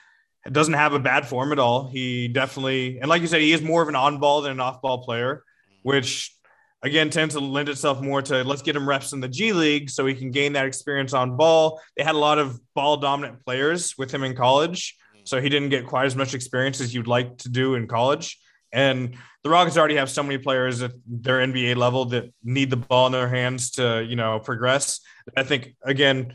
doesn't 0.53 0.75
have 0.75 0.93
a 0.93 0.99
bad 0.99 1.27
form 1.27 1.53
at 1.53 1.59
all. 1.59 1.89
He 1.89 2.29
definitely, 2.29 2.99
and 2.99 3.09
like 3.09 3.23
you 3.23 3.29
said, 3.29 3.41
he 3.41 3.53
is 3.53 3.63
more 3.63 3.83
of 3.83 3.89
an 3.89 3.97
on 3.97 4.19
ball 4.19 4.43
than 4.43 4.53
an 4.53 4.61
off 4.61 4.83
ball 4.83 5.03
player, 5.03 5.43
which 5.83 6.35
again 6.83 7.09
tends 7.09 7.35
to 7.35 7.41
lend 7.41 7.69
itself 7.71 8.03
more 8.03 8.21
to 8.21 8.45
let's 8.45 8.61
get 8.61 8.77
him 8.77 8.87
reps 8.87 9.13
in 9.15 9.21
the 9.21 9.29
G 9.29 9.55
League 9.55 9.89
so 9.89 10.05
he 10.05 10.15
can 10.15 10.31
gain 10.31 10.53
that 10.53 10.67
experience 10.67 11.15
on 11.15 11.37
ball. 11.37 11.81
They 11.97 12.05
had 12.05 12.15
a 12.15 12.19
lot 12.19 12.39
of 12.39 12.61
ball 12.75 12.99
dominant 12.99 13.45
players 13.45 13.95
with 13.97 14.13
him 14.13 14.23
in 14.23 14.37
college, 14.37 14.97
so 15.25 15.41
he 15.41 15.49
didn't 15.49 15.71
get 15.71 15.87
quite 15.87 16.07
as 16.07 16.15
much 16.15 16.35
experience 16.35 16.81
as 16.81 16.95
you'd 16.95 17.07
like 17.07 17.39
to 17.39 17.49
do 17.49 17.75
in 17.75 17.87
college. 17.87 18.39
And 18.71 19.17
the 19.45 19.51
Rockets 19.51 19.79
already 19.79 19.97
have 19.97 20.11
so 20.11 20.23
many 20.23 20.37
players 20.37 20.83
at 20.83 20.93
their 21.07 21.39
NBA 21.39 21.77
level 21.77 22.07
that 22.07 22.33
need 22.43 22.71
the 22.71 22.77
ball 22.77 23.07
in 23.07 23.13
their 23.13 23.29
hands 23.29 23.71
to, 23.73 24.05
you 24.07 24.17
know, 24.17 24.41
progress. 24.41 25.01
I 25.37 25.45
think 25.45 25.77
again, 25.83 26.35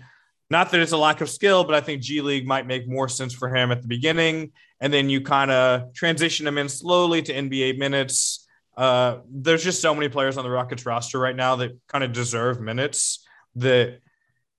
not 0.49 0.71
that 0.71 0.79
it's 0.79 0.91
a 0.91 0.97
lack 0.97 1.21
of 1.21 1.29
skill, 1.29 1.63
but 1.63 1.75
I 1.75 1.81
think 1.81 2.01
G 2.01 2.21
League 2.21 2.47
might 2.47 2.65
make 2.65 2.87
more 2.87 3.07
sense 3.07 3.33
for 3.33 3.53
him 3.53 3.71
at 3.71 3.81
the 3.81 3.87
beginning. 3.87 4.51
And 4.81 4.91
then 4.93 5.09
you 5.09 5.21
kind 5.21 5.51
of 5.51 5.93
transition 5.93 6.47
him 6.47 6.57
in 6.57 6.69
slowly 6.69 7.21
to 7.23 7.33
NBA 7.33 7.77
minutes. 7.77 8.47
Uh, 8.75 9.19
there's 9.29 9.63
just 9.63 9.81
so 9.81 9.93
many 9.93 10.09
players 10.09 10.37
on 10.37 10.43
the 10.43 10.49
Rockets 10.49 10.85
roster 10.85 11.19
right 11.19 11.35
now 11.35 11.57
that 11.57 11.77
kind 11.87 12.03
of 12.03 12.13
deserve 12.13 12.61
minutes 12.61 13.25
that 13.55 13.99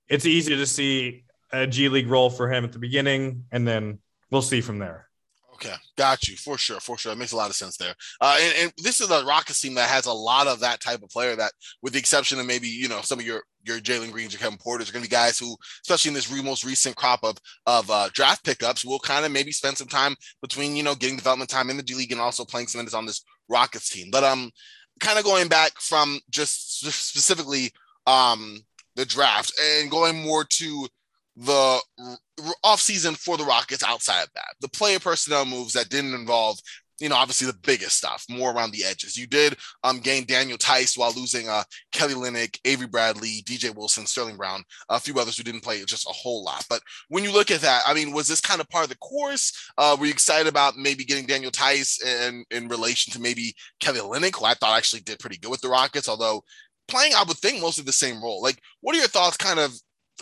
it's 0.08 0.26
easy 0.26 0.56
to 0.56 0.66
see 0.66 1.24
a 1.52 1.66
G 1.66 1.88
League 1.88 2.08
role 2.08 2.30
for 2.30 2.52
him 2.52 2.64
at 2.64 2.72
the 2.72 2.78
beginning 2.78 3.44
and 3.50 3.66
then 3.66 3.98
we'll 4.30 4.42
see 4.42 4.60
from 4.60 4.78
there. 4.78 5.08
Okay, 5.54 5.74
got 5.98 6.26
you 6.26 6.36
for 6.36 6.56
sure, 6.56 6.80
for 6.80 6.96
sure. 6.96 7.12
It 7.12 7.18
makes 7.18 7.32
a 7.32 7.36
lot 7.36 7.50
of 7.50 7.56
sense 7.56 7.76
there. 7.76 7.94
Uh, 8.18 8.38
and, 8.40 8.54
and 8.58 8.72
this 8.78 9.00
is 9.02 9.10
a 9.10 9.24
Rockets 9.26 9.60
team 9.60 9.74
that 9.74 9.90
has 9.90 10.06
a 10.06 10.12
lot 10.12 10.46
of 10.46 10.60
that 10.60 10.80
type 10.80 11.02
of 11.02 11.10
player. 11.10 11.36
That, 11.36 11.52
with 11.82 11.92
the 11.92 11.98
exception 11.98 12.40
of 12.40 12.46
maybe 12.46 12.68
you 12.68 12.88
know 12.88 13.02
some 13.02 13.18
of 13.18 13.26
your 13.26 13.42
your 13.64 13.78
Jalen 13.78 14.12
Greens 14.12 14.34
or 14.34 14.38
Kevin 14.38 14.58
Porters, 14.58 14.88
are 14.88 14.92
going 14.92 15.04
to 15.04 15.10
be 15.10 15.14
guys 15.14 15.38
who, 15.38 15.56
especially 15.82 16.10
in 16.10 16.14
this 16.14 16.30
re- 16.30 16.42
most 16.42 16.64
recent 16.64 16.96
crop 16.96 17.20
of 17.22 17.36
of 17.66 17.90
uh, 17.90 18.08
draft 18.12 18.44
pickups, 18.44 18.84
will 18.84 18.98
kind 18.98 19.24
of 19.24 19.32
maybe 19.32 19.52
spend 19.52 19.76
some 19.76 19.88
time 19.88 20.14
between 20.42 20.76
you 20.76 20.82
know 20.82 20.94
getting 20.94 21.16
development 21.16 21.50
time 21.50 21.70
in 21.70 21.76
the 21.76 21.82
D 21.82 21.94
League 21.94 22.12
and 22.12 22.20
also 22.20 22.44
playing 22.44 22.66
some 22.66 22.78
minutes 22.78 22.94
on 22.94 23.06
this 23.06 23.24
Rockets 23.48 23.90
team. 23.90 24.08
But 24.10 24.24
um, 24.24 24.50
kind 25.00 25.18
of 25.18 25.24
going 25.24 25.48
back 25.48 25.72
from 25.80 26.20
just 26.30 26.78
specifically 26.78 27.70
um 28.06 28.58
the 28.96 29.04
draft 29.04 29.52
and 29.60 29.90
going 29.90 30.22
more 30.22 30.44
to 30.44 30.88
the 31.36 31.80
offseason 32.64 33.16
for 33.16 33.36
the 33.36 33.44
Rockets 33.44 33.82
outside 33.82 34.22
of 34.22 34.32
that. 34.34 34.54
The 34.60 34.68
player 34.68 34.98
personnel 34.98 35.46
moves 35.46 35.72
that 35.72 35.88
didn't 35.88 36.14
involve, 36.14 36.58
you 37.00 37.08
know, 37.08 37.16
obviously 37.16 37.46
the 37.46 37.58
biggest 37.64 37.96
stuff, 37.96 38.24
more 38.28 38.52
around 38.52 38.72
the 38.72 38.84
edges. 38.84 39.16
You 39.16 39.26
did 39.26 39.56
um, 39.82 40.00
gain 40.00 40.24
Daniel 40.26 40.58
Theis 40.58 40.96
while 40.96 41.12
losing 41.12 41.48
uh, 41.48 41.62
Kelly 41.92 42.14
Olynyk, 42.14 42.58
Avery 42.64 42.86
Bradley, 42.86 43.42
DJ 43.44 43.74
Wilson, 43.74 44.06
Sterling 44.06 44.36
Brown, 44.36 44.62
a 44.88 45.00
few 45.00 45.18
others 45.18 45.36
who 45.36 45.42
didn't 45.42 45.62
play 45.62 45.82
just 45.84 46.08
a 46.08 46.12
whole 46.12 46.44
lot. 46.44 46.64
But 46.68 46.82
when 47.08 47.24
you 47.24 47.32
look 47.32 47.50
at 47.50 47.62
that, 47.62 47.82
I 47.86 47.94
mean, 47.94 48.12
was 48.12 48.28
this 48.28 48.40
kind 48.40 48.60
of 48.60 48.68
part 48.68 48.84
of 48.84 48.90
the 48.90 48.98
course? 48.98 49.52
Uh, 49.78 49.96
were 49.98 50.06
you 50.06 50.12
excited 50.12 50.46
about 50.46 50.76
maybe 50.76 51.04
getting 51.04 51.26
Daniel 51.26 51.50
Theis 51.50 52.02
in, 52.04 52.44
in 52.50 52.68
relation 52.68 53.12
to 53.14 53.20
maybe 53.20 53.54
Kelly 53.80 54.00
Olynyk, 54.00 54.36
who 54.36 54.44
I 54.44 54.54
thought 54.54 54.76
actually 54.76 55.02
did 55.02 55.18
pretty 55.18 55.38
good 55.38 55.50
with 55.50 55.62
the 55.62 55.68
Rockets, 55.68 56.08
although 56.08 56.42
playing, 56.86 57.12
I 57.16 57.24
would 57.26 57.38
think, 57.38 57.60
mostly 57.60 57.84
the 57.84 57.92
same 57.92 58.22
role. 58.22 58.42
Like, 58.42 58.60
what 58.80 58.94
are 58.94 58.98
your 58.98 59.08
thoughts 59.08 59.36
kind 59.36 59.58
of 59.58 59.72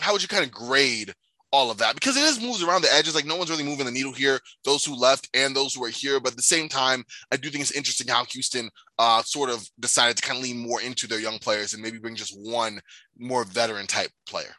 how 0.01 0.13
would 0.13 0.23
you 0.23 0.29
kind 0.29 0.45
of 0.45 0.51
grade 0.51 1.13
all 1.51 1.71
of 1.71 1.79
that 1.79 1.95
because 1.95 2.17
it 2.17 2.23
is 2.23 2.41
moves 2.41 2.63
around 2.63 2.83
the 2.83 2.93
edges. 2.93 3.15
Like 3.15 3.25
no 3.25 3.37
one's 3.37 3.51
really 3.51 3.65
moving 3.65 3.87
the 3.87 3.93
needle 3.93 4.13
here. 4.13 4.39
Those 4.65 4.85
who 4.85 4.95
left 4.95 5.29
and 5.35 5.55
those 5.55 5.75
who 5.75 5.85
are 5.85 5.91
here, 5.91 6.21
but 6.21 6.33
at 6.33 6.37
the 6.37 6.43
same 6.43 6.69
time, 6.69 7.05
I 7.33 7.37
do 7.37 7.51
think 7.51 7.63
it's 7.63 7.73
interesting 7.73 8.09
how 8.09 8.25
Houston 8.27 8.71
uh, 8.99 9.23
sort 9.23 9.51
of 9.51 9.69
decided 9.81 10.17
to 10.17 10.23
kind 10.23 10.39
of 10.39 10.45
lean 10.45 10.59
more 10.59 10.81
into 10.81 11.07
their 11.07 11.21
young 11.21 11.39
players 11.39 11.73
and 11.73 11.83
maybe 11.83 11.99
bring 11.99 12.17
just 12.17 12.39
one 12.39 12.81
more 13.19 13.45
veteran 13.45 13.87
type 13.87 14.11
player. 14.29 14.55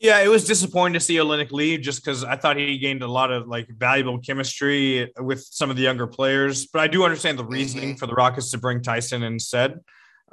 Yeah, 0.00 0.20
it 0.20 0.28
was 0.28 0.44
disappointing 0.44 0.94
to 0.94 1.00
see 1.00 1.16
Olynyk 1.16 1.50
leave 1.50 1.80
just 1.80 2.04
because 2.04 2.24
I 2.24 2.36
thought 2.36 2.56
he 2.56 2.78
gained 2.78 3.02
a 3.02 3.08
lot 3.08 3.30
of 3.30 3.46
like 3.46 3.68
valuable 3.68 4.18
chemistry 4.18 5.10
with 5.18 5.40
some 5.50 5.70
of 5.70 5.76
the 5.76 5.82
younger 5.82 6.06
players. 6.06 6.66
But 6.66 6.80
I 6.80 6.88
do 6.88 7.04
understand 7.04 7.38
the 7.38 7.44
reasoning 7.44 7.90
mm-hmm. 7.90 7.98
for 7.98 8.06
the 8.06 8.14
Rockets 8.14 8.50
to 8.50 8.58
bring 8.58 8.82
Tyson 8.82 9.22
instead. 9.22 9.80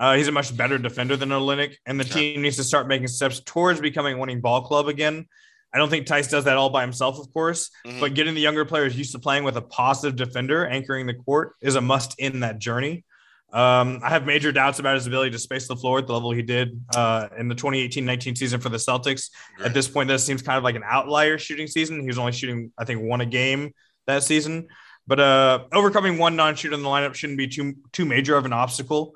Uh, 0.02 0.16
he's 0.16 0.28
a 0.28 0.32
much 0.32 0.58
better 0.58 0.80
defender 0.80 1.16
than 1.16 1.30
Olynyk, 1.30 1.76
and 1.86 2.00
the 2.00 2.04
team 2.04 2.42
needs 2.42 2.56
to 2.56 2.64
start 2.64 2.88
making 2.88 3.08
steps 3.08 3.40
towards 3.40 3.80
becoming 3.80 4.16
a 4.16 4.18
winning 4.18 4.42
ball 4.42 4.64
club 4.64 4.88
again. 4.88 5.28
I 5.72 5.78
don't 5.78 5.92
think 5.92 6.08
Theis 6.08 6.28
does 6.28 6.46
that 6.46 6.58
all 6.58 6.72
by 6.72 6.82
himself, 6.82 7.20
of 7.20 7.32
course, 7.32 7.70
mm-hmm. 7.86 8.00
but 8.00 8.16
getting 8.16 8.34
the 8.34 8.42
younger 8.42 8.66
players 8.66 8.98
used 8.98 9.12
to 9.12 9.20
playing 9.20 9.44
with 9.44 9.58
a 9.58 9.62
positive 9.62 10.16
defender 10.16 10.66
anchoring 10.66 11.06
the 11.06 11.14
court 11.14 11.54
is 11.62 11.76
a 11.76 11.82
must 11.82 12.20
in 12.20 12.40
that 12.40 12.58
journey. 12.58 13.06
Um, 13.54 14.00
I 14.02 14.10
have 14.10 14.26
major 14.26 14.52
doubts 14.52 14.80
about 14.80 14.96
his 14.96 15.06
ability 15.06 15.32
to 15.32 15.40
space 15.40 15.68
the 15.68 15.76
floor 15.76 16.00
at 16.00 16.08
the 16.08 16.14
level 16.14 16.32
he 16.32 16.42
did 16.42 16.82
uh, 16.96 17.28
in 17.38 17.48
the 17.48 17.56
2018-19 17.56 18.36
season 18.36 18.60
for 18.60 18.70
the 18.70 18.78
Celtics. 18.78 19.30
Great. 19.58 19.68
At 19.68 19.74
this 19.76 19.88
point, 19.88 20.08
that 20.08 20.20
seems 20.20 20.42
kind 20.42 20.58
of 20.58 20.64
like 20.64 20.76
an 20.76 20.84
outlier 20.84 21.38
shooting 21.38 21.68
season. 21.68 22.02
He 22.02 22.08
was 22.08 22.18
only 22.18 22.32
shooting, 22.32 22.72
I 22.76 22.86
think, 22.86 23.04
one 23.04 23.22
a 23.22 23.26
game 23.28 23.76
that 24.08 24.24
season. 24.24 24.68
But 25.06 25.20
uh, 25.20 25.66
overcoming 25.74 26.18
one 26.18 26.36
non-shooter 26.36 26.74
in 26.74 26.82
the 26.82 26.90
lineup 26.90 27.14
shouldn't 27.14 27.38
be 27.38 27.48
too 27.48 27.76
too 27.92 28.06
major 28.06 28.36
of 28.36 28.46
an 28.46 28.54
obstacle. 28.54 29.14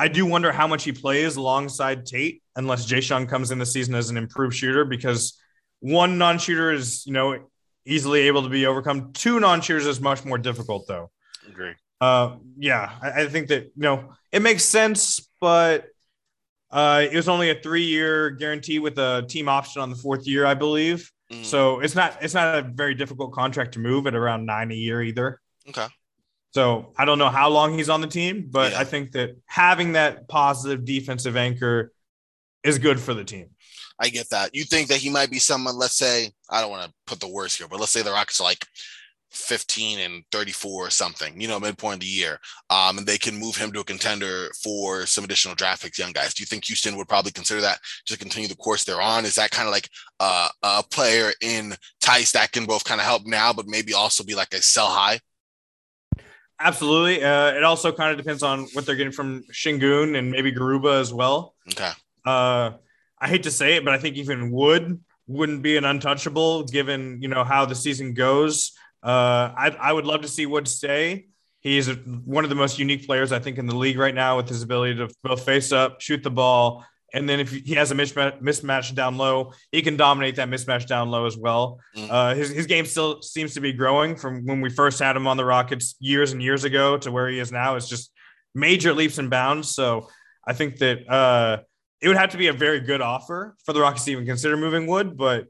I 0.00 0.08
do 0.08 0.24
wonder 0.24 0.50
how 0.50 0.66
much 0.66 0.84
he 0.84 0.92
plays 0.92 1.36
alongside 1.36 2.06
Tate 2.06 2.42
unless 2.56 2.90
Jae'Sean 2.90 3.28
comes 3.28 3.50
in 3.50 3.58
the 3.58 3.66
season 3.66 3.94
as 3.94 4.08
an 4.08 4.16
improved 4.16 4.56
shooter 4.56 4.86
because 4.86 5.38
one 5.80 6.16
non-shooter 6.16 6.72
is, 6.72 7.04
you 7.06 7.12
know, 7.12 7.38
easily 7.84 8.20
able 8.20 8.42
to 8.44 8.48
be 8.48 8.64
overcome. 8.64 9.12
Two 9.12 9.40
non-shooters 9.40 9.86
is 9.86 10.00
much 10.00 10.24
more 10.24 10.38
difficult 10.38 10.86
though. 10.88 11.10
Agree. 11.46 11.74
Uh, 12.00 12.36
yeah, 12.56 12.92
I, 13.02 13.24
I, 13.24 13.28
think 13.28 13.48
that 13.48 13.64
you 13.64 13.82
know 13.82 14.14
it 14.32 14.40
makes 14.40 14.64
sense, 14.64 15.28
but 15.38 15.88
uh, 16.70 17.04
it 17.10 17.14
was 17.14 17.28
only 17.28 17.50
a 17.50 17.60
three-year 17.60 18.30
guarantee 18.30 18.78
with 18.78 18.98
a 18.98 19.26
team 19.28 19.50
option 19.50 19.82
on 19.82 19.90
the 19.90 19.96
fourth 19.96 20.26
year, 20.26 20.46
I 20.46 20.54
believe. 20.54 21.12
Mm. 21.30 21.44
So 21.44 21.80
it's 21.80 21.94
not 21.94 22.16
it's 22.22 22.32
not 22.32 22.54
a 22.54 22.62
very 22.62 22.94
difficult 22.94 23.32
contract 23.32 23.72
to 23.72 23.80
move 23.80 24.06
at 24.06 24.14
around 24.14 24.46
nine 24.46 24.72
a 24.72 24.74
year 24.74 25.02
either. 25.02 25.40
Okay. 25.68 25.86
So 26.52 26.92
I 26.96 27.04
don't 27.04 27.18
know 27.18 27.28
how 27.28 27.48
long 27.48 27.74
he's 27.74 27.88
on 27.88 28.00
the 28.00 28.06
team, 28.06 28.48
but 28.50 28.72
yeah. 28.72 28.80
I 28.80 28.84
think 28.84 29.12
that 29.12 29.36
having 29.46 29.92
that 29.92 30.28
positive 30.28 30.84
defensive 30.84 31.36
anchor 31.36 31.92
is 32.64 32.78
good 32.78 32.98
for 32.98 33.14
the 33.14 33.24
team. 33.24 33.50
I 33.98 34.08
get 34.08 34.30
that. 34.30 34.54
You 34.54 34.64
think 34.64 34.88
that 34.88 34.98
he 34.98 35.10
might 35.10 35.30
be 35.30 35.38
someone, 35.38 35.76
let's 35.76 35.96
say, 35.96 36.32
I 36.48 36.60
don't 36.60 36.70
want 36.70 36.86
to 36.86 36.94
put 37.06 37.20
the 37.20 37.28
words 37.28 37.56
here, 37.56 37.68
but 37.68 37.78
let's 37.78 37.92
say 37.92 38.02
the 38.02 38.10
Rockets 38.10 38.40
are 38.40 38.44
like 38.44 38.66
15 39.30 40.00
and 40.00 40.24
34 40.32 40.86
or 40.86 40.90
something, 40.90 41.40
you 41.40 41.46
know, 41.46 41.60
midpoint 41.60 41.94
of 41.94 42.00
the 42.00 42.06
year. 42.06 42.40
Um, 42.68 42.98
and 42.98 43.06
they 43.06 43.18
can 43.18 43.38
move 43.38 43.56
him 43.56 43.70
to 43.72 43.80
a 43.80 43.84
contender 43.84 44.48
for 44.62 45.06
some 45.06 45.22
additional 45.22 45.54
draft 45.54 45.82
picks, 45.82 45.98
young 45.98 46.12
guys. 46.12 46.34
Do 46.34 46.42
you 46.42 46.46
think 46.46 46.64
Houston 46.64 46.96
would 46.96 47.08
probably 47.08 47.30
consider 47.30 47.60
that 47.60 47.78
to 48.06 48.18
continue 48.18 48.48
the 48.48 48.56
course 48.56 48.84
they're 48.84 49.02
on? 49.02 49.24
Is 49.24 49.36
that 49.36 49.50
kind 49.50 49.68
of 49.68 49.72
like 49.72 49.88
uh, 50.18 50.48
a 50.62 50.82
player 50.82 51.32
in 51.40 51.74
Theis 52.00 52.32
that 52.32 52.52
can 52.52 52.64
both 52.64 52.84
kind 52.84 53.00
of 53.00 53.06
help 53.06 53.26
now, 53.26 53.52
but 53.52 53.68
maybe 53.68 53.94
also 53.94 54.24
be 54.24 54.34
like 54.34 54.52
a 54.52 54.62
sell 54.62 54.88
high? 54.88 55.20
Absolutely. 56.60 57.24
Uh, 57.24 57.52
it 57.52 57.64
also 57.64 57.90
kind 57.90 58.12
of 58.12 58.18
depends 58.18 58.42
on 58.42 58.64
what 58.74 58.84
they're 58.84 58.94
getting 58.94 59.12
from 59.12 59.42
Shingun 59.52 60.16
and 60.16 60.30
maybe 60.30 60.52
Garuba 60.52 61.00
as 61.00 61.12
well. 61.12 61.54
Okay. 61.70 61.90
Uh, 62.24 62.72
I 63.18 63.28
hate 63.28 63.44
to 63.44 63.50
say 63.50 63.76
it, 63.76 63.84
but 63.84 63.94
I 63.94 63.98
think 63.98 64.16
even 64.16 64.50
Wood 64.50 65.00
wouldn't 65.26 65.62
be 65.62 65.76
an 65.76 65.84
untouchable 65.84 66.64
given 66.64 67.18
you 67.22 67.28
know 67.28 67.44
how 67.44 67.64
the 67.64 67.74
season 67.74 68.12
goes. 68.12 68.72
Uh, 69.02 69.52
I, 69.56 69.76
I 69.80 69.92
would 69.92 70.04
love 70.04 70.20
to 70.22 70.28
see 70.28 70.44
Wood 70.44 70.68
stay. 70.68 71.28
He's 71.60 71.88
one 71.88 72.44
of 72.44 72.50
the 72.50 72.56
most 72.56 72.78
unique 72.78 73.06
players 73.06 73.32
I 73.32 73.38
think 73.38 73.58
in 73.58 73.66
the 73.66 73.76
league 73.76 73.98
right 73.98 74.14
now 74.14 74.36
with 74.36 74.48
his 74.48 74.62
ability 74.62 74.96
to 74.96 75.08
both 75.22 75.44
face 75.44 75.72
up, 75.72 76.00
shoot 76.00 76.22
the 76.22 76.30
ball, 76.30 76.84
and 77.12 77.28
then 77.28 77.40
if 77.40 77.50
he 77.50 77.74
has 77.74 77.90
a 77.90 77.94
mismatch, 77.94 78.40
mismatch 78.40 78.94
down 78.94 79.16
low, 79.16 79.52
he 79.72 79.82
can 79.82 79.96
dominate 79.96 80.36
that 80.36 80.48
mismatch 80.48 80.86
down 80.86 81.10
low 81.10 81.26
as 81.26 81.36
well. 81.36 81.80
Mm-hmm. 81.96 82.10
Uh, 82.10 82.34
his, 82.34 82.50
his 82.50 82.66
game 82.66 82.86
still 82.86 83.20
seems 83.22 83.54
to 83.54 83.60
be 83.60 83.72
growing 83.72 84.16
from 84.16 84.44
when 84.46 84.60
we 84.60 84.70
first 84.70 84.98
had 84.98 85.16
him 85.16 85.26
on 85.26 85.36
the 85.36 85.44
Rockets 85.44 85.96
years 85.98 86.32
and 86.32 86.42
years 86.42 86.64
ago 86.64 86.96
to 86.98 87.10
where 87.10 87.28
he 87.28 87.38
is 87.38 87.50
now. 87.50 87.76
It's 87.76 87.88
just 87.88 88.12
major 88.54 88.92
leaps 88.92 89.18
and 89.18 89.30
bounds. 89.30 89.68
So 89.74 90.08
I 90.46 90.52
think 90.52 90.78
that 90.78 91.08
uh, 91.08 91.62
it 92.00 92.08
would 92.08 92.16
have 92.16 92.30
to 92.30 92.38
be 92.38 92.48
a 92.48 92.52
very 92.52 92.80
good 92.80 93.00
offer 93.00 93.56
for 93.64 93.72
the 93.72 93.80
Rockets 93.80 94.04
to 94.04 94.12
even 94.12 94.26
consider 94.26 94.56
moving 94.56 94.86
Wood. 94.86 95.16
But 95.16 95.46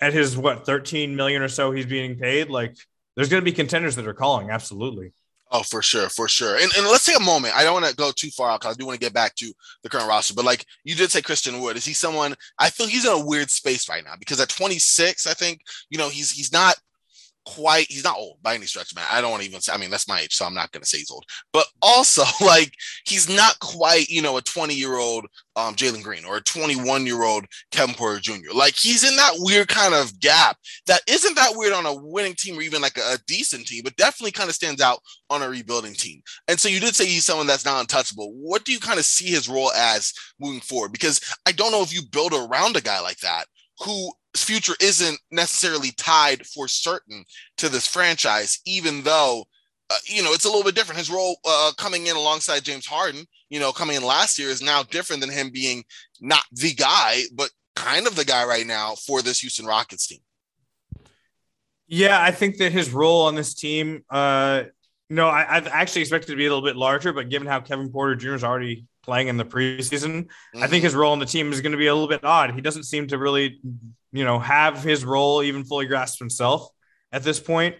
at 0.00 0.12
his, 0.12 0.36
what, 0.36 0.66
13 0.66 1.16
million 1.16 1.42
or 1.42 1.48
so 1.48 1.72
he's 1.72 1.86
being 1.86 2.16
paid, 2.16 2.48
like 2.48 2.76
there's 3.16 3.28
going 3.28 3.40
to 3.40 3.44
be 3.44 3.52
contenders 3.52 3.96
that 3.96 4.06
are 4.06 4.14
calling. 4.14 4.50
Absolutely. 4.50 5.12
Oh, 5.52 5.62
for 5.62 5.80
sure, 5.80 6.08
for 6.08 6.26
sure. 6.26 6.56
And, 6.56 6.72
and 6.76 6.86
let's 6.86 7.04
take 7.04 7.16
a 7.18 7.22
moment. 7.22 7.56
I 7.56 7.62
don't 7.62 7.74
want 7.74 7.86
to 7.86 7.94
go 7.94 8.10
too 8.10 8.30
far 8.30 8.50
out 8.50 8.60
because 8.60 8.74
I 8.74 8.78
do 8.78 8.84
want 8.84 8.98
to 8.98 9.04
get 9.04 9.14
back 9.14 9.36
to 9.36 9.52
the 9.82 9.88
current 9.88 10.08
roster. 10.08 10.34
But 10.34 10.44
like 10.44 10.64
you 10.82 10.96
did 10.96 11.10
say, 11.12 11.22
Christian 11.22 11.60
Wood, 11.60 11.76
is 11.76 11.84
he 11.84 11.92
someone? 11.94 12.34
I 12.58 12.68
feel 12.68 12.88
he's 12.88 13.06
in 13.06 13.12
a 13.12 13.24
weird 13.24 13.50
space 13.50 13.88
right 13.88 14.04
now 14.04 14.14
because 14.18 14.40
at 14.40 14.48
26, 14.48 15.24
I 15.26 15.34
think 15.34 15.60
you 15.88 15.98
know 15.98 16.08
he's 16.08 16.32
he's 16.32 16.52
not 16.52 16.74
quite 17.46 17.86
he's 17.88 18.04
not 18.04 18.16
old 18.16 18.38
by 18.42 18.54
any 18.54 18.66
stretch 18.66 18.94
man. 18.94 19.04
I 19.10 19.20
don't 19.20 19.42
even 19.42 19.60
say 19.60 19.72
i 19.72 19.76
mean 19.76 19.90
that's 19.90 20.08
my 20.08 20.20
age 20.20 20.34
so 20.34 20.44
i'm 20.44 20.54
not 20.54 20.72
going 20.72 20.82
to 20.82 20.88
say 20.88 20.98
he's 20.98 21.10
old. 21.10 21.24
But 21.52 21.66
also 21.80 22.22
like 22.44 22.72
he's 23.04 23.28
not 23.28 23.58
quite 23.60 24.08
you 24.08 24.22
know 24.22 24.36
a 24.36 24.42
20 24.42 24.74
year 24.74 24.96
old 24.96 25.26
um 25.54 25.74
jalen 25.74 26.02
green 26.02 26.24
or 26.24 26.38
a 26.38 26.42
21 26.42 27.06
year 27.06 27.22
old 27.22 27.46
kevin 27.70 27.94
porter 27.94 28.20
jr 28.20 28.34
like 28.54 28.74
he's 28.74 29.08
in 29.08 29.16
that 29.16 29.34
weird 29.36 29.68
kind 29.68 29.94
of 29.94 30.18
gap 30.20 30.56
that 30.86 31.00
isn't 31.08 31.36
that 31.36 31.52
weird 31.54 31.72
on 31.72 31.86
a 31.86 31.94
winning 31.94 32.34
team 32.34 32.58
or 32.58 32.62
even 32.62 32.82
like 32.82 32.98
a, 32.98 33.14
a 33.14 33.18
decent 33.26 33.66
team 33.66 33.82
but 33.84 33.96
definitely 33.96 34.32
kind 34.32 34.48
of 34.48 34.54
stands 34.54 34.80
out 34.80 34.98
on 35.30 35.42
a 35.42 35.48
rebuilding 35.48 35.94
team. 35.94 36.22
And 36.48 36.58
so 36.58 36.68
you 36.68 36.80
did 36.80 36.94
say 36.94 37.06
he's 37.06 37.24
someone 37.24 37.46
that's 37.46 37.64
not 37.64 37.80
untouchable. 37.80 38.32
What 38.32 38.64
do 38.64 38.72
you 38.72 38.78
kind 38.78 38.98
of 38.98 39.04
see 39.04 39.26
his 39.26 39.48
role 39.48 39.72
as 39.72 40.12
moving 40.38 40.60
forward? 40.60 40.92
Because 40.92 41.20
i 41.46 41.52
don't 41.52 41.72
know 41.72 41.82
if 41.82 41.92
you 41.92 42.02
build 42.10 42.32
around 42.32 42.76
a 42.76 42.80
guy 42.80 43.00
like 43.00 43.18
that 43.18 43.46
who 43.80 44.12
future 44.42 44.74
isn't 44.80 45.18
necessarily 45.30 45.92
tied 45.96 46.46
for 46.46 46.68
certain 46.68 47.24
to 47.58 47.68
this 47.68 47.86
franchise, 47.86 48.60
even 48.66 49.02
though, 49.02 49.44
uh, 49.90 49.96
you 50.04 50.22
know, 50.22 50.32
it's 50.32 50.44
a 50.44 50.48
little 50.48 50.64
bit 50.64 50.74
different. 50.74 50.98
His 50.98 51.10
role 51.10 51.36
uh, 51.46 51.72
coming 51.78 52.06
in 52.06 52.16
alongside 52.16 52.64
James 52.64 52.86
Harden, 52.86 53.24
you 53.50 53.60
know, 53.60 53.72
coming 53.72 53.96
in 53.96 54.02
last 54.02 54.38
year 54.38 54.48
is 54.48 54.62
now 54.62 54.82
different 54.82 55.20
than 55.20 55.30
him 55.30 55.50
being 55.50 55.84
not 56.20 56.44
the 56.52 56.74
guy, 56.74 57.22
but 57.34 57.50
kind 57.74 58.06
of 58.06 58.16
the 58.16 58.24
guy 58.24 58.44
right 58.44 58.66
now 58.66 58.94
for 58.94 59.22
this 59.22 59.40
Houston 59.40 59.66
Rockets 59.66 60.06
team. 60.06 60.20
Yeah, 61.88 62.20
I 62.20 62.32
think 62.32 62.56
that 62.56 62.72
his 62.72 62.90
role 62.90 63.26
on 63.26 63.36
this 63.36 63.54
team, 63.54 64.04
uh, 64.10 64.64
no, 65.08 65.28
I, 65.28 65.44
have 65.44 65.68
actually 65.68 66.00
expected 66.00 66.32
to 66.32 66.36
be 66.36 66.46
a 66.46 66.48
little 66.48 66.64
bit 66.64 66.76
larger, 66.76 67.12
but 67.12 67.28
given 67.28 67.46
how 67.46 67.60
Kevin 67.60 67.90
Porter 67.90 68.16
Jr. 68.16 68.34
is 68.34 68.42
already 68.42 68.86
playing 69.04 69.28
in 69.28 69.36
the 69.36 69.44
preseason, 69.44 70.24
mm-hmm. 70.24 70.62
I 70.62 70.66
think 70.66 70.82
his 70.82 70.96
role 70.96 71.12
on 71.12 71.20
the 71.20 71.26
team 71.26 71.52
is 71.52 71.60
going 71.60 71.72
to 71.72 71.78
be 71.78 71.86
a 71.86 71.94
little 71.94 72.08
bit 72.08 72.24
odd. 72.24 72.54
He 72.54 72.60
doesn't 72.60 72.84
seem 72.84 73.06
to 73.08 73.18
really 73.18 73.60
you 74.16 74.24
know, 74.24 74.38
have 74.38 74.82
his 74.82 75.04
role 75.04 75.42
even 75.42 75.64
fully 75.64 75.86
grasped 75.86 76.18
himself 76.18 76.68
at 77.12 77.22
this 77.22 77.40
point. 77.40 77.76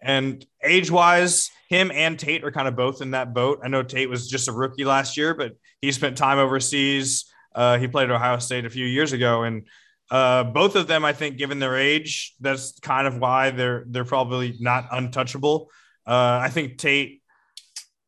And 0.00 0.44
age 0.62 0.90
wise, 0.90 1.50
him 1.68 1.90
and 1.90 2.18
Tate 2.18 2.44
are 2.44 2.52
kind 2.52 2.68
of 2.68 2.76
both 2.76 3.02
in 3.02 3.10
that 3.10 3.34
boat. 3.34 3.60
I 3.62 3.68
know 3.68 3.82
Tate 3.82 4.08
was 4.08 4.28
just 4.28 4.48
a 4.48 4.52
rookie 4.52 4.84
last 4.84 5.16
year, 5.16 5.34
but 5.34 5.52
he 5.80 5.92
spent 5.92 6.16
time 6.16 6.38
overseas. 6.38 7.26
Uh, 7.54 7.78
he 7.78 7.88
played 7.88 8.10
at 8.10 8.16
Ohio 8.16 8.38
State 8.38 8.64
a 8.64 8.70
few 8.70 8.86
years 8.86 9.12
ago. 9.12 9.42
And 9.42 9.66
Uh, 10.10 10.42
both 10.42 10.74
of 10.74 10.86
them, 10.86 11.04
I 11.04 11.12
think, 11.12 11.38
given 11.38 11.60
their 11.60 11.76
age, 11.76 12.34
that's 12.40 12.74
kind 12.80 13.06
of 13.06 13.20
why 13.20 13.52
they're 13.52 13.84
they're 13.86 14.04
probably 14.16 14.56
not 14.58 14.88
untouchable. 14.90 15.70
Uh, 16.04 16.42
I 16.46 16.50
think 16.50 16.78
Tate, 16.78 17.22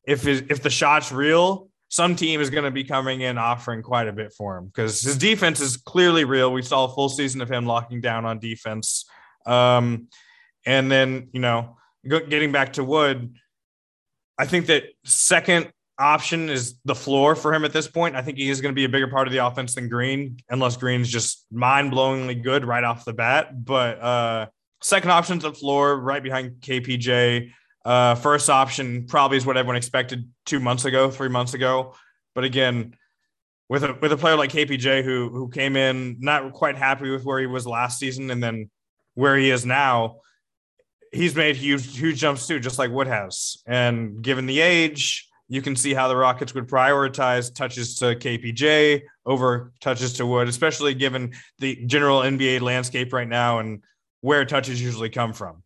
if 0.03 0.27
if 0.27 0.59
the 0.63 0.71
shot's 0.71 1.13
real, 1.13 1.71
some 1.93 2.17
team 2.17 2.41
is 2.41 2.49
going 2.49 2.65
to 2.65 2.71
be 2.71 2.85
coming 2.85 3.21
in 3.21 3.37
offering 3.37 3.83
quite 3.83 4.09
a 4.09 4.13
bit 4.15 4.33
for 4.33 4.57
him 4.57 4.65
because 4.65 5.03
his 5.03 5.19
defense 5.19 5.61
is 5.61 5.77
clearly 5.77 6.25
real. 6.25 6.51
We 6.51 6.63
saw 6.63 6.87
a 6.87 6.89
full 6.89 7.11
season 7.11 7.43
of 7.43 7.53
him 7.53 7.67
locking 7.67 8.01
down 8.01 8.25
on 8.25 8.39
defense. 8.39 9.05
Um, 9.45 10.09
and 10.65 10.91
then, 10.91 11.29
you 11.35 11.41
know, 11.41 11.77
getting 12.09 12.51
back 12.51 12.73
to 12.75 12.85
Wood, 12.85 13.37
I 14.39 14.47
think 14.47 14.67
that 14.69 14.85
second 15.05 15.71
option 15.99 16.49
is 16.49 16.77
the 16.87 16.95
floor 16.95 17.37
for 17.37 17.53
him 17.53 17.63
at 17.63 17.75
this 17.75 17.89
point. 17.89 18.17
I 18.17 18.23
think 18.23 18.39
he 18.39 18.49
is 18.49 18.63
going 18.63 18.73
to 18.73 18.75
be 18.77 18.85
a 18.85 18.89
bigger 18.89 19.09
part 19.09 19.27
of 19.27 19.35
the 19.35 19.45
offense 19.45 19.75
than 19.75 19.91
Green, 19.91 20.39
unless 20.49 20.79
Green's 20.79 21.11
just 21.11 21.45
mind 21.53 21.93
blowingly 21.93 22.43
good 22.43 22.65
right 22.65 22.85
off 22.85 23.05
the 23.05 23.13
bat. 23.13 23.67
But 23.67 24.01
uh, 24.01 24.47
second 24.81 25.11
option 25.11 25.41
to 25.41 25.51
the 25.51 25.55
floor, 25.55 26.01
right 26.01 26.23
behind 26.23 26.53
KPJ. 26.63 27.51
Uh, 27.85 28.15
first 28.15 28.49
option 28.49 29.07
probably 29.07 29.37
is 29.37 29.47
what 29.47 29.57
everyone 29.57 29.77
expected 29.77 30.29
two 30.47 30.61
months 30.61 30.85
ago, 30.85 31.11
three 31.11 31.29
months 31.29 31.55
ago. 31.55 31.95
But 32.35 32.45
again, 32.45 32.95
with 33.69 33.85
a 33.85 33.97
with 34.01 34.13
a 34.13 34.17
player 34.17 34.37
like 34.37 34.51
KPJ 34.51 35.03
who 35.03 35.31
who 35.31 35.49
came 35.49 35.77
in 35.77 36.17
not 36.21 36.53
quite 36.53 36.77
happy 36.77 37.11
with 37.11 37.25
where 37.25 37.41
he 37.41 37.47
was 37.47 37.67
last 37.67 37.99
season 37.99 38.31
and 38.31 38.43
then 38.43 38.71
where 39.15 39.37
he 39.37 39.51
is 39.51 39.67
now, 39.67 40.17
he's 41.13 41.35
made 41.35 41.57
huge 41.57 41.97
huge 41.97 42.19
jumps 42.19 42.47
too, 42.47 42.61
just 42.61 42.79
like 42.79 42.91
Wood 42.91 43.07
has. 43.07 43.57
And 43.67 44.23
given 44.23 44.47
the 44.47 44.61
age, 44.61 45.29
you 45.49 45.61
can 45.61 45.77
see 45.77 45.93
how 45.93 46.09
the 46.09 46.17
Rockets 46.17 46.55
would 46.55 46.69
prioritize 46.69 47.55
touches 47.55 47.97
to 47.97 48.17
KPJ 48.17 49.03
over 49.27 49.73
touches 49.81 50.15
to 50.15 50.27
Wood, 50.27 50.49
especially 50.49 50.95
given 50.95 51.33
the 51.59 51.85
general 51.87 52.21
NBA 52.21 52.61
landscape 52.61 53.13
right 53.13 53.29
now 53.29 53.59
and 53.59 53.83
where 54.21 54.45
touches 54.45 54.81
usually 54.81 55.11
come 55.11 55.33
from. 55.33 55.63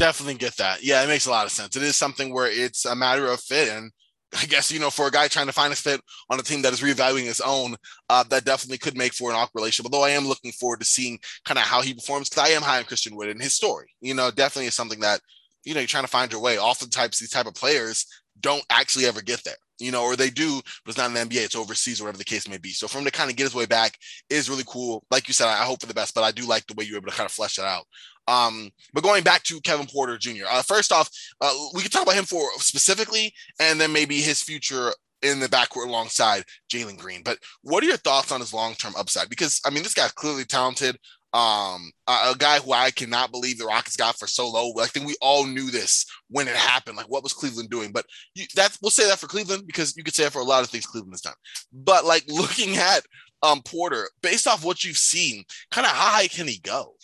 Definitely 0.00 0.36
get 0.36 0.56
that. 0.56 0.82
Yeah, 0.82 1.04
it 1.04 1.08
makes 1.08 1.26
a 1.26 1.30
lot 1.30 1.44
of 1.44 1.52
sense. 1.52 1.76
It 1.76 1.82
is 1.82 1.94
something 1.94 2.32
where 2.32 2.50
it's 2.50 2.86
a 2.86 2.96
matter 2.96 3.26
of 3.26 3.38
fit. 3.38 3.68
And 3.68 3.92
I 4.34 4.46
guess, 4.46 4.72
you 4.72 4.80
know, 4.80 4.88
for 4.88 5.06
a 5.06 5.10
guy 5.10 5.28
trying 5.28 5.44
to 5.48 5.52
find 5.52 5.74
a 5.74 5.76
fit 5.76 6.00
on 6.30 6.40
a 6.40 6.42
team 6.42 6.62
that 6.62 6.72
is 6.72 6.80
reevaluating 6.80 7.26
his 7.26 7.42
own, 7.42 7.76
uh, 8.08 8.24
that 8.30 8.46
definitely 8.46 8.78
could 8.78 8.96
make 8.96 9.12
for 9.12 9.28
an 9.28 9.36
awkward 9.36 9.60
relationship. 9.60 9.92
Although 9.92 10.06
I 10.06 10.12
am 10.12 10.26
looking 10.26 10.52
forward 10.52 10.80
to 10.80 10.86
seeing 10.86 11.18
kind 11.44 11.58
of 11.58 11.64
how 11.64 11.82
he 11.82 11.92
performs 11.92 12.30
because 12.30 12.48
I 12.48 12.54
am 12.54 12.62
high 12.62 12.78
on 12.78 12.84
Christian 12.84 13.14
Wood 13.14 13.28
and 13.28 13.42
his 13.42 13.54
story. 13.54 13.88
You 14.00 14.14
know, 14.14 14.30
definitely 14.30 14.68
is 14.68 14.74
something 14.74 15.00
that, 15.00 15.20
you 15.64 15.74
know, 15.74 15.80
you're 15.80 15.86
trying 15.86 16.04
to 16.04 16.10
find 16.10 16.32
your 16.32 16.40
way. 16.40 16.58
Oftentimes, 16.58 17.18
these 17.18 17.28
type 17.28 17.46
of 17.46 17.52
players 17.52 18.06
don't 18.40 18.64
actually 18.70 19.04
ever 19.04 19.20
get 19.20 19.44
there 19.44 19.56
you 19.80 19.90
know, 19.90 20.02
or 20.02 20.16
they 20.16 20.30
do, 20.30 20.60
but 20.84 20.90
it's 20.90 20.98
not 20.98 21.10
an 21.10 21.28
NBA, 21.28 21.44
it's 21.44 21.56
overseas 21.56 22.00
or 22.00 22.04
whatever 22.04 22.18
the 22.18 22.24
case 22.24 22.48
may 22.48 22.58
be. 22.58 22.70
So 22.70 22.86
for 22.86 22.98
him 22.98 23.04
to 23.04 23.10
kind 23.10 23.30
of 23.30 23.36
get 23.36 23.44
his 23.44 23.54
way 23.54 23.66
back 23.66 23.96
is 24.28 24.50
really 24.50 24.64
cool. 24.66 25.04
Like 25.10 25.28
you 25.28 25.34
said, 25.34 25.48
I 25.48 25.64
hope 25.64 25.80
for 25.80 25.86
the 25.86 25.94
best, 25.94 26.14
but 26.14 26.24
I 26.24 26.32
do 26.32 26.46
like 26.46 26.66
the 26.66 26.74
way 26.74 26.84
you 26.84 26.92
were 26.92 26.98
able 26.98 27.10
to 27.10 27.16
kind 27.16 27.26
of 27.26 27.32
flesh 27.32 27.56
that 27.56 27.64
out. 27.64 27.84
Um, 28.28 28.70
but 28.92 29.02
going 29.02 29.24
back 29.24 29.42
to 29.44 29.60
Kevin 29.62 29.86
Porter 29.86 30.16
Jr., 30.16 30.44
uh, 30.48 30.62
first 30.62 30.92
off, 30.92 31.10
uh, 31.40 31.52
we 31.74 31.82
could 31.82 31.92
talk 31.92 32.02
about 32.02 32.14
him 32.14 32.24
for 32.24 32.48
specifically, 32.58 33.32
and 33.58 33.80
then 33.80 33.92
maybe 33.92 34.20
his 34.20 34.42
future 34.42 34.92
in 35.22 35.40
the 35.40 35.48
backcourt 35.48 35.86
alongside 35.86 36.44
Jalen 36.72 36.98
Green. 36.98 37.22
But 37.22 37.38
what 37.62 37.82
are 37.82 37.86
your 37.86 37.96
thoughts 37.96 38.32
on 38.32 38.40
his 38.40 38.54
long 38.54 38.74
term 38.74 38.94
upside? 38.96 39.28
Because 39.28 39.60
I 39.64 39.70
mean, 39.70 39.82
this 39.82 39.94
guy's 39.94 40.12
clearly 40.12 40.44
talented. 40.44 40.96
Um, 41.32 41.92
a, 42.08 42.32
a, 42.32 42.34
guy 42.36 42.58
who 42.58 42.72
I 42.72 42.90
cannot 42.90 43.30
believe 43.30 43.56
the 43.56 43.64
Rockets 43.64 43.96
got 43.96 44.18
for 44.18 44.26
so 44.26 44.48
low. 44.48 44.72
I 44.80 44.86
think 44.86 45.06
we 45.06 45.14
all 45.22 45.46
knew 45.46 45.70
this 45.70 46.04
when 46.28 46.48
it 46.48 46.56
happened. 46.56 46.96
Like, 46.96 47.08
what 47.08 47.22
was 47.22 47.32
Cleveland 47.32 47.70
doing? 47.70 47.92
But 47.92 48.04
you, 48.34 48.46
that 48.56 48.76
we'll 48.82 48.90
say 48.90 49.06
that 49.06 49.20
for 49.20 49.28
Cleveland 49.28 49.62
because 49.64 49.96
you 49.96 50.02
could 50.02 50.14
say 50.14 50.24
that 50.24 50.32
for 50.32 50.40
a 50.40 50.44
lot 50.44 50.64
of 50.64 50.70
things 50.70 50.86
Cleveland 50.86 51.12
has 51.12 51.20
done. 51.20 51.34
But 51.72 52.04
like 52.04 52.24
looking 52.28 52.76
at 52.76 53.02
um 53.44 53.62
Porter, 53.62 54.10
based 54.22 54.48
off 54.48 54.64
what 54.64 54.82
you've 54.82 54.96
seen, 54.96 55.44
kind 55.70 55.86
of 55.86 55.92
how 55.92 56.10
high 56.10 56.26
can 56.26 56.48
he 56.48 56.58
go? 56.58 56.94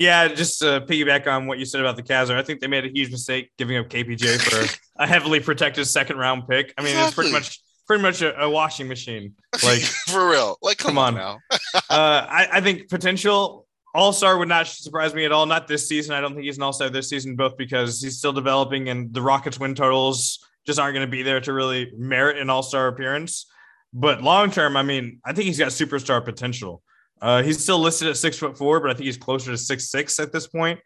Yeah, 0.00 0.28
just 0.28 0.60
to 0.60 0.80
piggyback 0.80 1.26
on 1.26 1.46
what 1.46 1.58
you 1.58 1.66
said 1.66 1.82
about 1.82 1.96
the 1.96 2.02
Cavs, 2.02 2.30
I 2.30 2.42
think 2.42 2.60
they 2.60 2.66
made 2.66 2.86
a 2.86 2.88
huge 2.88 3.10
mistake 3.10 3.50
giving 3.58 3.76
up 3.76 3.90
KPJ 3.90 4.40
for 4.40 4.78
a 4.96 5.06
heavily 5.06 5.40
protected 5.40 5.86
second 5.86 6.16
round 6.16 6.48
pick. 6.48 6.72
I 6.78 6.80
mean, 6.80 6.92
exactly. 6.92 7.06
it's 7.06 7.14
pretty 7.14 7.32
much 7.32 7.60
pretty 7.90 8.02
much 8.04 8.22
a, 8.22 8.40
a 8.40 8.48
washing 8.48 8.86
machine. 8.86 9.34
Like 9.64 9.82
for 9.82 10.30
real. 10.30 10.56
Like 10.62 10.78
come, 10.78 10.90
come 10.90 10.98
on. 10.98 11.14
now. 11.14 11.40
uh, 11.74 11.80
I, 11.90 12.48
I 12.52 12.60
think 12.60 12.88
potential 12.88 13.66
all 13.92 14.12
star 14.12 14.38
would 14.38 14.46
not 14.46 14.68
surprise 14.68 15.12
me 15.12 15.24
at 15.24 15.32
all. 15.32 15.44
Not 15.44 15.66
this 15.66 15.88
season. 15.88 16.14
I 16.14 16.20
don't 16.20 16.34
think 16.34 16.44
he's 16.44 16.56
an 16.56 16.62
all 16.62 16.72
star 16.72 16.88
this 16.88 17.08
season, 17.10 17.34
both 17.34 17.56
because 17.56 18.00
he's 18.00 18.16
still 18.16 18.32
developing 18.32 18.88
and 18.88 19.12
the 19.12 19.20
Rockets 19.20 19.58
win 19.58 19.74
totals 19.74 20.38
just 20.64 20.78
aren't 20.78 20.94
going 20.94 21.04
to 21.06 21.10
be 21.10 21.24
there 21.24 21.40
to 21.40 21.52
really 21.52 21.92
merit 21.96 22.38
an 22.38 22.48
all 22.48 22.62
star 22.62 22.86
appearance. 22.86 23.46
But 23.92 24.22
long 24.22 24.52
term, 24.52 24.76
I 24.76 24.84
mean, 24.84 25.18
I 25.24 25.32
think 25.32 25.46
he's 25.46 25.58
got 25.58 25.68
superstar 25.68 26.24
potential. 26.24 26.80
Uh, 27.20 27.42
he's 27.42 27.60
still 27.60 27.80
listed 27.80 28.06
at 28.06 28.16
six 28.16 28.38
foot 28.38 28.56
four, 28.56 28.78
but 28.78 28.90
I 28.90 28.94
think 28.94 29.06
he's 29.06 29.18
closer 29.18 29.50
to 29.50 29.58
six 29.58 29.90
six 29.90 30.20
at 30.20 30.32
this 30.32 30.46
point. 30.46 30.78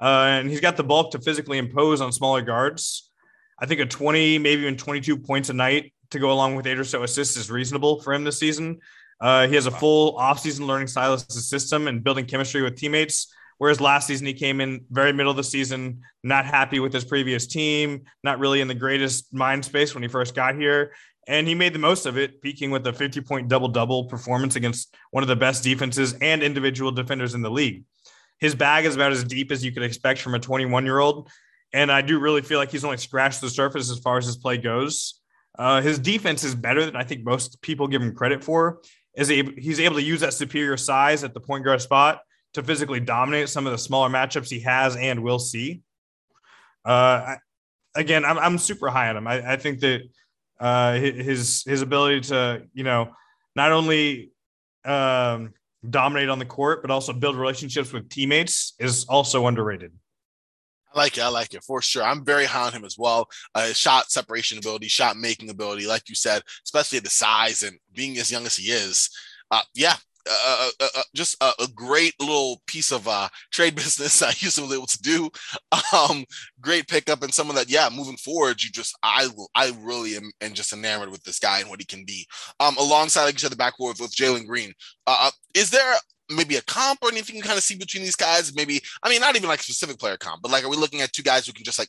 Uh, 0.00 0.38
and 0.38 0.48
he's 0.48 0.60
got 0.60 0.76
the 0.76 0.84
bulk 0.84 1.10
to 1.10 1.18
physically 1.18 1.58
impose 1.58 2.00
on 2.00 2.12
smaller 2.12 2.42
guards. 2.42 3.10
I 3.58 3.66
think 3.66 3.80
a 3.80 3.86
20, 3.86 4.38
maybe 4.38 4.62
even 4.62 4.76
22 4.76 5.18
points 5.18 5.50
a 5.50 5.52
night 5.52 5.93
to 6.14 6.18
go 6.18 6.32
along 6.32 6.54
with 6.56 6.66
eight 6.66 6.78
or 6.78 6.84
so 6.84 7.02
assists 7.02 7.36
is 7.36 7.50
reasonable 7.50 8.00
for 8.00 8.14
him 8.14 8.24
this 8.24 8.38
season. 8.38 8.80
Uh, 9.20 9.46
he 9.46 9.54
has 9.54 9.66
a 9.66 9.70
full 9.70 10.16
offseason 10.16 10.66
learning 10.66 10.88
Silas' 10.88 11.48
system 11.48 11.86
and 11.86 12.02
building 12.02 12.24
chemistry 12.24 12.62
with 12.62 12.76
teammates. 12.76 13.32
Whereas 13.58 13.80
last 13.80 14.06
season, 14.06 14.26
he 14.26 14.34
came 14.34 14.60
in 14.60 14.84
very 14.90 15.12
middle 15.12 15.30
of 15.30 15.36
the 15.36 15.44
season, 15.44 16.00
not 16.22 16.44
happy 16.44 16.80
with 16.80 16.92
his 16.92 17.04
previous 17.04 17.46
team, 17.46 18.04
not 18.24 18.38
really 18.38 18.60
in 18.60 18.68
the 18.68 18.74
greatest 18.74 19.32
mind 19.32 19.64
space 19.64 19.94
when 19.94 20.02
he 20.02 20.08
first 20.08 20.34
got 20.34 20.56
here. 20.56 20.92
And 21.26 21.46
he 21.46 21.54
made 21.54 21.72
the 21.72 21.78
most 21.78 22.04
of 22.04 22.18
it, 22.18 22.42
peaking 22.42 22.70
with 22.70 22.86
a 22.86 22.92
50 22.92 23.20
point 23.20 23.48
double 23.48 23.68
double 23.68 24.06
performance 24.06 24.56
against 24.56 24.94
one 25.10 25.22
of 25.22 25.28
the 25.28 25.36
best 25.36 25.62
defenses 25.62 26.14
and 26.20 26.42
individual 26.42 26.90
defenders 26.90 27.34
in 27.34 27.42
the 27.42 27.50
league. 27.50 27.84
His 28.40 28.54
bag 28.54 28.84
is 28.84 28.96
about 28.96 29.12
as 29.12 29.24
deep 29.24 29.52
as 29.52 29.64
you 29.64 29.72
could 29.72 29.84
expect 29.84 30.20
from 30.20 30.34
a 30.34 30.40
21 30.40 30.84
year 30.84 30.98
old. 30.98 31.30
And 31.72 31.90
I 31.90 32.02
do 32.02 32.18
really 32.18 32.42
feel 32.42 32.58
like 32.58 32.70
he's 32.70 32.84
only 32.84 32.98
scratched 32.98 33.40
the 33.40 33.50
surface 33.50 33.90
as 33.90 33.98
far 33.98 34.18
as 34.18 34.26
his 34.26 34.36
play 34.36 34.58
goes. 34.58 35.20
Uh, 35.58 35.80
his 35.80 35.98
defense 35.98 36.44
is 36.44 36.54
better 36.54 36.84
than 36.84 36.96
I 36.96 37.04
think 37.04 37.24
most 37.24 37.62
people 37.62 37.86
give 37.86 38.02
him 38.02 38.14
credit 38.14 38.42
for. 38.42 38.80
Is 39.16 39.28
he's 39.28 39.78
able 39.78 39.96
to 39.96 40.02
use 40.02 40.20
that 40.20 40.34
superior 40.34 40.76
size 40.76 41.22
at 41.22 41.34
the 41.34 41.40
point 41.40 41.64
guard 41.64 41.80
spot 41.80 42.20
to 42.54 42.62
physically 42.62 43.00
dominate 43.00 43.48
some 43.48 43.66
of 43.66 43.72
the 43.72 43.78
smaller 43.78 44.08
matchups 44.08 44.50
he 44.50 44.60
has 44.60 44.96
and 44.96 45.22
will 45.22 45.38
see. 45.38 45.82
Uh, 46.84 47.36
again, 47.94 48.24
I'm, 48.24 48.38
I'm 48.38 48.58
super 48.58 48.88
high 48.88 49.08
on 49.08 49.16
him. 49.16 49.26
I, 49.26 49.52
I 49.52 49.56
think 49.56 49.80
that 49.80 50.02
uh, 50.60 50.94
his 50.94 51.64
his 51.64 51.82
ability 51.82 52.20
to 52.22 52.62
you 52.72 52.84
know 52.84 53.10
not 53.56 53.72
only 53.72 54.32
um, 54.84 55.52
dominate 55.88 56.28
on 56.28 56.38
the 56.38 56.44
court 56.44 56.82
but 56.82 56.90
also 56.90 57.12
build 57.12 57.36
relationships 57.36 57.92
with 57.92 58.08
teammates 58.08 58.74
is 58.78 59.04
also 59.04 59.46
underrated. 59.46 59.92
I 60.94 60.98
like 60.98 61.18
it. 61.18 61.22
I 61.22 61.28
like 61.28 61.54
it 61.54 61.64
for 61.64 61.82
sure. 61.82 62.02
I'm 62.02 62.24
very 62.24 62.44
high 62.44 62.66
on 62.66 62.72
him 62.72 62.84
as 62.84 62.96
well. 62.98 63.28
Uh, 63.54 63.72
shot 63.72 64.10
separation 64.10 64.58
ability, 64.58 64.88
shot 64.88 65.16
making 65.16 65.50
ability, 65.50 65.86
like 65.86 66.08
you 66.08 66.14
said, 66.14 66.42
especially 66.64 67.00
the 67.00 67.10
size 67.10 67.62
and 67.62 67.78
being 67.92 68.18
as 68.18 68.30
young 68.30 68.46
as 68.46 68.56
he 68.56 68.70
is. 68.70 69.10
Uh, 69.50 69.62
yeah, 69.74 69.96
uh, 70.28 70.70
uh, 70.80 70.88
uh, 70.96 71.02
just 71.14 71.36
a, 71.42 71.52
a, 71.60 71.68
great 71.74 72.14
little 72.18 72.62
piece 72.66 72.92
of 72.92 73.06
uh, 73.06 73.28
trade 73.52 73.74
business 73.76 74.22
I 74.22 74.28
used 74.38 74.56
to 74.56 74.66
be 74.66 74.74
able 74.74 74.86
to 74.86 75.02
do. 75.02 75.30
Um, 75.92 76.24
great 76.60 76.88
pickup 76.88 77.22
and 77.22 77.32
someone 77.32 77.56
that, 77.56 77.68
yeah, 77.68 77.88
moving 77.94 78.16
forward, 78.16 78.62
you 78.62 78.70
just 78.70 78.96
I 79.02 79.28
I 79.54 79.72
really 79.80 80.16
am 80.16 80.54
just 80.54 80.72
enamored 80.72 81.10
with 81.10 81.22
this 81.24 81.38
guy 81.38 81.60
and 81.60 81.68
what 81.68 81.80
he 81.80 81.86
can 81.86 82.04
be. 82.04 82.26
Um, 82.58 82.76
alongside 82.78 83.24
like 83.24 83.34
you 83.34 83.40
said, 83.40 83.52
the 83.52 83.56
backcourt 83.56 83.88
with, 83.88 84.00
with 84.00 84.16
Jalen 84.16 84.46
Green. 84.46 84.72
Uh, 85.06 85.30
is 85.54 85.70
there 85.70 85.94
maybe 86.30 86.56
a 86.56 86.62
comp 86.62 87.00
or 87.02 87.10
anything 87.10 87.36
you 87.36 87.42
kind 87.42 87.58
of 87.58 87.64
see 87.64 87.76
between 87.76 88.02
these 88.02 88.16
guys? 88.16 88.54
Maybe, 88.54 88.80
I 89.02 89.08
mean, 89.08 89.20
not 89.20 89.36
even 89.36 89.48
like 89.48 89.60
specific 89.60 89.98
player 89.98 90.16
comp, 90.16 90.42
but 90.42 90.50
like, 90.50 90.64
are 90.64 90.68
we 90.68 90.76
looking 90.76 91.00
at 91.00 91.12
two 91.12 91.22
guys 91.22 91.46
who 91.46 91.52
can 91.52 91.64
just 91.64 91.78
like, 91.78 91.88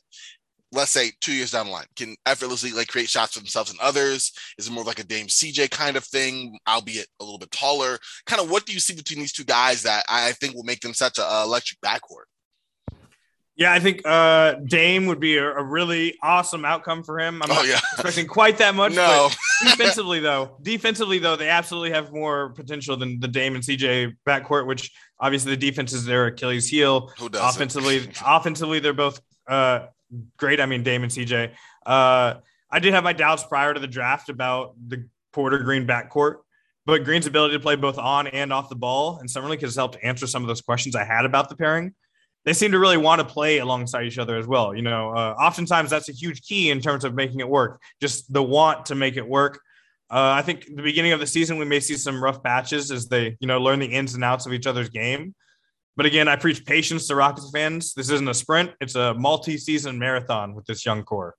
let's 0.72 0.90
say 0.90 1.12
two 1.20 1.32
years 1.32 1.52
down 1.52 1.66
the 1.66 1.72
line, 1.72 1.86
can 1.96 2.16
effortlessly 2.26 2.72
like 2.72 2.88
create 2.88 3.08
shots 3.08 3.34
for 3.34 3.40
themselves 3.40 3.70
and 3.70 3.80
others? 3.80 4.32
Is 4.58 4.68
it 4.68 4.72
more 4.72 4.84
like 4.84 4.98
a 4.98 5.04
Dame 5.04 5.26
CJ 5.26 5.70
kind 5.70 5.96
of 5.96 6.04
thing, 6.04 6.58
albeit 6.68 7.06
a 7.20 7.24
little 7.24 7.38
bit 7.38 7.50
taller? 7.50 7.98
Kind 8.26 8.42
of 8.42 8.50
what 8.50 8.66
do 8.66 8.72
you 8.72 8.80
see 8.80 8.94
between 8.94 9.20
these 9.20 9.32
two 9.32 9.44
guys 9.44 9.82
that 9.82 10.04
I 10.08 10.32
think 10.32 10.54
will 10.54 10.64
make 10.64 10.80
them 10.80 10.94
such 10.94 11.18
a 11.18 11.42
electric 11.42 11.80
backcourt? 11.80 12.26
Yeah, 13.56 13.72
I 13.72 13.80
think 13.80 14.02
uh, 14.04 14.56
Dame 14.66 15.06
would 15.06 15.18
be 15.18 15.38
a, 15.38 15.50
a, 15.50 15.62
really 15.62 16.18
awesome 16.22 16.66
outcome 16.66 17.02
for 17.02 17.18
him. 17.18 17.40
I'm 17.42 17.50
oh, 17.50 17.54
not 17.54 17.66
yeah. 17.66 17.80
expecting 17.94 18.26
quite 18.26 18.58
that 18.58 18.74
much. 18.74 18.94
No. 18.94 19.30
defensively, 19.64 20.20
though, 20.20 20.58
defensively 20.60 21.18
though, 21.18 21.36
they 21.36 21.48
absolutely 21.48 21.90
have 21.92 22.12
more 22.12 22.50
potential 22.50 22.98
than 22.98 23.18
the 23.18 23.28
Dame 23.28 23.54
and 23.54 23.64
CJ 23.64 24.14
backcourt, 24.26 24.66
which 24.66 24.92
obviously 25.18 25.52
the 25.52 25.56
defense 25.56 25.94
is 25.94 26.04
their 26.04 26.26
Achilles 26.26 26.68
heel. 26.68 27.10
Who 27.18 27.30
does 27.30 27.56
offensively? 27.56 28.06
offensively, 28.26 28.78
they're 28.78 28.92
both 28.92 29.22
uh, 29.48 29.86
great. 30.36 30.60
I 30.60 30.66
mean, 30.66 30.82
Dame 30.82 31.04
and 31.04 31.12
CJ. 31.12 31.52
Uh, 31.86 32.34
I 32.70 32.78
did 32.78 32.92
have 32.92 33.04
my 33.04 33.14
doubts 33.14 33.42
prior 33.44 33.72
to 33.72 33.80
the 33.80 33.86
draft 33.86 34.28
about 34.28 34.74
the 34.86 35.08
Porter 35.32 35.58
Green 35.60 35.86
backcourt. 35.86 36.36
But 36.84 37.04
Green's 37.04 37.26
ability 37.26 37.54
to 37.54 37.60
play 37.60 37.74
both 37.74 37.98
on 37.98 38.28
and 38.28 38.52
off 38.52 38.68
the 38.68 38.76
ball 38.76 39.18
and 39.18 39.28
Summer 39.28 39.48
League 39.48 39.62
has 39.62 39.74
helped 39.74 39.96
answer 40.04 40.26
some 40.26 40.42
of 40.42 40.48
those 40.48 40.60
questions 40.60 40.94
I 40.94 41.02
had 41.02 41.24
about 41.24 41.48
the 41.48 41.56
pairing 41.56 41.94
they 42.46 42.52
seem 42.52 42.72
to 42.72 42.78
really 42.78 42.96
want 42.96 43.18
to 43.18 43.26
play 43.26 43.58
alongside 43.58 44.04
each 44.04 44.18
other 44.18 44.38
as 44.38 44.46
well. 44.46 44.74
You 44.74 44.82
know, 44.82 45.10
uh, 45.10 45.34
oftentimes 45.38 45.90
that's 45.90 46.08
a 46.08 46.12
huge 46.12 46.42
key 46.42 46.70
in 46.70 46.80
terms 46.80 47.04
of 47.04 47.12
making 47.12 47.40
it 47.40 47.48
work. 47.48 47.82
Just 48.00 48.32
the 48.32 48.42
want 48.42 48.86
to 48.86 48.94
make 48.94 49.16
it 49.16 49.28
work. 49.28 49.60
Uh, 50.08 50.30
I 50.30 50.42
think 50.42 50.64
the 50.64 50.82
beginning 50.82 51.12
of 51.12 51.18
the 51.18 51.26
season 51.26 51.58
we 51.58 51.64
may 51.64 51.80
see 51.80 51.96
some 51.96 52.22
rough 52.22 52.40
patches 52.44 52.92
as 52.92 53.08
they, 53.08 53.36
you 53.40 53.48
know, 53.48 53.60
learn 53.60 53.80
the 53.80 53.86
ins 53.86 54.14
and 54.14 54.22
outs 54.22 54.46
of 54.46 54.52
each 54.52 54.68
other's 54.68 54.88
game. 54.88 55.34
But 55.96 56.06
again, 56.06 56.28
I 56.28 56.36
preach 56.36 56.64
patience 56.64 57.08
to 57.08 57.16
Rockets 57.16 57.50
fans. 57.50 57.94
This 57.94 58.10
isn't 58.10 58.28
a 58.28 58.34
sprint; 58.34 58.70
it's 58.80 58.94
a 58.94 59.14
multi-season 59.14 59.98
marathon 59.98 60.54
with 60.54 60.66
this 60.66 60.86
young 60.86 61.02
core. 61.02 61.34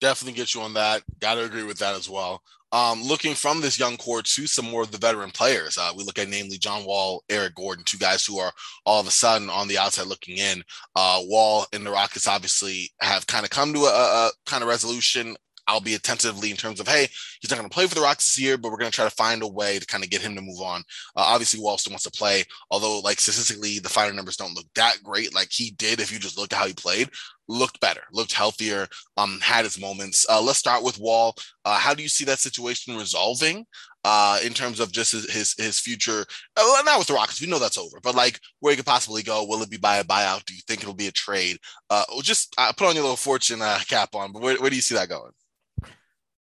Definitely 0.00 0.36
get 0.36 0.54
you 0.54 0.60
on 0.60 0.74
that. 0.74 1.02
Got 1.18 1.34
to 1.34 1.44
agree 1.44 1.64
with 1.64 1.78
that 1.78 1.96
as 1.96 2.08
well. 2.08 2.42
Um, 2.72 3.02
looking 3.02 3.34
from 3.34 3.60
this 3.60 3.78
young 3.78 3.98
core 3.98 4.22
to 4.22 4.46
some 4.46 4.64
more 4.64 4.82
of 4.82 4.90
the 4.90 4.98
veteran 4.98 5.30
players, 5.30 5.76
uh, 5.76 5.92
we 5.94 6.04
look 6.04 6.18
at 6.18 6.28
namely 6.28 6.56
John 6.56 6.84
Wall, 6.84 7.22
Eric 7.28 7.54
Gordon, 7.54 7.84
two 7.84 7.98
guys 7.98 8.24
who 8.24 8.38
are 8.38 8.52
all 8.86 9.00
of 9.00 9.06
a 9.06 9.10
sudden 9.10 9.50
on 9.50 9.68
the 9.68 9.76
outside 9.76 10.06
looking 10.06 10.38
in. 10.38 10.62
Uh, 10.96 11.20
Wall 11.24 11.66
and 11.72 11.84
the 11.84 11.90
Rockets 11.90 12.26
obviously 12.26 12.90
have 13.02 13.26
kind 13.26 13.44
of 13.44 13.50
come 13.50 13.74
to 13.74 13.80
a, 13.80 14.26
a 14.26 14.30
kind 14.46 14.62
of 14.62 14.68
resolution 14.68 15.36
I'll 15.66 15.80
be 15.80 15.94
attentively 15.94 16.50
in 16.50 16.56
terms 16.56 16.80
of, 16.80 16.88
hey, 16.88 17.08
he's 17.40 17.50
not 17.50 17.58
going 17.58 17.68
to 17.68 17.74
play 17.74 17.86
for 17.86 17.94
the 17.94 18.00
Rocks 18.00 18.26
this 18.26 18.42
year, 18.42 18.58
but 18.58 18.70
we're 18.70 18.78
going 18.78 18.90
to 18.90 18.94
try 18.94 19.04
to 19.04 19.10
find 19.10 19.42
a 19.42 19.48
way 19.48 19.78
to 19.78 19.86
kind 19.86 20.02
of 20.02 20.10
get 20.10 20.20
him 20.20 20.34
to 20.34 20.42
move 20.42 20.60
on. 20.60 20.80
Uh, 21.16 21.24
obviously, 21.26 21.60
Wall 21.60 21.78
still 21.78 21.92
wants 21.92 22.04
to 22.04 22.10
play, 22.10 22.44
although 22.70 23.00
like 23.00 23.20
statistically, 23.20 23.78
the 23.78 23.88
final 23.88 24.14
numbers 24.14 24.36
don't 24.36 24.54
look 24.54 24.66
that 24.74 24.98
great. 25.02 25.34
Like 25.34 25.48
he 25.50 25.70
did, 25.72 26.00
if 26.00 26.12
you 26.12 26.18
just 26.18 26.38
look 26.38 26.52
at 26.52 26.58
how 26.58 26.66
he 26.66 26.74
played, 26.74 27.08
looked 27.48 27.80
better, 27.80 28.02
looked 28.12 28.32
healthier, 28.32 28.88
um, 29.16 29.38
had 29.42 29.64
his 29.64 29.80
moments. 29.80 30.26
Uh, 30.28 30.42
let's 30.42 30.58
start 30.58 30.82
with 30.82 30.98
Wall. 30.98 31.34
Uh, 31.64 31.78
how 31.78 31.94
do 31.94 32.02
you 32.02 32.08
see 32.08 32.24
that 32.24 32.38
situation 32.38 32.96
resolving? 32.96 33.66
Uh, 34.04 34.40
in 34.44 34.52
terms 34.52 34.80
of 34.80 34.90
just 34.90 35.12
his 35.12 35.30
his, 35.32 35.54
his 35.56 35.78
future, 35.78 36.24
uh, 36.56 36.82
not 36.84 36.98
with 36.98 37.06
the 37.06 37.14
Rockets, 37.14 37.40
we 37.40 37.46
know 37.46 37.60
that's 37.60 37.78
over, 37.78 38.00
but 38.02 38.16
like 38.16 38.40
where 38.58 38.72
he 38.72 38.76
could 38.76 38.84
possibly 38.84 39.22
go. 39.22 39.46
Will 39.46 39.62
it 39.62 39.70
be 39.70 39.76
by 39.76 39.98
a 39.98 40.04
buyout? 40.04 40.44
Do 40.44 40.54
you 40.54 40.60
think 40.66 40.80
it'll 40.80 40.92
be 40.92 41.06
a 41.06 41.12
trade? 41.12 41.58
Uh, 41.88 42.02
just 42.20 42.52
uh, 42.58 42.72
put 42.76 42.88
on 42.88 42.96
your 42.96 43.04
little 43.04 43.16
fortune 43.16 43.62
uh, 43.62 43.78
cap 43.88 44.16
on, 44.16 44.32
but 44.32 44.42
where, 44.42 44.56
where 44.56 44.70
do 44.70 44.74
you 44.74 44.82
see 44.82 44.96
that 44.96 45.08
going? 45.08 45.30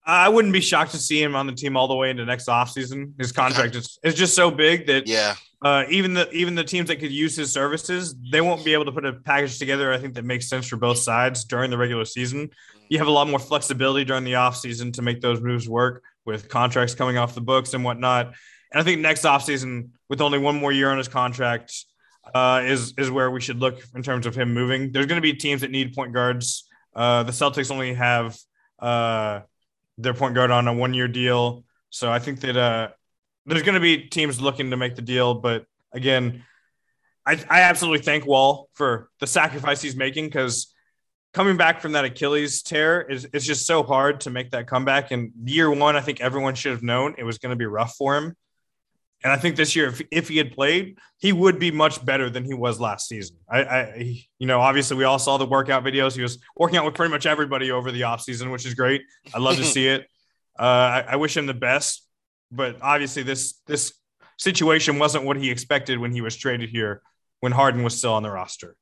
I 0.08 0.30
wouldn't 0.30 0.54
be 0.54 0.62
shocked 0.62 0.92
to 0.92 0.98
see 0.98 1.22
him 1.22 1.36
on 1.36 1.48
the 1.48 1.54
team 1.54 1.76
all 1.76 1.90
the 1.90 1.96
way 1.96 2.10
into 2.10 2.24
next 2.24 2.48
offseason. 2.48 3.12
His 3.20 3.34
contract 3.34 3.76
is, 3.76 4.00
is 4.04 4.16
just 4.16 4.36
so 4.36 4.50
big 4.50 4.88
that 4.88 5.06
yeah, 5.06 5.36
uh, 5.62 5.84
even 5.90 6.14
the 6.14 6.32
even 6.32 6.56
the 6.56 6.64
teams 6.64 6.88
that 6.88 6.96
could 7.02 7.12
use 7.12 7.36
his 7.36 7.52
services, 7.52 8.16
they 8.32 8.40
won't 8.40 8.64
be 8.64 8.72
able 8.72 8.86
to 8.86 8.92
put 8.94 9.06
a 9.06 9.14
package 9.14 9.60
together. 9.60 9.92
I 9.92 9.98
think 9.98 10.14
that 10.14 10.24
makes 10.24 10.48
sense 10.48 10.66
for 10.66 10.78
both 10.78 10.98
sides 10.98 11.44
during 11.44 11.70
the 11.72 11.78
regular 11.78 12.06
season. 12.06 12.52
You 12.88 13.00
have 13.00 13.08
a 13.08 13.12
lot 13.12 13.28
more 13.28 13.38
flexibility 13.38 14.06
during 14.06 14.24
the 14.24 14.34
offseason 14.34 14.94
to 14.94 15.02
make 15.02 15.20
those 15.20 15.42
moves 15.42 15.68
work 15.68 16.04
with 16.26 16.48
contracts 16.48 16.96
coming 16.96 17.18
off 17.18 17.36
the 17.36 17.42
books 17.42 17.74
and 17.74 17.84
whatnot. 17.84 18.28
And 18.72 18.82
I 18.82 18.84
think 18.84 19.02
next 19.02 19.24
offseason, 19.24 19.90
with 20.08 20.22
only 20.22 20.40
one 20.40 20.56
more 20.56 20.72
year 20.72 20.90
on 20.90 20.98
his 20.98 21.10
contract, 21.10 21.74
uh, 22.34 22.62
is 22.66 22.94
is 22.98 23.12
where 23.12 23.30
we 23.30 23.42
should 23.42 23.60
look 23.60 23.82
in 23.94 24.04
terms 24.04 24.26
of 24.26 24.36
him 24.36 24.54
moving. 24.54 24.94
There's 24.94 25.06
going 25.06 25.18
to 25.18 25.22
be 25.22 25.34
teams 25.34 25.62
that 25.62 25.72
need 25.72 25.94
point 25.94 26.14
guards. 26.14 26.66
Uh, 26.96 27.24
the 27.24 27.34
Celtics 27.34 27.72
only 27.72 27.94
have 27.94 28.38
uh, 28.80 29.42
their 29.98 30.14
point 30.14 30.36
guard 30.36 30.52
on 30.52 30.68
a 30.68 30.74
one 30.74 30.94
year 30.94 31.08
deal. 31.08 31.64
So 31.90 32.12
I 32.12 32.20
think 32.20 32.42
that 32.42 32.58
uh, 32.58 32.90
there's 33.46 33.64
going 33.64 33.76
to 33.76 33.82
be 33.82 34.08
teams 34.08 34.42
looking 34.42 34.72
to 34.72 34.78
make 34.78 34.96
the 34.96 35.02
deal. 35.02 35.36
But 35.36 35.66
again, 35.92 36.44
I, 37.26 37.34
I 37.50 37.62
absolutely 37.62 38.04
thank 38.04 38.26
Wall 38.26 38.70
for 38.74 39.10
the 39.20 39.28
sacrifice 39.28 39.82
he's 39.82 39.96
making 39.96 40.26
because 40.26 40.74
coming 41.34 41.58
back 41.58 41.82
from 41.82 41.94
that 41.94 42.06
Achilles 42.06 42.62
tear 42.62 43.02
is 43.02 43.28
it's 43.34 43.46
just 43.46 43.66
so 43.66 43.84
hard 43.84 44.22
to 44.22 44.30
make 44.30 44.52
that 44.52 44.68
comeback. 44.68 45.12
And 45.12 45.32
year 45.44 45.70
one, 45.70 45.96
I 45.96 46.02
think 46.02 46.22
everyone 46.22 46.56
should 46.56 46.72
have 46.72 46.84
known 46.84 47.16
it 47.18 47.24
was 47.24 47.38
going 47.38 47.52
to 47.52 47.58
be 47.58 47.66
rough 47.66 47.96
for 47.96 48.16
him. 48.16 48.36
And 49.24 49.34
I 49.34 49.38
think 49.38 49.56
this 49.56 49.76
year, 49.76 49.88
if, 49.88 50.02
if 50.12 50.28
he 50.30 50.38
had 50.38 50.52
played, 50.52 50.98
he 51.18 51.34
would 51.34 51.58
be 51.58 51.72
much 51.72 52.06
better 52.06 52.30
than 52.30 52.46
he 52.46 52.54
was 52.54 52.80
last 52.80 53.08
season. 53.08 53.38
I, 53.50 53.64
I, 53.64 54.26
you 54.38 54.46
know, 54.46 54.62
obviously 54.62 54.96
we 54.96 55.06
all 55.06 55.18
saw 55.18 55.38
the 55.38 55.46
workout 55.46 55.84
videos. 55.84 56.16
He 56.16 56.22
was 56.22 56.38
working 56.56 56.78
out 56.78 56.86
with 56.86 56.94
pretty 56.94 57.12
much 57.12 57.26
everybody 57.26 57.72
over 57.72 57.92
the 57.92 58.02
offseason, 58.02 58.52
which 58.52 58.66
is 58.66 58.76
great. 58.76 59.02
I 59.34 59.40
love 59.40 59.58
to 59.58 59.64
see 59.76 59.88
it. 59.88 60.08
Uh, 60.58 60.64
I, 60.64 61.06
I 61.10 61.16
wish 61.16 61.36
him 61.36 61.48
the 61.48 61.54
best, 61.54 62.08
but 62.52 62.78
obviously 62.82 63.24
this 63.24 63.62
this 63.68 63.94
situation 64.38 65.00
wasn't 65.00 65.24
what 65.24 65.38
he 65.38 65.50
expected 65.50 66.00
when 66.00 66.12
he 66.12 66.22
was 66.22 66.36
traded 66.36 66.70
here 66.70 67.02
when 67.40 67.52
Harden 67.52 67.84
was 67.84 67.98
still 67.98 68.14
on 68.14 68.24
the 68.24 68.32
roster. 68.32 68.76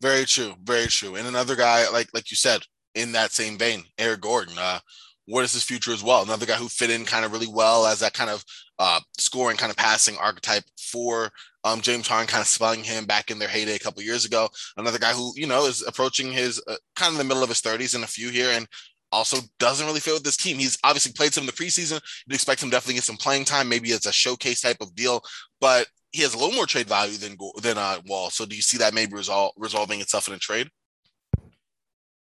Very 0.00 0.24
true, 0.24 0.54
very 0.62 0.86
true. 0.86 1.14
And 1.14 1.26
another 1.26 1.56
guy, 1.56 1.88
like 1.90 2.08
like 2.12 2.30
you 2.30 2.36
said, 2.36 2.62
in 2.94 3.12
that 3.12 3.32
same 3.32 3.58
vein, 3.58 3.84
Eric 3.98 4.22
Gordon. 4.22 4.54
Uh, 4.58 4.80
what 5.26 5.44
is 5.44 5.52
his 5.52 5.62
future 5.62 5.92
as 5.92 6.02
well? 6.02 6.22
Another 6.22 6.46
guy 6.46 6.54
who 6.54 6.68
fit 6.68 6.90
in 6.90 7.04
kind 7.04 7.24
of 7.24 7.32
really 7.32 7.46
well 7.46 7.86
as 7.86 8.00
that 8.00 8.14
kind 8.14 8.30
of 8.30 8.44
uh, 8.78 9.00
scoring, 9.18 9.56
kind 9.56 9.70
of 9.70 9.76
passing 9.76 10.16
archetype 10.18 10.64
for 10.76 11.30
um, 11.64 11.80
James 11.80 12.08
Harden, 12.08 12.26
kind 12.26 12.40
of 12.40 12.48
spelling 12.48 12.82
him 12.82 13.04
back 13.04 13.30
in 13.30 13.38
their 13.38 13.48
heyday 13.48 13.76
a 13.76 13.78
couple 13.78 14.02
years 14.02 14.24
ago. 14.24 14.48
Another 14.76 14.98
guy 14.98 15.12
who 15.12 15.32
you 15.36 15.46
know 15.46 15.66
is 15.66 15.82
approaching 15.86 16.32
his 16.32 16.62
uh, 16.66 16.76
kind 16.96 17.12
of 17.12 17.18
the 17.18 17.24
middle 17.24 17.42
of 17.42 17.48
his 17.48 17.60
30s 17.60 17.94
in 17.94 18.02
a 18.02 18.06
few 18.06 18.30
here, 18.30 18.50
and 18.50 18.66
also 19.12 19.38
doesn't 19.58 19.86
really 19.86 20.00
fit 20.00 20.14
with 20.14 20.24
this 20.24 20.36
team. 20.36 20.58
He's 20.58 20.78
obviously 20.82 21.12
played 21.12 21.34
some 21.34 21.42
in 21.42 21.46
the 21.46 21.52
preseason. 21.52 22.00
You'd 22.26 22.34
expect 22.34 22.62
him 22.62 22.70
definitely 22.70 22.94
get 22.94 23.04
some 23.04 23.16
playing 23.16 23.44
time. 23.44 23.68
Maybe 23.68 23.90
it's 23.90 24.06
a 24.06 24.12
showcase 24.12 24.62
type 24.62 24.78
of 24.80 24.94
deal, 24.94 25.22
but 25.60 25.86
he 26.10 26.22
has 26.22 26.34
a 26.34 26.38
little 26.38 26.54
more 26.54 26.66
trade 26.66 26.88
value 26.88 27.16
than 27.16 27.36
than 27.62 27.78
uh, 27.78 27.98
Wall. 28.06 28.30
So 28.30 28.44
do 28.44 28.56
you 28.56 28.62
see 28.62 28.78
that 28.78 28.94
maybe 28.94 29.12
resol- 29.12 29.52
resolving 29.56 30.00
itself 30.00 30.28
in 30.28 30.34
a 30.34 30.38
trade? 30.38 30.68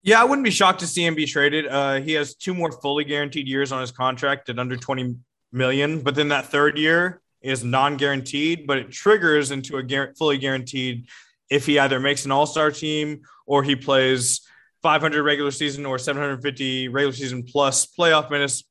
Yeah, 0.07 0.21
I 0.21 0.23
wouldn't 0.23 0.45
be 0.45 0.51
shocked 0.51 0.79
to 0.79 0.87
see 0.87 1.05
him 1.05 1.15
be 1.15 1.25
traded. 1.25 1.67
Uh, 1.67 1.95
he 1.95 2.13
has 2.13 2.33
two 2.33 2.53
more 2.53 2.71
fully 2.71 3.03
guaranteed 3.03 3.45
years 3.45 3.73
on 3.73 3.81
his 3.81 3.91
contract 3.91 4.47
at 4.47 4.57
under 4.57 4.77
20 4.77 5.17
million, 5.51 5.99
but 5.99 6.15
then 6.15 6.29
that 6.29 6.45
third 6.45 6.77
year 6.77 7.21
is 7.41 7.61
non-guaranteed, 7.61 8.65
but 8.65 8.77
it 8.77 8.89
triggers 8.89 9.51
into 9.51 9.75
a 9.75 10.13
fully 10.17 10.37
guaranteed 10.37 11.07
if 11.49 11.65
he 11.65 11.77
either 11.77 11.99
makes 11.99 12.23
an 12.23 12.31
all-star 12.31 12.71
team 12.71 13.19
or 13.45 13.63
he 13.63 13.75
plays 13.75 14.47
500 14.81 15.21
regular 15.23 15.51
season 15.51 15.85
or 15.85 15.99
750 15.99 16.87
regular 16.87 17.13
season 17.13 17.43
plus 17.43 17.85
playoff 17.85 18.31
minutes 18.31 18.63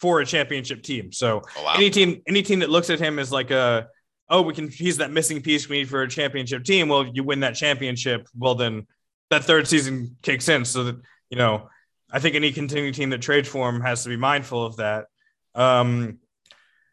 for 0.00 0.20
a 0.20 0.26
championship 0.26 0.84
team. 0.84 1.10
So 1.10 1.42
oh, 1.56 1.64
wow. 1.64 1.74
any 1.74 1.90
team, 1.90 2.22
any 2.28 2.44
team 2.44 2.60
that 2.60 2.70
looks 2.70 2.90
at 2.90 3.00
him 3.00 3.18
as 3.18 3.32
like 3.32 3.50
a, 3.50 3.88
oh, 4.28 4.42
we 4.42 4.54
can, 4.54 4.70
he's 4.70 4.98
that 4.98 5.10
missing 5.10 5.42
piece 5.42 5.68
we 5.68 5.78
need 5.78 5.88
for 5.88 6.02
a 6.02 6.08
championship 6.08 6.62
team. 6.62 6.88
Well, 6.88 7.08
you 7.12 7.24
win 7.24 7.40
that 7.40 7.56
championship. 7.56 8.28
Well, 8.38 8.54
then 8.54 8.86
that 9.30 9.44
third 9.44 9.66
season 9.66 10.16
kicks 10.22 10.48
in. 10.48 10.64
So 10.64 10.84
that, 10.84 10.96
you 11.30 11.38
know, 11.38 11.68
I 12.10 12.18
think 12.18 12.34
any 12.36 12.52
continuing 12.52 12.92
team 12.92 13.10
that 13.10 13.22
trades 13.22 13.48
for 13.48 13.68
him 13.68 13.80
has 13.80 14.02
to 14.04 14.08
be 14.08 14.16
mindful 14.16 14.64
of 14.64 14.76
that. 14.76 15.06
Um, 15.54 16.18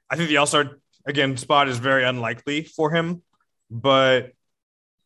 I 0.09 0.15
think 0.15 0.29
the 0.29 0.37
All 0.37 0.45
Star 0.45 0.79
again 1.05 1.37
spot 1.37 1.67
is 1.67 1.77
very 1.77 2.03
unlikely 2.03 2.63
for 2.63 2.91
him, 2.91 3.21
but 3.69 4.31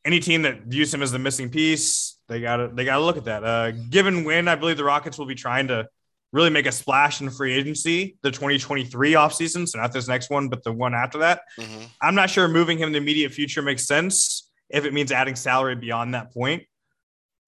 any 0.05 0.19
team 0.19 0.43
that 0.43 0.63
views 0.63 0.93
him 0.93 1.01
as 1.01 1.11
the 1.11 1.19
missing 1.19 1.49
piece, 1.49 2.17
they 2.27 2.39
gotta 2.39 2.69
they 2.73 2.85
gotta 2.85 3.03
look 3.03 3.17
at 3.17 3.25
that. 3.25 3.43
Uh, 3.43 3.71
given 3.71 4.23
when 4.23 4.47
I 4.47 4.55
believe 4.55 4.77
the 4.77 4.83
Rockets 4.83 5.17
will 5.17 5.25
be 5.25 5.35
trying 5.35 5.67
to 5.67 5.87
really 6.31 6.49
make 6.49 6.65
a 6.65 6.71
splash 6.71 7.21
in 7.21 7.29
free 7.29 7.53
agency, 7.53 8.17
the 8.21 8.31
2023 8.31 9.13
offseason, 9.13 9.67
so 9.67 9.79
not 9.79 9.93
this 9.93 10.07
next 10.07 10.29
one, 10.29 10.49
but 10.49 10.63
the 10.63 10.71
one 10.71 10.93
after 10.93 11.19
that. 11.19 11.41
Mm-hmm. 11.59 11.85
I'm 12.01 12.15
not 12.15 12.29
sure 12.29 12.47
moving 12.47 12.77
him 12.77 12.87
in 12.87 12.93
the 12.93 12.97
immediate 12.97 13.31
future 13.31 13.61
makes 13.61 13.85
sense 13.85 14.49
if 14.69 14.85
it 14.85 14.93
means 14.93 15.11
adding 15.11 15.35
salary 15.35 15.75
beyond 15.75 16.13
that 16.13 16.33
point. 16.33 16.63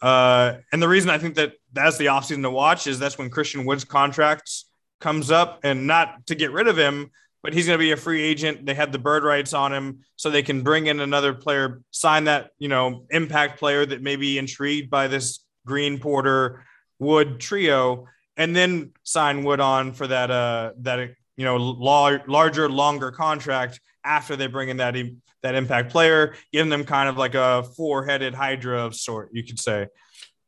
Uh, 0.02 0.58
and 0.72 0.82
the 0.82 0.88
reason 0.88 1.10
I 1.10 1.18
think 1.18 1.36
that 1.36 1.54
that's 1.74 1.98
the 1.98 2.06
offseason 2.06 2.42
to 2.44 2.50
watch 2.50 2.88
is 2.88 3.00
that's 3.00 3.18
when 3.18 3.30
Christian 3.30 3.66
Wood's 3.66 3.84
contract 3.84 4.52
comes 5.00 5.32
up, 5.32 5.62
and 5.64 5.88
not 5.88 6.26
to 6.28 6.36
get 6.36 6.52
rid 6.52 6.68
of 6.68 6.78
him, 6.78 7.10
but 7.42 7.54
he's 7.54 7.66
going 7.66 7.78
to 7.78 7.84
be 7.84 7.92
a 7.92 7.98
free 7.98 8.22
agent. 8.22 8.66
They 8.66 8.74
have 8.74 8.92
the 8.92 9.00
bird 9.00 9.24
rights 9.24 9.54
on 9.54 9.74
him, 9.74 10.00
so 10.16 10.30
they 10.30 10.44
can 10.44 10.62
bring 10.62 10.88
in 10.88 11.00
another 11.00 11.34
player, 11.34 11.82
sign 11.92 12.26
that 12.26 12.52
you 12.58 12.68
know 12.68 13.06
impact 13.10 13.60
player 13.60 13.86
that 13.86 14.02
may 14.02 14.16
be 14.16 14.38
intrigued 14.38 14.90
by 14.90 15.08
this 15.08 15.40
Green 15.66 16.00
Porter 16.00 16.64
Wood 17.00 17.40
trio, 17.40 18.08
and 18.36 18.56
then 18.56 18.92
sign 19.04 19.44
Wood 19.44 19.60
on 19.60 19.94
for 19.94 20.08
that 20.08 20.32
uh 20.32 20.72
that 20.80 21.12
you 21.38 21.46
know 21.46 21.58
lar- 21.58 22.24
larger, 22.28 22.70
longer 22.70 23.12
contract 23.12 23.80
after 24.04 24.36
they 24.36 24.48
bring 24.48 24.70
in 24.70 24.78
that 24.78 24.96
that 25.42 25.56
impact 25.56 25.92
player, 25.92 26.36
giving 26.52 26.70
them 26.70 26.84
kind 26.84 27.10
of 27.10 27.18
like 27.18 27.36
a 27.36 27.64
four 27.76 28.06
headed 28.06 28.34
Hydra 28.34 28.86
of 28.86 28.96
sort, 28.96 29.30
you 29.34 29.44
could 29.44 29.60
say. 29.60 29.88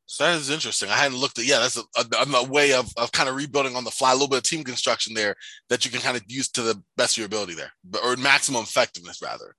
So 0.05 0.25
that 0.25 0.35
is 0.35 0.49
interesting. 0.49 0.89
I 0.89 0.97
hadn't 0.97 1.19
looked 1.19 1.39
at. 1.39 1.45
Yeah, 1.45 1.59
that's 1.59 1.77
a, 1.77 1.83
a, 1.97 2.25
a, 2.39 2.43
way 2.43 2.73
of, 2.73 2.91
of 2.97 3.13
kind 3.13 3.29
of 3.29 3.35
rebuilding 3.35 3.77
on 3.77 3.85
the 3.85 3.91
fly, 3.91 4.11
a 4.11 4.13
little 4.13 4.27
bit 4.27 4.39
of 4.39 4.43
team 4.43 4.61
construction 4.61 5.13
there 5.13 5.35
that 5.69 5.85
you 5.85 5.91
can 5.91 6.01
kind 6.01 6.17
of 6.17 6.23
use 6.27 6.49
to 6.49 6.61
the 6.61 6.83
best 6.97 7.13
of 7.13 7.19
your 7.19 7.27
ability 7.27 7.53
there, 7.53 7.71
or 8.03 8.17
maximum 8.17 8.63
effectiveness 8.63 9.21
rather. 9.21 9.55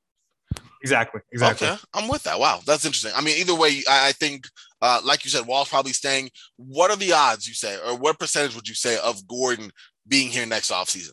Exactly. 0.82 1.22
Exactly. 1.32 1.68
Okay, 1.68 1.78
I'm 1.94 2.06
with 2.06 2.24
that. 2.24 2.38
Wow, 2.38 2.60
that's 2.66 2.84
interesting. 2.84 3.12
I 3.16 3.22
mean, 3.22 3.38
either 3.38 3.54
way, 3.54 3.82
I, 3.88 4.08
I 4.08 4.12
think, 4.12 4.44
uh, 4.82 5.00
like 5.02 5.24
you 5.24 5.30
said, 5.30 5.46
Wall's 5.46 5.70
probably 5.70 5.94
staying. 5.94 6.28
What 6.56 6.90
are 6.90 6.98
the 6.98 7.14
odds 7.14 7.48
you 7.48 7.54
say, 7.54 7.78
or 7.86 7.96
what 7.96 8.18
percentage 8.18 8.54
would 8.54 8.68
you 8.68 8.74
say 8.74 8.98
of 8.98 9.26
Gordon 9.26 9.70
being 10.06 10.28
here 10.28 10.44
next 10.44 10.70
offseason? 10.70 11.12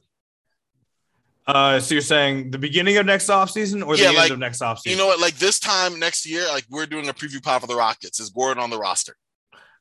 Uh, 1.49 1.79
so 1.79 1.95
you're 1.95 2.01
saying 2.03 2.51
the 2.51 2.59
beginning 2.59 2.95
of 2.97 3.07
next 3.07 3.27
offseason 3.27 3.83
or 3.83 3.95
yeah, 3.95 4.11
the 4.11 4.13
like, 4.13 4.23
end 4.25 4.33
of 4.33 4.39
next 4.39 4.61
offseason? 4.61 4.85
You 4.91 4.97
know 4.97 5.07
what? 5.07 5.19
Like 5.19 5.35
this 5.37 5.59
time 5.59 5.97
next 5.97 6.27
year, 6.27 6.45
like 6.49 6.63
we're 6.69 6.85
doing 6.85 7.09
a 7.09 7.13
preview 7.13 7.41
pod 7.41 7.61
for 7.61 7.67
the 7.67 7.75
Rockets. 7.75 8.19
Is 8.19 8.29
Gordon 8.29 8.61
on 8.61 8.69
the 8.69 8.77
roster? 8.77 9.15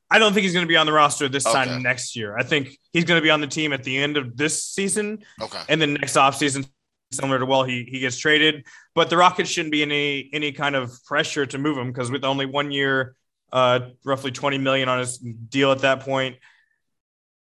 I 0.09 0.17
don't 0.17 0.33
think 0.33 0.45
he's 0.45 0.53
going 0.53 0.65
to 0.65 0.67
be 0.67 0.77
on 0.77 0.87
the 0.87 0.93
roster 0.93 1.29
this 1.29 1.45
okay. 1.45 1.65
time 1.65 1.83
next 1.83 2.15
year. 2.15 2.35
I 2.35 2.41
think 2.41 2.75
he's 2.91 3.03
going 3.03 3.19
to 3.19 3.23
be 3.23 3.29
on 3.29 3.39
the 3.39 3.47
team 3.47 3.71
at 3.71 3.83
the 3.83 3.95
end 3.95 4.17
of 4.17 4.35
this 4.35 4.63
season. 4.63 5.19
Okay. 5.39 5.61
And 5.69 5.79
then 5.79 5.93
next 5.93 6.13
offseason, 6.13 6.67
similar 7.11 7.37
to 7.37 7.45
well, 7.45 7.63
he 7.63 7.83
he 7.87 7.99
gets 7.99 8.17
traded. 8.17 8.65
But 8.95 9.11
the 9.11 9.17
Rockets 9.17 9.51
shouldn't 9.51 9.71
be 9.71 9.83
any 9.83 10.27
any 10.33 10.51
kind 10.51 10.75
of 10.75 10.91
pressure 11.05 11.45
to 11.45 11.59
move 11.59 11.77
him 11.77 11.91
because 11.91 12.09
with 12.09 12.23
only 12.23 12.47
one 12.47 12.71
year, 12.71 13.15
uh, 13.51 13.81
roughly 14.03 14.31
20 14.31 14.57
million 14.57 14.89
on 14.89 14.97
his 14.97 15.19
deal 15.19 15.71
at 15.71 15.79
that 15.79 15.99
point, 15.99 16.37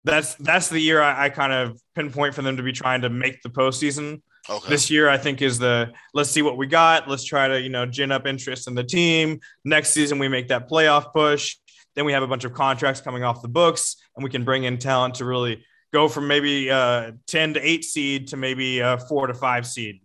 that's 0.07 0.35
that's 0.37 0.69
the 0.69 0.79
year 0.79 1.03
I, 1.03 1.25
I, 1.25 1.29
kind 1.31 1.53
of 1.53 1.81
pinpoint 1.95 2.35
for 2.35 2.43
them 2.43 2.57
to 2.57 2.63
be 2.63 2.73
trying 2.73 3.03
to 3.03 3.11
make 3.11 3.43
the 3.43 3.49
postseason. 3.51 4.23
Okay. 4.49 4.69
This 4.69 4.89
year, 4.89 5.09
I 5.09 5.19
think 5.19 5.43
is 5.43 5.59
the 5.59 5.93
let's 6.15 6.31
see 6.31 6.43
what 6.43 6.57
we 6.57 6.69
got. 6.69 7.09
Let's 7.09 7.25
try 7.25 7.49
to 7.49 7.61
you 7.61 7.69
know 7.69 7.85
gin 7.85 8.13
up 8.13 8.27
interest 8.27 8.69
in 8.69 8.75
the 8.75 8.85
team. 8.85 9.41
Next 9.65 9.91
season, 9.91 10.19
we 10.21 10.29
make 10.29 10.49
that 10.49 10.71
playoff 10.71 11.13
push. 11.13 11.57
Then 11.97 12.05
we 12.05 12.13
have 12.13 12.23
a 12.23 12.29
bunch 12.29 12.45
of 12.45 12.55
contracts 12.55 13.01
coming 13.01 13.25
off 13.25 13.43
the 13.43 13.49
books, 13.49 13.97
and 14.15 14.23
we 14.23 14.31
can 14.31 14.45
bring 14.45 14.63
in 14.65 14.79
talent 14.79 15.17
to 15.17 15.25
really 15.25 15.65
go 15.93 16.09
from 16.09 16.29
maybe 16.29 16.71
uh, 16.71 17.13
ten 17.27 17.55
to 17.55 17.61
eight 17.61 17.85
seed 17.85 18.29
to 18.29 18.37
maybe 18.37 18.79
a 18.79 18.99
four 18.99 19.27
to 19.27 19.35
five 19.35 19.67
seed 19.67 20.01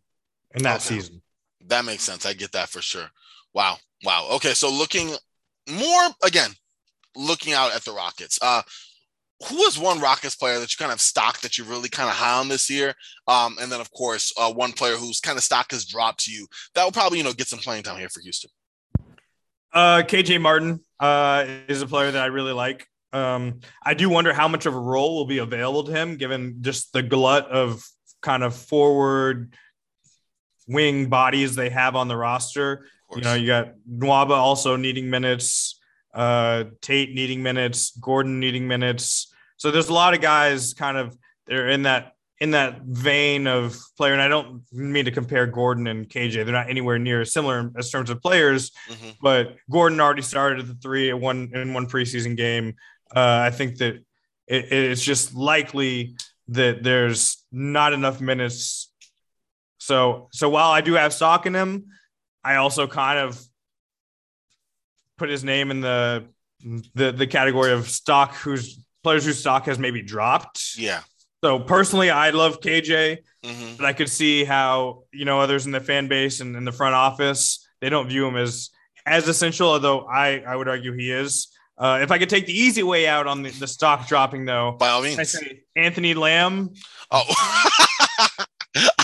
in 0.56 0.64
that 0.64 0.78
okay. 0.78 0.96
season. 0.96 1.22
That 1.68 1.86
makes 1.86 2.02
sense. 2.02 2.26
I 2.26 2.34
get 2.34 2.54
that 2.54 2.70
for 2.70 2.82
sure. 2.82 3.10
Wow, 3.54 3.78
wow. 4.04 4.30
Okay, 4.32 4.56
so 4.56 4.72
looking 4.72 5.14
more 5.70 6.10
again, 6.24 6.52
looking 7.16 7.54
out 7.54 7.76
at 7.76 7.84
the 7.84 7.92
Rockets. 7.92 8.40
Uh, 8.42 8.64
who 9.48 9.58
is 9.64 9.80
one 9.80 10.00
Rockets 10.00 10.36
player 10.36 10.60
that 10.60 10.74
you 10.74 10.78
kind 10.78 10.92
of 10.92 11.02
stock 11.02 11.42
that 11.42 11.58
you're 11.58 11.68
really 11.68 11.90
kind 11.90 12.10
of 12.10 12.16
high 12.16 12.40
on 12.40 12.48
this 12.48 12.70
year? 12.70 12.94
Um, 13.28 13.58
and 13.60 13.72
then 13.72 13.82
of 13.82 13.92
course, 13.92 14.34
uh, 14.38 14.52
one 14.52 14.72
player 14.72 14.96
whose 14.96 15.20
kind 15.20 15.38
of 15.38 15.44
stock 15.44 15.72
has 15.72 15.86
dropped 15.86 16.26
to 16.26 16.32
you 16.32 16.48
that 16.76 16.84
will 16.84 16.92
probably 16.92 17.18
you 17.18 17.24
know 17.24 17.34
get 17.34 17.48
some 17.48 17.60
playing 17.60 17.84
time 17.84 17.98
here 17.98 18.10
for 18.10 18.22
Houston. 18.22 18.50
Uh, 19.74 20.04
KJ 20.06 20.42
Martin 20.42 20.82
uh, 21.00 21.46
is 21.68 21.82
a 21.82 21.88
player 21.88 22.12
that 22.12 22.22
I 22.22 22.28
really 22.28 22.54
like. 22.54 22.88
Um, 23.14 23.60
I 23.84 23.94
do 23.94 24.10
wonder 24.10 24.34
how 24.34 24.48
much 24.48 24.66
of 24.66 24.74
a 24.76 24.80
role 24.80 25.16
will 25.16 25.26
be 25.26 25.40
available 25.40 25.84
to 25.86 25.92
him, 25.92 26.18
given 26.18 26.58
just 26.62 26.94
the 26.94 27.04
glut 27.04 27.48
of 27.50 27.84
kind 28.22 28.44
of 28.44 28.56
forward 28.56 29.54
wing 30.68 31.08
bodies 31.08 31.56
they 31.56 31.70
have 31.70 31.96
on 31.96 32.08
the 32.08 32.16
roster. 32.16 32.86
You 33.14 33.22
know, 33.22 33.34
you 33.34 33.48
got 33.48 33.74
Nwaba 33.90 34.32
also 34.32 34.78
needing 34.78 35.10
minutes, 35.10 35.80
uh, 36.14 36.66
Tate 36.82 37.14
needing 37.14 37.44
minutes, 37.44 37.92
Gordon 37.98 38.40
needing 38.40 38.68
minutes. 38.68 39.31
So 39.62 39.70
there's 39.70 39.90
a 39.90 39.94
lot 39.94 40.16
of 40.16 40.22
guys 40.22 40.74
kind 40.74 40.98
of 40.98 41.16
they're 41.46 41.70
in 41.70 41.84
that 41.84 42.14
in 42.40 42.50
that 42.52 42.82
vein 42.82 43.46
of 43.46 43.78
player. 43.96 44.12
And 44.12 44.22
I 44.22 44.28
don't 44.28 44.64
mean 44.72 45.06
to 45.06 45.12
compare 45.12 45.46
Gordon 45.46 45.86
and 45.86 46.10
KJ. 46.10 46.34
They're 46.34 46.46
not 46.48 46.68
anywhere 46.68 46.98
near 46.98 47.24
similar 47.26 47.72
as 47.78 47.92
terms 47.92 48.10
of 48.10 48.24
players, 48.24 48.72
mm-hmm. 48.90 49.10
but 49.22 49.58
Gordon 49.70 50.02
already 50.02 50.24
started 50.24 50.62
at 50.62 50.66
the 50.66 50.74
three 50.74 51.12
at 51.12 51.20
one 51.20 51.52
in 51.54 51.76
one 51.76 51.86
preseason 51.86 52.36
game. 52.36 52.74
Uh, 53.16 53.44
I 53.46 53.52
think 53.52 53.78
that 53.78 53.98
it, 54.48 54.74
it's 54.74 55.04
just 55.04 55.36
likely 55.36 56.16
that 56.48 56.82
there's 56.82 57.46
not 57.52 57.94
enough 57.94 58.20
minutes. 58.20 58.92
So 59.78 60.30
so 60.32 60.50
while 60.50 60.72
I 60.72 60.82
do 60.82 60.94
have 60.94 61.14
stock 61.14 61.46
in 61.46 61.54
him, 61.54 61.86
I 62.44 62.56
also 62.56 62.88
kind 62.88 63.20
of 63.20 63.40
put 65.20 65.30
his 65.30 65.44
name 65.44 65.70
in 65.70 65.82
the 65.82 66.26
the 66.96 67.12
the 67.12 67.28
category 67.28 67.74
of 67.74 67.88
stock 67.88 68.34
whose 68.34 68.81
players 69.04 69.26
whose 69.26 69.40
stock 69.40 69.66
has 69.66 69.80
maybe 69.80 70.02
dropped. 70.02 70.78
Yeah. 70.78 71.02
So 71.44 71.60
personally, 71.60 72.12
I 72.12 72.30
love 72.30 72.62
KJ, 72.62 73.18
mm-hmm. 73.44 73.76
but 73.76 73.86
I 73.86 73.94
could 73.94 74.10
see 74.10 74.44
how 74.44 75.04
you 75.12 75.26
know 75.26 75.40
others 75.40 75.66
in 75.66 75.72
the 75.72 75.80
fan 75.80 76.08
base 76.08 76.40
and 76.40 76.56
in 76.56 76.66
the 76.66 76.72
front 76.72 76.94
office 76.94 77.68
they 77.82 77.90
don't 77.90 78.08
view 78.08 78.28
him 78.28 78.38
as 78.38 78.70
as 79.06 79.28
essential. 79.28 79.70
Although 79.70 80.02
I 80.02 80.40
I 80.40 80.56
would 80.56 80.68
argue 80.68 80.94
he 80.94 81.12
is. 81.12 81.48
Uh, 81.78 82.00
if 82.04 82.12
I 82.12 82.20
could 82.20 82.30
take 82.30 82.46
the 82.46 82.54
easy 82.54 82.84
way 82.84 83.08
out 83.08 83.26
on 83.26 83.42
the, 83.42 83.50
the 83.50 83.66
stock 83.66 84.08
dropping, 84.08 84.46
though, 84.46 84.74
by 84.74 84.90
all 84.90 85.02
means, 85.02 85.18
I 85.18 85.24
say 85.24 85.64
Anthony 85.76 86.14
Lamb. 86.14 86.70
Oh. 87.10 87.24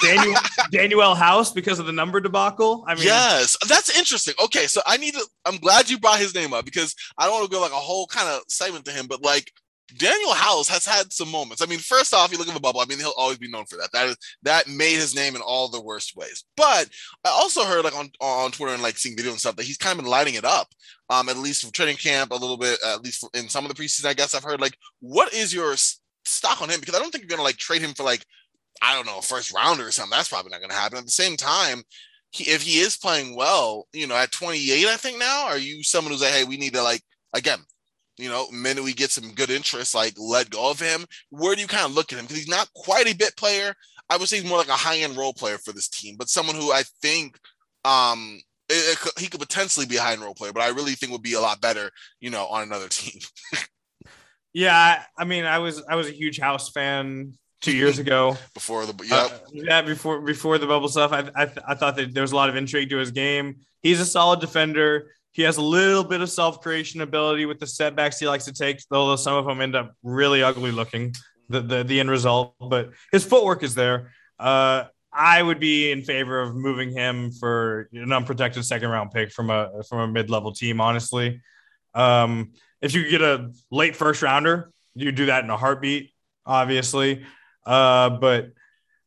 Daniel 0.01 0.35
Danuel 0.71 1.17
House 1.17 1.51
because 1.51 1.79
of 1.79 1.87
the 1.87 1.91
number 1.91 2.19
debacle. 2.19 2.85
I 2.87 2.95
mean, 2.95 3.03
yes, 3.03 3.57
that's 3.67 3.97
interesting. 3.97 4.35
Okay, 4.45 4.67
so 4.67 4.81
I 4.85 4.97
need 4.97 5.15
to. 5.15 5.25
I'm 5.45 5.57
glad 5.57 5.89
you 5.89 5.99
brought 5.99 6.19
his 6.19 6.35
name 6.35 6.53
up 6.53 6.65
because 6.65 6.95
I 7.17 7.25
don't 7.25 7.33
want 7.33 7.49
to 7.49 7.55
go 7.55 7.61
like 7.61 7.71
a 7.71 7.75
whole 7.75 8.07
kind 8.07 8.29
of 8.29 8.43
segment 8.47 8.85
to 8.85 8.91
him, 8.91 9.07
but 9.07 9.23
like 9.23 9.51
Danuel 9.95 10.33
House 10.33 10.67
has 10.67 10.85
had 10.85 11.13
some 11.13 11.31
moments. 11.31 11.61
I 11.61 11.65
mean, 11.65 11.79
first 11.79 12.13
off, 12.13 12.31
you 12.31 12.37
look 12.37 12.47
at 12.49 12.53
the 12.53 12.59
bubble. 12.59 12.81
I 12.81 12.85
mean, 12.85 12.99
he'll 12.99 13.13
always 13.17 13.37
be 13.37 13.49
known 13.49 13.65
for 13.65 13.77
that. 13.77 13.91
That 13.93 14.07
is 14.07 14.17
that 14.43 14.67
made 14.67 14.95
his 14.95 15.15
name 15.15 15.35
in 15.35 15.41
all 15.41 15.69
the 15.69 15.81
worst 15.81 16.15
ways. 16.15 16.43
But 16.57 16.89
I 17.23 17.29
also 17.29 17.63
heard 17.63 17.83
like 17.85 17.95
on 17.95 18.09
on 18.19 18.51
Twitter 18.51 18.73
and 18.73 18.83
like 18.83 18.97
seeing 18.97 19.15
video 19.15 19.31
and 19.31 19.39
stuff 19.39 19.55
that 19.55 19.65
he's 19.65 19.77
kind 19.77 19.97
of 19.97 20.03
been 20.03 20.11
lighting 20.11 20.35
it 20.35 20.45
up. 20.45 20.67
Um, 21.09 21.29
at 21.29 21.37
least 21.37 21.61
from 21.61 21.71
training 21.71 21.95
camp, 21.95 22.31
a 22.31 22.35
little 22.35 22.57
bit, 22.57 22.79
at 22.85 23.01
least 23.01 23.25
in 23.33 23.47
some 23.47 23.65
of 23.65 23.73
the 23.73 23.81
preseason. 23.81 24.07
I 24.07 24.13
guess 24.13 24.35
I've 24.35 24.43
heard 24.43 24.59
like, 24.59 24.77
what 24.99 25.33
is 25.33 25.53
your 25.53 25.73
stock 26.25 26.61
on 26.61 26.69
him? 26.69 26.81
Because 26.81 26.95
I 26.95 26.99
don't 26.99 27.11
think 27.11 27.23
you're 27.23 27.29
gonna 27.29 27.43
like 27.43 27.57
trade 27.57 27.81
him 27.81 27.93
for 27.93 28.03
like 28.03 28.25
I 28.81 28.93
don't 28.93 29.05
know, 29.05 29.21
first 29.21 29.53
rounder 29.53 29.87
or 29.87 29.91
something. 29.91 30.15
That's 30.15 30.29
probably 30.29 30.51
not 30.51 30.61
to 30.61 30.75
happen. 30.75 30.97
At 30.97 31.05
the 31.05 31.11
same 31.11 31.37
time, 31.37 31.83
he, 32.31 32.51
if 32.51 32.61
he 32.61 32.79
is 32.79 32.97
playing 32.97 33.35
well, 33.35 33.87
you 33.93 34.05
know, 34.05 34.15
at 34.15 34.31
28, 34.31 34.85
I 34.85 34.97
think 34.97 35.17
now, 35.17 35.47
are 35.47 35.57
you 35.57 35.81
someone 35.81 36.11
who's 36.11 36.21
like, 36.21 36.33
hey, 36.33 36.43
we 36.43 36.57
need 36.57 36.73
to 36.73 36.83
like 36.83 37.01
again, 37.33 37.59
you 38.17 38.29
know, 38.29 38.49
minute 38.51 38.83
we 38.83 38.93
get 38.93 39.11
some 39.11 39.31
good 39.33 39.49
interest, 39.49 39.95
like 39.95 40.13
let 40.17 40.49
go 40.49 40.71
of 40.71 40.79
him. 40.79 41.05
Where 41.29 41.55
do 41.55 41.61
you 41.61 41.67
kind 41.67 41.85
of 41.85 41.93
look 41.93 42.11
at 42.11 42.19
him? 42.19 42.25
Because 42.25 42.37
he's 42.37 42.47
not 42.47 42.71
quite 42.73 43.07
a 43.07 43.15
bit 43.15 43.37
player. 43.37 43.73
I 44.09 44.17
would 44.17 44.27
say 44.27 44.37
he's 44.37 44.49
more 44.49 44.57
like 44.57 44.69
a 44.69 44.73
high 44.73 44.99
end 44.99 45.17
role 45.17 45.33
player 45.33 45.57
for 45.57 45.73
this 45.73 45.87
team, 45.87 46.15
but 46.17 46.29
someone 46.29 46.55
who 46.55 46.71
I 46.71 46.83
think 47.01 47.37
um 47.85 48.39
it, 48.69 48.97
it, 49.05 49.19
he 49.19 49.27
could 49.27 49.39
potentially 49.39 49.85
be 49.85 49.97
a 49.97 50.01
high 50.01 50.13
end 50.13 50.21
role 50.21 50.33
player, 50.33 50.53
but 50.53 50.63
I 50.63 50.69
really 50.69 50.93
think 50.93 51.11
would 51.11 51.21
be 51.21 51.33
a 51.33 51.41
lot 51.41 51.61
better, 51.61 51.91
you 52.19 52.29
know, 52.29 52.47
on 52.47 52.63
another 52.63 52.89
team. 52.89 53.21
yeah, 54.53 55.03
I 55.17 55.25
mean, 55.25 55.45
I 55.45 55.59
was 55.59 55.83
I 55.87 55.95
was 55.95 56.07
a 56.07 56.11
huge 56.11 56.39
House 56.39 56.69
fan 56.69 57.33
two 57.61 57.75
years 57.75 57.99
ago. 57.99 58.37
before 58.53 58.85
the 58.85 58.93
uh, 59.11 59.29
yeah 59.51 59.81
before 59.81 60.21
before 60.21 60.57
the 60.57 60.67
bubble 60.67 60.89
stuff, 60.89 61.11
I, 61.11 61.29
I 61.35 61.49
I 61.67 61.75
thought 61.75 61.95
that 61.97 62.13
there 62.13 62.23
was 62.23 62.31
a 62.31 62.35
lot 62.35 62.49
of 62.49 62.55
intrigue 62.55 62.89
to 62.89 62.97
his 62.97 63.11
game. 63.11 63.57
He's 63.81 63.99
a 63.99 64.05
solid 64.05 64.39
defender. 64.39 65.11
He 65.37 65.43
has 65.43 65.57
a 65.57 65.61
little 65.61 66.03
bit 66.03 66.21
of 66.21 66.31
self 66.31 66.61
creation 66.61 67.01
ability 67.01 67.45
with 67.45 67.59
the 67.59 67.67
setbacks 67.67 68.19
he 68.19 68.27
likes 68.27 68.45
to 68.45 68.53
take, 68.53 68.81
though 68.89 69.15
some 69.15 69.35
of 69.35 69.45
them 69.45 69.61
end 69.61 69.75
up 69.75 69.93
really 70.01 70.41
ugly 70.41 70.71
looking. 70.71 71.13
The 71.49 71.61
the, 71.61 71.83
the 71.83 71.99
end 71.99 72.09
result, 72.09 72.55
but 72.59 72.89
his 73.11 73.23
footwork 73.23 73.61
is 73.61 73.75
there. 73.75 74.11
Uh, 74.39 74.85
I 75.13 75.41
would 75.43 75.59
be 75.59 75.91
in 75.91 76.01
favor 76.01 76.41
of 76.41 76.55
moving 76.55 76.91
him 76.91 77.31
for 77.31 77.87
an 77.93 78.11
unprotected 78.11 78.65
second 78.65 78.89
round 78.89 79.11
pick 79.11 79.31
from 79.31 79.51
a 79.51 79.83
from 79.87 79.99
a 79.99 80.07
mid 80.07 80.31
level 80.31 80.53
team. 80.53 80.81
Honestly, 80.81 81.39
um, 81.93 82.53
if 82.81 82.95
you 82.95 83.07
get 83.07 83.21
a 83.21 83.51
late 83.69 83.95
first 83.95 84.23
rounder, 84.23 84.71
you 84.95 85.11
do 85.11 85.27
that 85.27 85.43
in 85.43 85.51
a 85.51 85.57
heartbeat. 85.57 86.13
Obviously, 86.47 87.23
uh, 87.63 88.09
but 88.09 88.53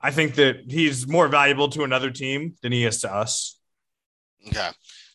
I 0.01 0.13
think 0.13 0.37
that 0.37 0.63
he's 0.69 1.09
more 1.09 1.27
valuable 1.27 1.71
to 1.71 1.83
another 1.83 2.13
team 2.13 2.55
than 2.63 2.71
he 2.71 2.85
is 2.85 3.01
to 3.01 3.13
us. 3.13 3.59
Okay. 4.47 4.71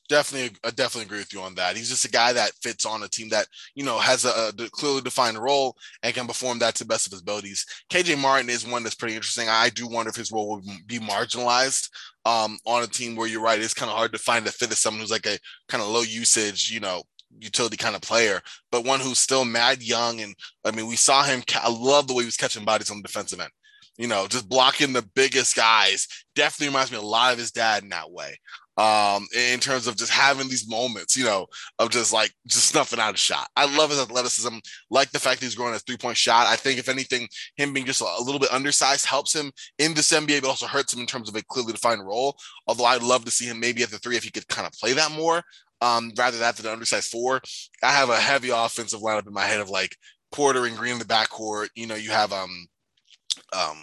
Definitely, 0.08 0.56
I 0.64 0.70
definitely 0.70 1.08
agree 1.08 1.18
with 1.18 1.34
you 1.34 1.42
on 1.42 1.56
that. 1.56 1.76
He's 1.76 1.90
just 1.90 2.06
a 2.06 2.12
guy 2.12 2.32
that 2.34 2.52
fits 2.62 2.86
on 2.86 3.02
a 3.02 3.08
team 3.08 3.30
that 3.30 3.48
you 3.74 3.84
know 3.84 3.98
has 3.98 4.24
a, 4.24 4.50
a 4.50 4.70
clearly 4.70 5.02
defined 5.02 5.40
role 5.40 5.76
and 6.04 6.14
can 6.14 6.28
perform 6.28 6.60
that 6.60 6.76
to 6.76 6.84
the 6.84 6.88
best 6.88 7.08
of 7.08 7.12
his 7.12 7.22
abilities. 7.22 7.66
KJ 7.90 8.20
Martin 8.20 8.50
is 8.50 8.68
one 8.68 8.84
that's 8.84 8.94
pretty 8.94 9.16
interesting. 9.16 9.48
I 9.50 9.70
do 9.70 9.88
wonder 9.88 10.10
if 10.10 10.16
his 10.16 10.32
role 10.32 10.48
will 10.48 10.62
be 10.86 11.00
marginalized 11.00 11.90
um, 12.24 12.60
on 12.66 12.84
a 12.84 12.88
team 12.88 13.16
where 13.16 13.28
you're 13.28 13.42
right. 13.42 13.60
It's 13.60 13.74
kind 13.74 13.90
of 13.90 13.98
hard 13.98 14.12
to 14.14 14.20
find 14.20 14.46
a 14.46 14.52
fit 14.52 14.72
as 14.72 14.78
someone 14.78 15.02
who's 15.02 15.12
like 15.12 15.26
a 15.26 15.40
kind 15.70 15.82
of 15.82 15.90
low 15.90 16.02
usage, 16.02 16.70
you 16.70 16.80
know, 16.80 17.02
utility 17.40 17.78
kind 17.78 17.96
of 17.96 18.02
player, 18.02 18.42
but 18.72 18.86
one 18.86 19.00
who's 19.00 19.20
still 19.20 19.46
mad 19.46 19.82
young. 19.82 20.22
And 20.22 20.36
I 20.64 20.72
mean, 20.72 20.88
we 20.88 20.96
saw 20.96 21.24
him. 21.24 21.42
I 21.56 21.72
love 21.72 22.08
the 22.08 22.14
way 22.14 22.24
he 22.24 22.28
was 22.28 22.38
catching 22.38 22.66
bodies 22.66 22.92
on 22.92 22.98
the 22.98 23.04
defensive 23.04 23.40
end. 23.40 23.52
You 23.98 24.08
know, 24.08 24.28
just 24.28 24.50
blocking 24.50 24.92
the 24.94 25.08
biggest 25.16 25.56
guys. 25.56 26.08
Definitely 26.36 26.68
reminds 26.68 26.92
me 26.92 26.98
a 26.98 27.02
lot 27.02 27.32
of 27.32 27.40
his 27.40 27.52
dad 27.52 27.84
in 27.84 27.90
that 27.90 28.12
way. 28.12 28.38
Um, 28.78 29.26
in 29.34 29.62
terms 29.62 29.88
of 29.88 29.96
just 29.96 30.12
having 30.12 30.50
these 30.50 30.70
moments, 30.70 31.16
you 31.16 31.24
know, 31.24 31.48
of 31.80 31.92
just 31.92 32.12
like 32.12 32.34
just 32.46 32.68
snuffing 32.68 33.00
out 33.00 33.14
a 33.14 33.18
shot. 33.18 33.48
I 33.56 33.74
love 33.74 33.90
his 33.90 34.02
athleticism, 34.02 34.58
like 34.90 35.12
the 35.12 35.20
fact 35.20 35.40
that 35.40 35.46
he's 35.46 35.56
growing 35.56 35.74
a 35.74 35.80
three 35.80 35.96
point 35.96 36.18
shot. 36.18 36.48
I 36.48 36.58
think 36.58 36.78
if 36.78 36.90
anything, 36.90 37.30
him 37.56 37.72
being 37.72 37.86
just 37.86 38.02
a 38.02 38.24
little 38.24 38.40
bit 38.40 38.52
undersized 38.52 39.06
helps 39.06 39.34
him 39.34 39.52
in 39.80 39.94
this 39.94 40.12
NBA, 40.12 40.42
but 40.42 40.50
also 40.50 40.68
hurts 40.68 40.94
him 40.94 41.00
in 41.00 41.06
terms 41.06 41.30
of 41.30 41.36
a 41.36 41.44
clearly 41.46 41.72
defined 41.72 42.06
role. 42.06 42.36
Although 42.68 42.86
I'd 42.86 43.02
love 43.02 43.24
to 43.26 43.32
see 43.32 43.46
him 43.46 43.62
maybe 43.62 43.82
at 43.82 43.92
the 43.92 43.98
three 44.00 44.18
if 44.18 44.26
he 44.26 44.32
could 44.32 44.48
kind 44.50 44.68
of 44.68 44.74
play 44.74 44.92
that 44.92 45.12
more 45.12 45.42
um, 45.82 46.12
rather 46.18 46.38
that 46.40 46.56
than 46.56 46.66
the 46.66 46.72
undersized 46.72 47.12
four. 47.12 47.42
I 47.84 47.92
have 47.92 48.10
a 48.10 48.18
heavy 48.18 48.50
offensive 48.50 49.02
lineup 49.02 49.28
in 49.28 49.34
my 49.34 49.46
head 49.46 49.60
of 49.60 49.70
like 49.70 49.96
Porter 50.32 50.66
and 50.66 50.78
Green 50.78 50.94
in 50.94 51.00
the 51.00 51.06
backcourt. 51.06 51.70
You 51.76 51.88
know, 51.88 51.96
you 51.96 52.12
have 52.12 52.34
um 52.34 52.68
um 53.54 53.78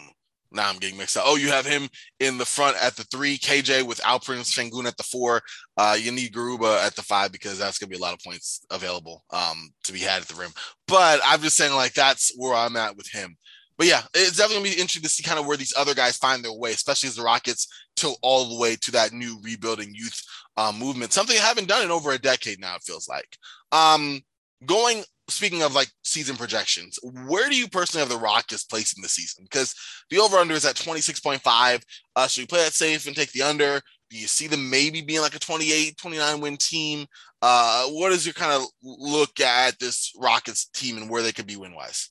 now 0.54 0.68
I'm 0.68 0.78
getting 0.78 0.98
mixed 0.98 1.16
up. 1.16 1.24
Oh, 1.26 1.36
you 1.36 1.48
have 1.48 1.66
him 1.66 1.88
in 2.20 2.38
the 2.38 2.44
front 2.44 2.76
at 2.82 2.96
the 2.96 3.04
three, 3.04 3.38
KJ 3.38 3.84
with 3.84 4.00
Alperen 4.00 4.40
Sengun 4.40 4.86
at 4.86 4.96
the 4.96 5.02
four. 5.02 5.42
Uh, 5.76 5.96
you 5.98 6.12
need 6.12 6.32
Garuba 6.32 6.84
at 6.84 6.94
the 6.94 7.02
five 7.02 7.32
because 7.32 7.58
that's 7.58 7.78
gonna 7.78 7.90
be 7.90 7.96
a 7.96 8.00
lot 8.00 8.14
of 8.14 8.20
points 8.20 8.64
available 8.70 9.24
um 9.30 9.70
to 9.84 9.92
be 9.92 10.00
had 10.00 10.22
at 10.22 10.28
the 10.28 10.34
rim. 10.34 10.52
But 10.86 11.20
I'm 11.24 11.40
just 11.40 11.56
saying 11.56 11.74
like 11.74 11.94
that's 11.94 12.32
where 12.36 12.54
I'm 12.54 12.76
at 12.76 12.96
with 12.96 13.08
him. 13.10 13.36
But 13.78 13.86
yeah, 13.86 14.02
it's 14.14 14.36
definitely 14.36 14.56
gonna 14.56 14.76
be 14.76 14.80
interesting 14.80 15.02
to 15.02 15.08
see 15.08 15.22
kind 15.22 15.38
of 15.38 15.46
where 15.46 15.56
these 15.56 15.74
other 15.76 15.94
guys 15.94 16.16
find 16.16 16.44
their 16.44 16.52
way, 16.52 16.72
especially 16.72 17.08
as 17.08 17.16
the 17.16 17.22
Rockets 17.22 17.66
tilt 17.96 18.18
all 18.22 18.48
the 18.48 18.60
way 18.60 18.76
to 18.76 18.92
that 18.92 19.12
new 19.12 19.38
rebuilding 19.42 19.92
youth 19.94 20.22
uh, 20.56 20.72
movement, 20.72 21.12
something 21.12 21.36
I 21.36 21.40
haven't 21.40 21.68
done 21.68 21.82
in 21.82 21.90
over 21.90 22.12
a 22.12 22.18
decade 22.18 22.60
now. 22.60 22.76
It 22.76 22.82
feels 22.84 23.08
like. 23.08 23.36
Um, 23.72 24.20
going 24.66 25.02
speaking 25.28 25.62
of 25.62 25.74
like 25.74 25.88
season 26.04 26.36
projections, 26.36 26.98
where 27.26 27.48
do 27.48 27.56
you 27.56 27.68
personally 27.68 28.00
have 28.00 28.08
the 28.08 28.22
Rockets 28.22 28.64
placing 28.64 29.02
the 29.02 29.08
season? 29.08 29.44
Because 29.44 29.74
the 30.10 30.18
over 30.18 30.36
under 30.36 30.54
is 30.54 30.64
at 30.64 30.76
26.5. 30.76 31.82
Uh, 32.16 32.26
should 32.26 32.42
we 32.42 32.46
play 32.46 32.64
that 32.64 32.72
safe 32.72 33.06
and 33.06 33.16
take 33.16 33.32
the 33.32 33.42
under? 33.42 33.80
Do 34.10 34.18
you 34.18 34.26
see 34.26 34.46
them 34.46 34.68
maybe 34.68 35.00
being 35.00 35.22
like 35.22 35.34
a 35.34 35.38
28, 35.38 35.96
29 35.96 36.40
win 36.40 36.56
team? 36.58 37.06
Uh, 37.40 37.86
what 37.86 38.12
is 38.12 38.26
your 38.26 38.34
kind 38.34 38.52
of 38.52 38.68
look 38.82 39.40
at 39.40 39.78
this 39.78 40.12
Rockets 40.18 40.66
team 40.66 40.98
and 40.98 41.08
where 41.08 41.22
they 41.22 41.32
could 41.32 41.46
be 41.46 41.56
win 41.56 41.74
wise? 41.74 42.10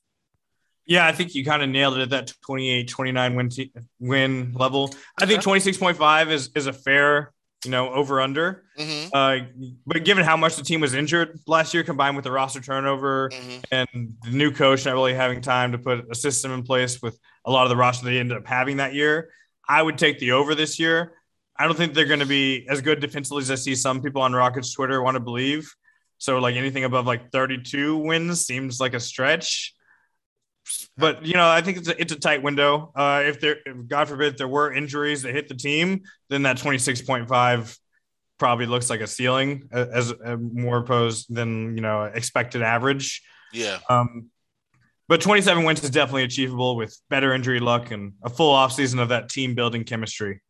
Yeah, 0.84 1.06
I 1.06 1.12
think 1.12 1.34
you 1.34 1.44
kind 1.44 1.62
of 1.62 1.68
nailed 1.68 1.96
it 1.96 2.02
at 2.02 2.10
that 2.10 2.32
28, 2.44 2.88
29 2.88 3.34
win, 3.36 3.48
t- 3.48 3.72
win 4.00 4.52
level. 4.54 4.92
I 5.20 5.26
think 5.26 5.42
26.5 5.42 6.30
is, 6.30 6.50
is 6.56 6.66
a 6.66 6.72
fair, 6.72 7.32
you 7.64 7.70
know, 7.70 7.92
over 7.92 8.20
under. 8.20 8.64
Mm-hmm. 8.78 9.08
Uh, 9.12 9.72
but 9.86 10.04
given 10.04 10.24
how 10.24 10.36
much 10.36 10.56
the 10.56 10.62
team 10.62 10.80
was 10.80 10.94
injured 10.94 11.38
last 11.46 11.74
year, 11.74 11.82
combined 11.82 12.16
with 12.16 12.24
the 12.24 12.32
roster 12.32 12.60
turnover 12.60 13.30
mm-hmm. 13.30 13.60
and 13.70 14.14
the 14.22 14.30
new 14.30 14.50
coach 14.50 14.84
not 14.84 14.94
really 14.94 15.14
having 15.14 15.40
time 15.40 15.72
to 15.72 15.78
put 15.78 16.04
a 16.10 16.14
system 16.14 16.52
in 16.52 16.62
place 16.62 17.00
with 17.02 17.18
a 17.44 17.50
lot 17.50 17.64
of 17.64 17.70
the 17.70 17.76
roster 17.76 18.04
they 18.04 18.18
ended 18.18 18.36
up 18.36 18.46
having 18.46 18.78
that 18.78 18.94
year, 18.94 19.30
I 19.68 19.82
would 19.82 19.98
take 19.98 20.18
the 20.18 20.32
over 20.32 20.54
this 20.54 20.78
year. 20.78 21.14
I 21.58 21.66
don't 21.66 21.76
think 21.76 21.94
they're 21.94 22.06
going 22.06 22.20
to 22.20 22.26
be 22.26 22.66
as 22.68 22.80
good 22.80 23.00
defensively 23.00 23.42
as 23.42 23.50
I 23.50 23.56
see 23.56 23.74
some 23.74 24.02
people 24.02 24.22
on 24.22 24.32
Rockets 24.32 24.72
Twitter 24.72 25.02
want 25.02 25.14
to 25.14 25.20
believe. 25.20 25.72
So, 26.18 26.38
like 26.38 26.56
anything 26.56 26.84
above 26.84 27.06
like 27.06 27.30
32 27.30 27.98
wins 27.98 28.44
seems 28.44 28.80
like 28.80 28.94
a 28.94 29.00
stretch 29.00 29.74
but 30.96 31.24
you 31.24 31.34
know, 31.34 31.48
I 31.48 31.60
think 31.60 31.78
it's 31.78 31.88
a, 31.88 32.00
it's 32.00 32.12
a 32.12 32.18
tight 32.18 32.42
window. 32.42 32.92
Uh, 32.94 33.22
if 33.24 33.40
there, 33.40 33.58
if, 33.64 33.86
God 33.86 34.08
forbid, 34.08 34.38
there 34.38 34.48
were 34.48 34.72
injuries 34.72 35.22
that 35.22 35.34
hit 35.34 35.48
the 35.48 35.54
team, 35.54 36.02
then 36.28 36.42
that 36.42 36.58
twenty 36.58 36.78
six 36.78 37.02
point 37.02 37.28
five 37.28 37.76
probably 38.38 38.66
looks 38.66 38.90
like 38.90 39.00
a 39.00 39.06
ceiling 39.06 39.68
as, 39.70 40.12
as 40.12 40.36
more 40.40 40.78
opposed 40.78 41.32
than 41.32 41.76
you 41.76 41.82
know 41.82 42.04
expected 42.04 42.62
average. 42.62 43.22
Yeah. 43.52 43.78
Um, 43.88 44.30
but 45.08 45.20
27 45.20 45.64
wins 45.64 45.84
is 45.84 45.90
definitely 45.90 46.22
achievable 46.22 46.74
with 46.74 46.98
better 47.10 47.34
injury 47.34 47.60
luck 47.60 47.90
and 47.90 48.14
a 48.22 48.30
full 48.30 48.54
offseason 48.54 48.98
of 48.98 49.10
that 49.10 49.28
team 49.28 49.54
building 49.54 49.84
chemistry. 49.84 50.40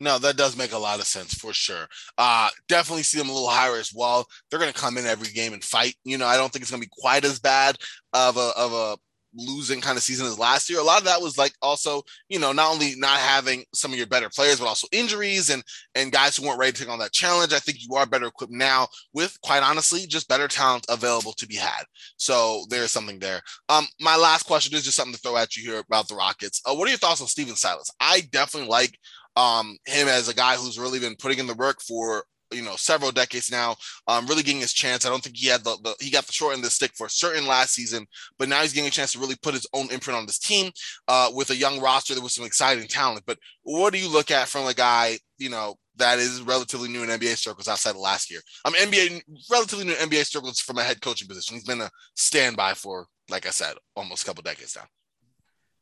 No, 0.00 0.18
that 0.18 0.36
does 0.36 0.56
make 0.56 0.72
a 0.72 0.78
lot 0.78 0.98
of 0.98 1.06
sense 1.06 1.34
for 1.34 1.52
sure. 1.52 1.86
Uh, 2.18 2.48
definitely 2.68 3.02
see 3.02 3.18
them 3.18 3.28
a 3.28 3.32
little 3.32 3.48
higher 3.48 3.76
as 3.76 3.92
well. 3.94 4.26
They're 4.50 4.58
going 4.58 4.72
to 4.72 4.78
come 4.78 4.98
in 4.98 5.06
every 5.06 5.28
game 5.28 5.52
and 5.52 5.62
fight. 5.62 5.94
You 6.04 6.18
know, 6.18 6.26
I 6.26 6.36
don't 6.36 6.52
think 6.52 6.62
it's 6.62 6.70
going 6.70 6.82
to 6.82 6.88
be 6.88 6.94
quite 7.00 7.24
as 7.24 7.38
bad 7.38 7.76
of 8.12 8.36
a 8.36 8.50
of 8.56 8.72
a 8.72 8.98
losing 9.34 9.80
kind 9.80 9.96
of 9.96 10.02
season 10.02 10.26
as 10.26 10.38
last 10.38 10.68
year. 10.68 10.80
A 10.80 10.82
lot 10.84 10.98
of 10.98 11.04
that 11.04 11.20
was 11.20 11.38
like 11.38 11.52
also, 11.62 12.02
you 12.28 12.38
know, 12.38 12.52
not 12.52 12.72
only 12.72 12.94
not 12.96 13.18
having 13.18 13.64
some 13.74 13.92
of 13.92 13.98
your 13.98 14.06
better 14.06 14.28
players, 14.28 14.60
but 14.60 14.66
also 14.66 14.88
injuries 14.92 15.50
and 15.50 15.62
and 15.94 16.12
guys 16.12 16.36
who 16.36 16.46
weren't 16.46 16.58
ready 16.58 16.72
to 16.72 16.78
take 16.82 16.92
on 16.92 16.98
that 16.98 17.12
challenge. 17.12 17.52
I 17.52 17.58
think 17.58 17.78
you 17.80 17.94
are 17.96 18.06
better 18.06 18.26
equipped 18.26 18.52
now 18.52 18.88
with, 19.12 19.38
quite 19.42 19.62
honestly, 19.62 20.06
just 20.06 20.28
better 20.28 20.48
talent 20.48 20.86
available 20.88 21.32
to 21.34 21.46
be 21.46 21.56
had. 21.56 21.84
So 22.16 22.64
there's 22.70 22.92
something 22.92 23.18
there. 23.18 23.40
Um, 23.68 23.86
my 24.00 24.16
last 24.16 24.44
question 24.44 24.76
is 24.76 24.84
just 24.84 24.96
something 24.96 25.14
to 25.14 25.20
throw 25.20 25.36
at 25.36 25.56
you 25.56 25.70
here 25.70 25.80
about 25.80 26.08
the 26.08 26.14
Rockets. 26.14 26.60
Uh, 26.66 26.74
what 26.74 26.86
are 26.86 26.90
your 26.90 26.98
thoughts 26.98 27.20
on 27.20 27.26
Stephen 27.26 27.56
Silas? 27.56 27.90
I 28.00 28.22
definitely 28.32 28.68
like 28.68 28.98
um 29.36 29.76
him 29.86 30.08
as 30.08 30.28
a 30.28 30.34
guy 30.34 30.56
who's 30.56 30.78
really 30.78 30.98
been 30.98 31.14
putting 31.14 31.38
in 31.38 31.46
the 31.46 31.54
work 31.54 31.80
for 31.80 32.24
you 32.52 32.62
know 32.62 32.76
several 32.76 33.10
decades 33.12 33.50
now. 33.50 33.76
Um, 34.06 34.26
really 34.26 34.42
getting 34.42 34.60
his 34.60 34.72
chance. 34.72 35.04
I 35.04 35.08
don't 35.08 35.22
think 35.22 35.36
he 35.36 35.48
had 35.48 35.64
the, 35.64 35.76
the 35.82 35.94
he 36.00 36.10
got 36.10 36.26
the 36.26 36.32
short 36.32 36.54
end 36.54 36.60
of 36.60 36.64
the 36.64 36.70
stick 36.70 36.92
for 36.94 37.08
certain 37.08 37.46
last 37.46 37.74
season, 37.74 38.06
but 38.38 38.48
now 38.48 38.62
he's 38.62 38.72
getting 38.72 38.88
a 38.88 38.92
chance 38.92 39.12
to 39.12 39.18
really 39.18 39.36
put 39.42 39.54
his 39.54 39.66
own 39.72 39.90
imprint 39.90 40.18
on 40.18 40.26
this 40.26 40.38
team 40.38 40.70
uh, 41.08 41.30
with 41.34 41.50
a 41.50 41.56
young 41.56 41.80
roster 41.80 42.14
that 42.14 42.22
was 42.22 42.34
some 42.34 42.44
exciting 42.44 42.86
talent. 42.88 43.24
But 43.26 43.38
what 43.62 43.92
do 43.92 43.98
you 43.98 44.10
look 44.10 44.30
at 44.30 44.48
from 44.48 44.66
a 44.66 44.74
guy 44.74 45.18
you 45.38 45.50
know 45.50 45.76
that 45.96 46.18
is 46.18 46.40
relatively 46.42 46.88
new 46.88 47.02
in 47.02 47.10
NBA 47.10 47.36
circles 47.36 47.68
outside 47.68 47.90
of 47.90 47.96
last 47.96 48.30
year? 48.30 48.40
I'm 48.64 48.72
NBA 48.74 49.22
relatively 49.50 49.84
new 49.84 49.94
NBA 49.94 50.26
circles 50.26 50.60
from 50.60 50.78
a 50.78 50.82
head 50.82 51.00
coaching 51.00 51.28
position. 51.28 51.56
He's 51.56 51.64
been 51.64 51.80
a 51.80 51.90
standby 52.16 52.74
for, 52.74 53.06
like 53.28 53.46
I 53.46 53.50
said, 53.50 53.74
almost 53.96 54.22
a 54.22 54.26
couple 54.26 54.42
decades 54.42 54.76
now. 54.76 54.86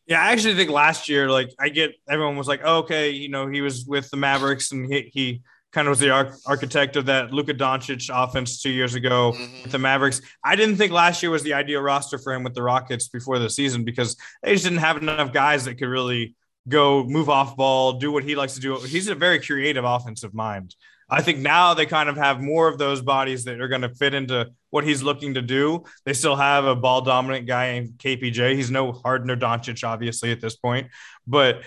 Yeah, 0.09 0.23
I 0.23 0.33
actually 0.33 0.55
think 0.55 0.71
last 0.71 1.11
year, 1.11 1.31
like 1.31 1.51
I 1.59 1.69
get 1.69 1.93
everyone 2.09 2.37
was 2.37 2.49
like, 2.49 2.63
oh, 2.65 2.79
okay, 2.79 3.11
you 3.11 3.29
know, 3.29 3.47
he 3.47 3.61
was 3.61 3.85
with 3.85 4.09
the 4.09 4.17
Mavericks 4.17 4.73
and 4.73 4.91
he, 4.91 5.11
he 5.13 5.43
kind 5.79 5.87
of 5.87 5.93
was 5.93 6.01
the 6.01 6.11
architect 6.45 6.97
of 6.97 7.07
that 7.07 7.33
Luka 7.33 7.55
Doncic 7.55 8.11
offense 8.13 8.61
two 8.61 8.71
years 8.71 8.97
ago 8.97 9.31
mm-hmm. 9.33 9.63
with 9.63 9.71
the 9.71 9.79
Mavericks. 9.79 10.21
I 10.43 10.57
didn't 10.57 10.75
think 10.75 10.91
last 10.91 11.23
year 11.23 11.31
was 11.31 11.45
the 11.45 11.55
ideal 11.55 11.81
roster 11.81 12.19
for 12.19 12.35
him 12.35 12.43
with 12.43 12.55
the 12.55 12.65
Rockets 12.65 13.07
before 13.07 13.39
the 13.39 13.49
season 13.49 13.85
because 13.85 14.17
they 14.43 14.55
just 14.55 14.65
didn't 14.65 14.81
have 14.81 14.97
enough 14.97 15.33
guys 15.33 15.67
that 15.67 15.77
could 15.77 15.87
really 15.87 16.35
go 16.67 17.05
move 17.05 17.31
off 17.31 17.57
ball, 17.57 17.93
do 17.93 18.11
what 18.11 18.25
he 18.25 18.35
likes 18.35 18.55
to 18.55 18.61
do. 18.61 18.77
He's 18.81 19.07
a 19.07 19.15
very 19.15 19.39
creative 19.39 19.85
offensive 19.85 20.35
mind. 20.35 20.75
I 21.09 21.23
think 21.23 21.39
now 21.39 21.75
they 21.75 21.87
kind 21.87 22.09
of 22.09 22.17
have 22.17 22.41
more 22.41 22.67
of 22.67 22.77
those 22.77 23.01
bodies 23.01 23.45
that 23.45 23.61
are 23.61 23.69
going 23.69 23.83
to 23.83 23.95
fit 23.95 24.15
into 24.15 24.51
what 24.71 24.83
he's 24.83 25.01
looking 25.01 25.35
to 25.35 25.43
do. 25.43 25.85
They 26.05 26.13
still 26.13 26.35
have 26.35 26.65
a 26.65 26.75
ball 26.75 27.03
dominant 27.03 27.47
guy 27.47 27.67
in 27.67 27.93
KPJ. 27.93 28.57
He's 28.57 28.73
no 28.73 28.91
Harden 28.91 29.31
or 29.31 29.37
Doncic, 29.37 29.87
obviously, 29.87 30.33
at 30.33 30.41
this 30.41 30.57
point, 30.57 30.89
but 31.25 31.63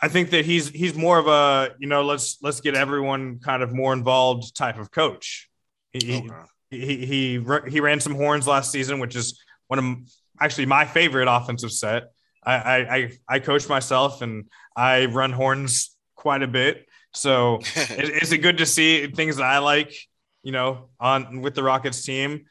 I 0.00 0.08
think 0.08 0.30
that 0.30 0.44
he's 0.44 0.68
he's 0.68 0.94
more 0.94 1.18
of 1.18 1.26
a 1.26 1.74
you 1.78 1.86
know 1.86 2.04
let's 2.04 2.38
let's 2.42 2.60
get 2.60 2.74
everyone 2.74 3.38
kind 3.38 3.62
of 3.62 3.72
more 3.72 3.92
involved 3.92 4.54
type 4.56 4.78
of 4.78 4.90
coach. 4.90 5.48
He 5.92 6.28
he 6.70 7.06
he 7.06 7.44
he 7.68 7.80
ran 7.80 8.00
some 8.00 8.14
horns 8.14 8.46
last 8.46 8.70
season, 8.70 8.98
which 8.98 9.16
is 9.16 9.40
one 9.68 9.78
of 9.78 9.96
actually 10.40 10.66
my 10.66 10.84
favorite 10.84 11.28
offensive 11.28 11.72
set. 11.72 12.04
I 12.44 12.54
I 12.56 13.10
I 13.28 13.38
coach 13.38 13.68
myself 13.68 14.22
and 14.22 14.44
I 14.76 15.06
run 15.06 15.32
horns 15.32 15.96
quite 16.14 16.42
a 16.42 16.48
bit, 16.48 16.86
so 17.14 17.56
it, 17.74 18.10
it's 18.22 18.36
good 18.36 18.58
to 18.58 18.66
see 18.66 19.06
things 19.08 19.36
that 19.36 19.46
I 19.46 19.58
like. 19.58 19.94
You 20.42 20.52
know, 20.52 20.90
on 21.00 21.40
with 21.40 21.54
the 21.54 21.62
Rockets 21.62 22.04
team. 22.04 22.44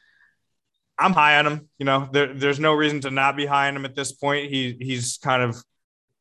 I'm 0.98 1.12
high 1.12 1.38
on 1.38 1.46
him. 1.46 1.68
You 1.78 1.86
know, 1.86 2.08
there, 2.10 2.34
there's 2.34 2.58
no 2.58 2.72
reason 2.72 3.00
to 3.02 3.10
not 3.10 3.36
be 3.36 3.46
high 3.46 3.68
on 3.68 3.76
him 3.76 3.84
at 3.84 3.94
this 3.94 4.12
point. 4.12 4.50
He 4.50 4.76
he's 4.78 5.18
kind 5.18 5.42
of 5.42 5.56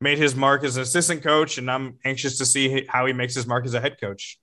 made 0.06 0.20
his 0.20 0.36
mark 0.36 0.64
as 0.64 0.78
an 0.78 0.84
assistant 0.84 1.24
coach, 1.24 1.58
and 1.58 1.70
I'm 1.70 1.98
anxious 2.06 2.38
to 2.38 2.46
see 2.46 2.86
how 2.88 3.08
he 3.08 3.14
makes 3.14 3.34
his 3.34 3.48
mark 3.48 3.66
as 3.66 3.74
a 3.74 3.82
head 3.82 4.00
coach. 4.00 4.38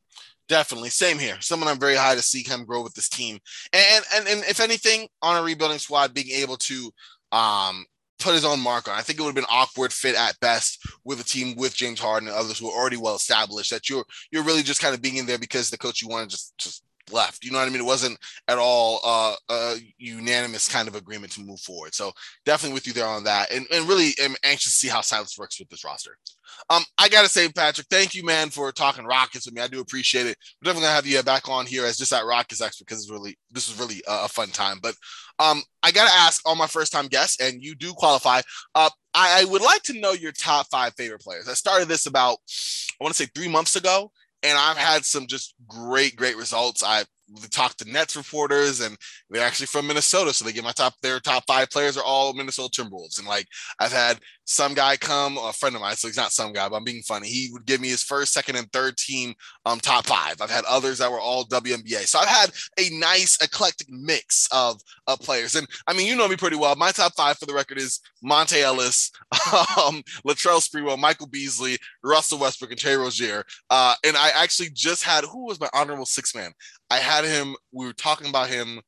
Definitely, 0.48 0.90
same 0.90 1.20
here. 1.20 1.36
Someone 1.38 1.68
I'm 1.68 1.78
very 1.78 1.94
high 1.94 2.16
to 2.16 2.20
see 2.20 2.42
him 2.42 2.64
grow 2.64 2.82
with 2.82 2.94
this 2.94 3.08
team, 3.08 3.38
and 3.72 4.04
and 4.14 4.26
and 4.26 4.40
if 4.40 4.58
anything, 4.58 5.06
on 5.22 5.40
a 5.40 5.42
rebuilding 5.42 5.78
squad, 5.78 6.14
being 6.14 6.30
able 6.30 6.56
to 6.56 6.90
um 7.30 7.86
put 8.18 8.34
his 8.34 8.44
own 8.44 8.60
mark 8.60 8.88
on. 8.88 8.98
I 8.98 9.02
think 9.02 9.18
it 9.18 9.22
would 9.22 9.28
have 9.28 9.34
been 9.36 9.60
awkward 9.60 9.92
fit 9.92 10.16
at 10.16 10.38
best 10.40 10.84
with 11.04 11.20
a 11.20 11.24
team 11.24 11.54
with 11.56 11.74
James 11.76 12.00
Harden 12.00 12.28
and 12.28 12.36
others 12.36 12.58
who 12.58 12.68
are 12.68 12.78
already 12.78 12.96
well 12.96 13.14
established. 13.14 13.70
That 13.70 13.88
you're 13.88 14.04
you're 14.32 14.44
really 14.44 14.64
just 14.64 14.82
kind 14.82 14.94
of 14.94 15.00
being 15.00 15.16
in 15.16 15.26
there 15.26 15.38
because 15.38 15.70
the 15.70 15.78
coach 15.78 16.02
you 16.02 16.08
want 16.08 16.28
to 16.28 16.36
just 16.36 16.58
just 16.58 16.84
left. 17.10 17.44
You 17.44 17.50
know 17.50 17.58
what 17.58 17.66
I 17.66 17.70
mean? 17.70 17.80
It 17.80 17.86
wasn't 17.86 18.18
at 18.48 18.58
all 18.58 19.00
uh, 19.04 19.34
a 19.50 19.74
unanimous 19.98 20.68
kind 20.68 20.88
of 20.88 20.94
agreement 20.94 21.32
to 21.32 21.40
move 21.40 21.60
forward. 21.60 21.94
So 21.94 22.12
definitely 22.44 22.74
with 22.74 22.86
you 22.86 22.92
there 22.92 23.06
on 23.06 23.24
that, 23.24 23.50
and, 23.52 23.66
and 23.72 23.88
really 23.88 24.12
am 24.20 24.36
anxious 24.44 24.72
to 24.72 24.78
see 24.78 24.88
how 24.88 25.00
Silas 25.00 25.38
works 25.38 25.58
with 25.58 25.68
this 25.68 25.84
roster. 25.84 26.16
Um, 26.70 26.82
I 26.98 27.08
gotta 27.08 27.28
say, 27.28 27.48
Patrick, 27.48 27.86
thank 27.90 28.14
you, 28.14 28.24
man, 28.24 28.50
for 28.50 28.72
talking 28.72 29.04
Rockets 29.04 29.46
with 29.46 29.54
me. 29.54 29.62
I 29.62 29.68
do 29.68 29.80
appreciate 29.80 30.26
it. 30.26 30.36
We're 30.60 30.66
definitely 30.66 30.86
gonna 30.86 30.96
have 30.96 31.06
you 31.06 31.22
back 31.22 31.48
on 31.48 31.66
here 31.66 31.84
as 31.84 31.96
just 31.96 32.10
that 32.10 32.26
Rockets 32.26 32.60
expert 32.60 32.86
because 32.86 33.02
it's 33.02 33.10
really 33.10 33.38
this 33.50 33.68
was 33.68 33.78
really 33.78 34.02
a, 34.06 34.24
a 34.24 34.28
fun 34.28 34.48
time. 34.48 34.78
But 34.82 34.94
um, 35.38 35.62
I 35.82 35.90
gotta 35.90 36.14
ask 36.14 36.46
all 36.46 36.54
my 36.54 36.66
first 36.66 36.92
time 36.92 37.08
guests, 37.08 37.40
and 37.40 37.62
you 37.62 37.74
do 37.74 37.92
qualify. 37.92 38.40
Uh, 38.74 38.90
I, 39.14 39.42
I 39.42 39.44
would 39.46 39.62
like 39.62 39.82
to 39.84 40.00
know 40.00 40.12
your 40.12 40.32
top 40.32 40.66
five 40.70 40.94
favorite 40.96 41.20
players. 41.20 41.48
I 41.48 41.54
started 41.54 41.88
this 41.88 42.06
about 42.06 42.38
I 43.00 43.04
want 43.04 43.14
to 43.14 43.22
say 43.22 43.30
three 43.34 43.48
months 43.48 43.76
ago 43.76 44.10
and 44.42 44.58
I've 44.58 44.76
had 44.76 45.04
some 45.04 45.26
just 45.26 45.54
great, 45.68 46.16
great 46.16 46.36
results. 46.36 46.82
I 46.82 47.04
talked 47.50 47.78
to 47.78 47.90
Nets 47.90 48.16
reporters, 48.16 48.80
and 48.80 48.96
they're 49.30 49.44
actually 49.44 49.66
from 49.66 49.86
Minnesota, 49.86 50.32
so 50.32 50.44
they 50.44 50.52
get 50.52 50.64
my 50.64 50.72
top. 50.72 50.94
Their 51.02 51.20
top 51.20 51.44
five 51.46 51.70
players 51.70 51.96
are 51.96 52.04
all 52.04 52.32
Minnesota 52.32 52.82
Timberwolves, 52.82 53.18
and 53.18 53.28
like 53.28 53.46
I've 53.78 53.92
had 53.92 54.18
some 54.44 54.74
guy 54.74 54.96
come, 54.96 55.38
a 55.38 55.52
friend 55.52 55.74
of 55.74 55.80
mine, 55.80 55.96
so 55.96 56.08
he's 56.08 56.16
not 56.16 56.32
some 56.32 56.52
guy, 56.52 56.68
but 56.68 56.76
I'm 56.76 56.84
being 56.84 57.02
funny. 57.02 57.28
He 57.28 57.50
would 57.52 57.64
give 57.64 57.80
me 57.80 57.88
his 57.88 58.02
first, 58.02 58.32
second, 58.32 58.56
and 58.56 58.70
third 58.72 58.96
team 58.96 59.34
um, 59.64 59.78
top 59.80 60.06
five. 60.06 60.40
I've 60.40 60.50
had 60.50 60.64
others 60.64 60.98
that 60.98 61.10
were 61.10 61.20
all 61.20 61.44
WNBA. 61.46 62.06
So 62.06 62.18
I've 62.18 62.28
had 62.28 62.50
a 62.78 62.90
nice 62.98 63.38
eclectic 63.42 63.88
mix 63.90 64.48
of, 64.52 64.80
of 65.06 65.20
players. 65.20 65.54
And 65.54 65.66
I 65.86 65.92
mean, 65.92 66.06
you 66.06 66.16
know 66.16 66.28
me 66.28 66.36
pretty 66.36 66.56
well. 66.56 66.74
My 66.74 66.90
top 66.90 67.14
five 67.14 67.38
for 67.38 67.46
the 67.46 67.54
record 67.54 67.78
is 67.78 68.00
Monta 68.24 68.60
Ellis, 68.60 69.10
um, 69.52 70.02
Latrell 70.26 70.60
Sprewell, 70.60 70.98
Michael 70.98 71.28
Beasley, 71.28 71.78
Russell 72.02 72.38
Westbrook, 72.38 72.72
and 72.72 72.80
Terry 72.80 72.96
Rozier. 72.96 73.44
Uh, 73.70 73.94
and 74.04 74.16
I 74.16 74.30
actually 74.34 74.70
just 74.74 75.04
had, 75.04 75.24
who 75.24 75.46
was 75.46 75.60
my 75.60 75.68
honorable 75.72 76.06
six 76.06 76.34
man? 76.34 76.52
I 76.92 76.98
had 76.98 77.24
him, 77.24 77.56
we 77.72 77.86
were 77.86 77.92
talking 77.92 78.28
about 78.28 78.48
him, 78.48 78.80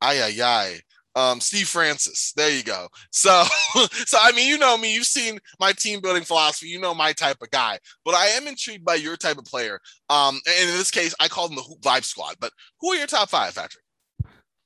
ay, 0.00 0.22
ay, 0.22 0.42
ay 0.42 0.80
um, 1.14 1.40
Steve 1.40 1.68
Francis. 1.68 2.32
There 2.36 2.50
you 2.50 2.62
go. 2.62 2.88
So, 3.10 3.44
so 4.06 4.18
I 4.20 4.32
mean, 4.32 4.48
you 4.48 4.58
know 4.58 4.76
me. 4.76 4.94
You've 4.94 5.06
seen 5.06 5.38
my 5.60 5.72
team 5.72 6.00
building 6.00 6.22
philosophy. 6.22 6.68
You 6.68 6.80
know 6.80 6.94
my 6.94 7.12
type 7.12 7.36
of 7.42 7.50
guy. 7.50 7.78
But 8.04 8.14
I 8.14 8.26
am 8.28 8.46
intrigued 8.46 8.84
by 8.84 8.94
your 8.94 9.16
type 9.16 9.38
of 9.38 9.44
player. 9.44 9.80
Um, 10.08 10.40
and 10.46 10.70
in 10.70 10.76
this 10.76 10.90
case, 10.90 11.14
I 11.20 11.28
call 11.28 11.48
them 11.48 11.56
the 11.56 11.62
Hoop 11.62 11.80
Vibe 11.80 12.04
Squad. 12.04 12.36
But 12.40 12.52
who 12.80 12.92
are 12.92 12.96
your 12.96 13.06
top 13.06 13.28
five, 13.28 13.54
Patrick? 13.54 13.84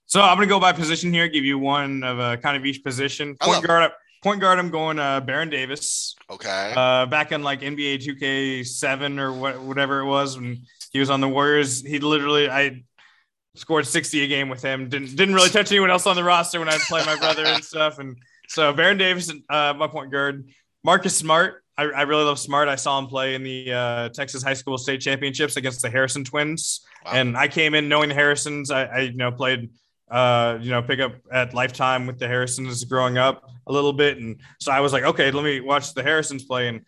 So 0.07 0.22
I'm 0.22 0.36
going 0.36 0.49
to 0.49 0.55
go 0.55 0.61
by 0.61 0.72
position 0.72 1.12
here. 1.12 1.26
Give 1.26 1.44
you 1.44 1.59
one 1.59 2.05
of 2.05 2.18
a 2.18 2.36
kind 2.36 2.57
of 2.57 2.64
each 2.64 2.84
position. 2.84 3.36
Point 3.40 3.66
guard. 3.66 3.90
Point 4.22 4.40
guard. 4.40 4.59
I'm 4.59 4.70
going 4.70 4.99
uh, 4.99 5.20
Baron 5.20 5.51
Davis. 5.51 6.14
Okay. 6.30 6.72
Uh, 6.76 7.07
back 7.07 7.32
in 7.32 7.42
like 7.42 7.61
NBA 7.61 8.07
2K7 8.07 9.18
or 9.18 9.32
what, 9.32 9.61
whatever 9.61 10.01
it 10.01 10.07
was 10.07 10.36
when 10.36 10.62
he 10.92 11.01
was 11.01 11.11
on 11.11 11.20
the 11.20 11.28
Warriors, 11.28 11.82
he 11.82 11.99
literally 11.99 12.49
I 12.49 12.84
scored 13.57 13.86
60 13.86 14.22
a 14.22 14.28
game 14.28 14.48
with 14.48 14.62
him. 14.62 14.88
Didn't 14.88 15.16
didn't 15.16 15.34
really 15.34 15.50
touch 15.50 15.70
anyone 15.70 15.90
else 15.90 16.07
on 16.07 16.16
the 16.16 16.24
roster 16.24 16.59
when 16.59 16.68
I 16.68 16.78
play 16.88 17.04
my 17.04 17.16
brother 17.16 17.44
and 17.44 17.64
stuff. 17.64 17.98
And 17.98 18.16
so 18.48 18.72
Baron 18.72 18.98
Davis, 18.98 19.32
uh, 19.50 19.74
my 19.76 19.88
point 19.88 20.11
guard, 20.11 20.48
Marcus 20.84 21.16
Smart. 21.16 21.62
I, 21.78 21.84
I, 21.84 22.02
really 22.02 22.24
love 22.24 22.38
Smart. 22.38 22.68
I 22.68 22.76
saw 22.76 22.98
him 22.98 23.07
play 23.07 23.34
in 23.34 23.42
the 23.42 23.70
uh, 23.70 24.09
Texas 24.09 24.42
High 24.42 24.54
School 24.54 24.78
State 24.78 25.02
Championships 25.02 25.57
against 25.57 25.82
the 25.82 25.90
Harrison 25.90 26.24
twins, 26.24 26.80
wow. 27.04 27.12
and 27.12 27.36
I 27.36 27.48
came 27.48 27.74
in 27.74 27.86
knowing 27.86 28.09
the 28.09 28.14
Harrisons. 28.14 28.70
I, 28.70 28.84
I, 28.84 28.98
you 29.00 29.16
know 29.16 29.30
played 29.30 29.68
uh, 30.11 30.59
you 30.61 30.70
know, 30.70 30.82
pick 30.82 31.00
up 31.00 31.14
at 31.32 31.54
Lifetime 31.54 32.07
with 32.07 32.18
the 32.18 32.28
Harrisons 32.28 32.84
growing 32.84 33.18
up 33.18 33.50
a 33.66 33.72
little 33.72 33.92
bit, 33.92 34.18
and 34.18 34.40
so 34.61 34.70
I 34.70 34.80
was 34.80 34.92
like, 34.92 35.04
okay, 35.04 35.30
let 35.30 35.44
me 35.44 35.61
watch 35.61 35.94
the 35.94 36.02
Harrisons 36.02 36.44
play. 36.44 36.68
And 36.68 36.82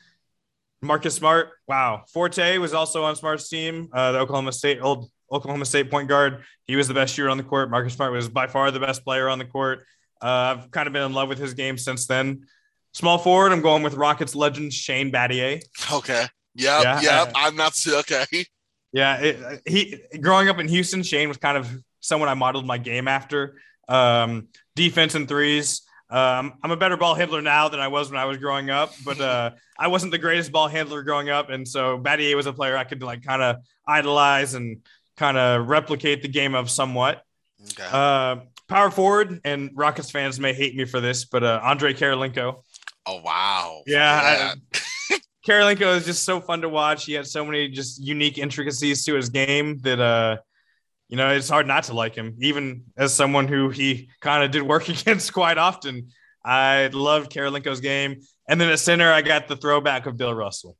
Marcus 0.81 1.15
Smart, 1.15 1.51
wow, 1.67 2.05
Forte 2.13 2.59
was 2.59 2.75
also 2.75 3.05
on 3.05 3.17
Smart's 3.17 3.49
team, 3.49 3.89
uh, 3.93 4.13
the 4.13 4.21
Oklahoma 4.21 4.53
State 4.53 4.79
old 4.81 5.11
Oklahoma 5.31 5.65
State 5.65 5.91
point 5.91 6.09
guard. 6.09 6.43
He 6.65 6.77
was 6.77 6.89
the 6.89 6.95
best 6.95 7.15
shooter 7.15 7.31
on 7.31 7.37
the 7.37 7.43
court. 7.43 7.71
Marcus 7.71 7.95
Smart 7.95 8.13
was 8.13 8.29
by 8.29 8.47
far 8.47 8.71
the 8.71 8.81
best 8.81 9.05
player 9.05 9.29
on 9.29 9.39
the 9.39 9.45
court. 9.45 9.85
Uh, 10.21 10.57
I've 10.57 10.71
kind 10.71 10.87
of 10.87 10.93
been 10.93 11.03
in 11.03 11.13
love 11.13 11.29
with 11.29 11.39
his 11.39 11.55
game 11.55 11.79
since 11.79 12.07
then. 12.07 12.47
Small 12.93 13.19
forward, 13.19 13.53
I'm 13.53 13.61
going 13.61 13.83
with 13.83 13.95
Rockets 13.95 14.35
legend 14.35 14.73
Shane 14.73 15.13
Battier. 15.13 15.63
Okay. 15.93 16.27
Yep. 16.55 16.83
Yeah. 16.83 17.01
Yep. 17.01 17.33
I'm 17.37 17.57
not 17.57 17.75
okay. 17.87 18.25
Yeah. 18.93 19.17
It, 19.19 19.63
he 19.67 20.01
growing 20.21 20.49
up 20.49 20.59
in 20.59 20.67
Houston, 20.69 21.03
Shane 21.03 21.29
was 21.29 21.37
kind 21.37 21.57
of 21.57 21.69
someone 22.01 22.29
I 22.29 22.35
modeled 22.35 22.67
my 22.67 22.79
game 22.79 23.07
after. 23.07 23.59
Um, 23.89 24.49
defense 24.75 25.15
and 25.15 25.29
threes. 25.29 25.83
Um, 26.11 26.55
I'm 26.63 26.71
a 26.71 26.77
better 26.77 26.97
ball 26.97 27.15
handler 27.15 27.43
now 27.43 27.69
than 27.69 27.81
I 27.81 27.89
was 27.89 28.11
when 28.11 28.19
I 28.19 28.25
was 28.25 28.39
growing 28.39 28.71
up, 28.71 28.95
but 29.05 29.21
uh, 29.21 29.51
I 29.79 29.89
wasn't 29.89 30.13
the 30.13 30.19
greatest 30.19 30.51
ball 30.51 30.69
handler 30.69 31.03
growing 31.03 31.29
up, 31.29 31.51
and 31.51 31.69
so 31.69 31.99
Battier 31.99 32.35
was 32.35 32.47
a 32.47 32.53
player 32.53 32.77
I 32.77 32.85
could 32.85 33.03
like 33.03 33.23
kind 33.23 33.43
of 33.43 33.57
idolize 33.87 34.55
and 34.55 34.79
kind 35.19 35.37
of 35.37 35.69
replicate 35.69 36.23
the 36.23 36.29
game 36.29 36.55
of 36.55 36.71
somewhat. 36.71 37.23
Okay. 37.73 37.89
Uh, 37.91 38.37
power 38.69 38.91
forward, 38.91 39.41
and 39.45 39.71
Rockets 39.75 40.11
fans 40.11 40.41
may 40.41 40.55
hate 40.55 40.77
me 40.77 40.85
for 40.85 41.01
this, 41.01 41.25
but 41.25 41.43
uh, 41.45 41.61
Andrei 41.63 41.93
Kirilenko. 41.93 42.63
Oh 43.07 43.21
wow! 43.23 43.83
Yeah, 43.87 44.55
I, 44.73 45.19
Kirilenko 45.47 45.97
is 45.97 46.07
just 46.07 46.25
so 46.25 46.41
fun 46.41 46.63
to 46.63 46.69
watch. 46.69 47.05
He 47.05 47.15
had 47.15 47.27
so 47.27 47.45
many 47.45 47.69
just 47.69 48.01
unique 48.01 48.39
intricacies 48.39 49.05
to 49.05 49.15
his 49.15 49.29
game 49.29 49.79
that 49.79 50.01
uh, 50.01 50.37
you 51.09 51.17
know, 51.17 51.31
it's 51.31 51.49
hard 51.49 51.67
not 51.67 51.85
to 51.85 51.95
like 51.95 52.15
him, 52.15 52.37
even 52.41 52.85
as 52.97 53.15
someone 53.15 53.49
who 53.49 53.71
he 53.71 54.11
kind 54.21 54.45
of 54.45 54.51
did 54.51 54.63
work 54.63 54.89
against 54.89 55.33
quite 55.33 55.59
often. 55.59 56.09
I 56.45 56.89
loved 56.93 57.33
Kirilenko's 57.33 57.81
game. 57.81 58.21
And 58.49 58.61
then 58.61 58.69
at 58.71 58.79
center, 58.79 59.11
I 59.11 59.23
got 59.23 59.49
the 59.49 59.57
throwback 59.57 60.07
of 60.07 60.17
Bill 60.17 60.33
Russell. 60.33 60.77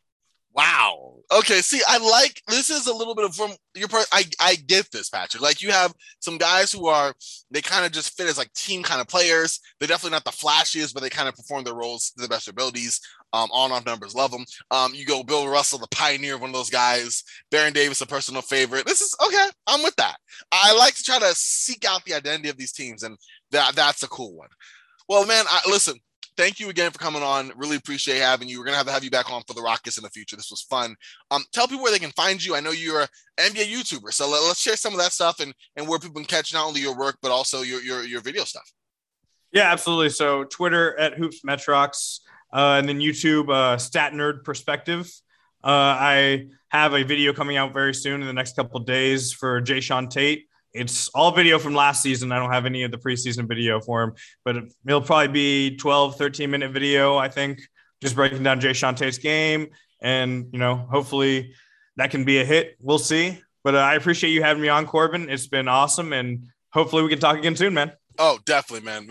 Wow. 0.55 1.08
Okay. 1.31 1.61
See, 1.61 1.81
I 1.87 1.99
like 1.99 2.43
this 2.49 2.71
is 2.71 2.87
a 2.87 2.95
little 2.95 3.15
bit 3.15 3.27
of 3.27 3.35
from 3.35 3.53
your 3.75 3.89
part. 3.89 4.07
I, 4.13 4.25
I 4.41 4.55
get 4.55 4.91
this, 4.91 5.11
Patrick. 5.11 5.43
Like 5.43 5.61
you 5.61 5.71
have 5.71 5.93
some 6.21 6.39
guys 6.39 6.73
who 6.73 6.87
are 6.87 7.15
they 7.51 7.61
kind 7.61 7.85
of 7.85 7.93
just 7.93 8.17
fit 8.17 8.29
as 8.29 8.39
like 8.39 8.53
team 8.55 8.83
kind 8.83 9.01
of 9.01 9.09
players. 9.09 9.61
They're 9.79 9.89
definitely 9.89 10.17
not 10.17 10.25
the 10.25 10.31
flashiest, 10.31 10.95
but 10.95 11.03
they 11.03 11.11
kind 11.11 11.29
of 11.29 11.35
perform 11.35 11.65
their 11.65 11.75
roles 11.75 12.11
to 12.13 12.23
the 12.23 12.29
best 12.29 12.49
abilities. 12.49 13.01
Um, 13.35 13.51
on 13.53 13.73
off 13.73 13.85
numbers, 13.85 14.15
love 14.15 14.31
them. 14.31 14.47
Um, 14.71 14.95
you 14.95 15.05
go 15.05 15.23
Bill 15.23 15.47
Russell, 15.47 15.79
the 15.79 15.87
pioneer, 15.89 16.39
one 16.39 16.49
of 16.49 16.55
those 16.55 16.71
guys. 16.71 17.23
Baron 17.51 17.75
Davis, 17.75 18.01
a 18.01 18.07
personal 18.07 18.41
favorite. 18.41 18.87
This 18.87 19.03
is 19.03 19.15
okay. 19.27 19.49
I'm 19.67 19.83
with 19.83 19.97
that. 19.97 20.17
I 20.51 20.75
like 20.75 20.95
to 20.95 21.03
try 21.03 21.19
to 21.19 21.35
seek 21.35 21.85
out 21.85 22.03
the 22.07 22.15
identity 22.15 22.49
of 22.49 22.57
these 22.57 22.73
teams, 22.73 23.03
and 23.03 23.19
that 23.51 23.77
that's 23.77 24.03
a 24.03 24.09
cool 24.09 24.35
one. 24.35 24.49
Well, 25.11 25.27
man, 25.27 25.45
I, 25.47 25.61
listen 25.69 25.99
thank 26.39 26.61
you 26.61 26.71
again 26.71 26.91
for 26.93 26.99
coming 26.99 27.23
on. 27.23 27.53
Really 27.57 27.77
appreciate 27.77 28.21
having 28.21 28.49
you. 28.49 28.59
We're 28.59 28.65
gonna 28.65 28.77
have 28.77 28.87
to 28.87 28.93
have 28.93 29.05
you 29.05 29.11
back 29.11 29.31
on 29.31 29.43
for 29.47 29.53
the 29.53 29.61
Rockets 29.61 29.99
in 29.99 30.05
the 30.05 30.11
future. 30.11 30.37
This 30.37 30.51
was 30.51 30.63
fun. 30.63 30.95
Um, 31.31 31.43
tell 31.53 31.67
people 31.67 31.83
where 31.83 31.93
they 31.93 31.99
can 31.99 32.13
find 32.13 32.43
you. 32.43 32.55
I 32.55 32.61
know 32.61 32.71
you're 32.71 33.03
an 33.03 33.09
NBA 33.39 33.67
YouTuber, 33.67 34.13
so 34.13 34.31
let, 34.31 34.41
us 34.43 34.59
share 34.59 34.77
some 34.77 34.95
of 34.95 35.01
that 35.01 35.13
stuff 35.13 35.41
and 35.41 35.53
and 35.77 35.87
where 35.87 35.99
people 35.99 36.15
can 36.15 36.25
catch 36.25 36.55
not 36.55 36.67
only 36.67 36.81
your 36.81 36.97
work 36.97 37.19
but 37.21 37.31
also 37.31 37.61
your 37.63 37.83
your 37.83 38.05
your 38.05 38.21
video 38.23 38.45
stuff. 38.45 38.73
Yeah, 39.53 39.73
absolutely. 39.73 40.11
So 40.11 40.45
Twitter 40.45 40.99
at 40.99 41.15
Hoops 41.15 41.43
Metrox, 41.43 42.21
uh, 42.53 42.77
and 42.79 42.89
then 42.89 43.01
YouTube 43.01 43.51
uh, 43.51 43.77
Stat 43.77 44.13
Nerd 44.13 44.45
Perspective. 44.45 45.11
Uh, 45.65 45.99
I 45.99 46.47
have 46.69 46.95
a 46.95 47.03
video 47.03 47.33
coming 47.33 47.57
out 47.57 47.73
very 47.73 47.95
soon 47.95 48.21
in 48.21 48.27
the 48.29 48.33
next 48.33 48.55
couple 48.55 48.79
days 48.81 49.33
for 49.33 49.61
Jae'Sean 49.61 50.09
Tate. 50.09 50.48
It's 50.73 51.09
all 51.11 51.33
video 51.33 51.59
from 51.59 51.75
last 51.75 52.03
season. 52.03 52.31
I 52.31 52.39
don't 52.39 52.53
have 52.53 52.67
any 52.67 52.83
of 52.83 52.91
the 52.91 52.99
preseason 52.99 53.49
video 53.49 53.81
for 53.81 54.03
him, 54.03 54.13
but 54.45 54.57
it'll 54.87 55.01
probably 55.01 55.29
be 55.29 55.77
12, 55.77 56.17
13 56.17 56.51
minute 56.51 56.73
video, 56.73 57.17
I 57.17 57.29
think, 57.29 57.61
just 58.03 58.15
breaking 58.15 58.43
down 58.43 58.61
Jae'Sean 58.61 58.97
Tate's 58.97 59.19
game. 59.19 59.69
And, 60.01 60.49
you 60.53 60.59
know, 60.59 60.77
hopefully 60.77 61.55
that 61.97 62.11
can 62.11 62.25
be 62.25 62.39
a 62.39 62.45
hit. 62.45 62.77
We'll 62.81 62.99
see. 62.99 63.41
But 63.65 63.75
uh, 63.75 63.79
I 63.79 63.95
appreciate 63.95 64.31
you 64.31 64.43
having 64.43 64.63
me 64.63 64.69
on, 64.69 64.87
Corbin. 64.87 65.29
It's 65.29 65.47
been 65.47 65.69
awesome. 65.69 66.13
And 66.13 66.47
hopefully 66.73 67.03
we 67.03 67.09
can 67.09 67.19
talk 67.19 67.37
again 67.37 67.57
soon, 67.57 67.75
man. 67.75 67.93
Oh, 68.21 68.39
definitely, 68.45 68.85
man, 68.85 69.09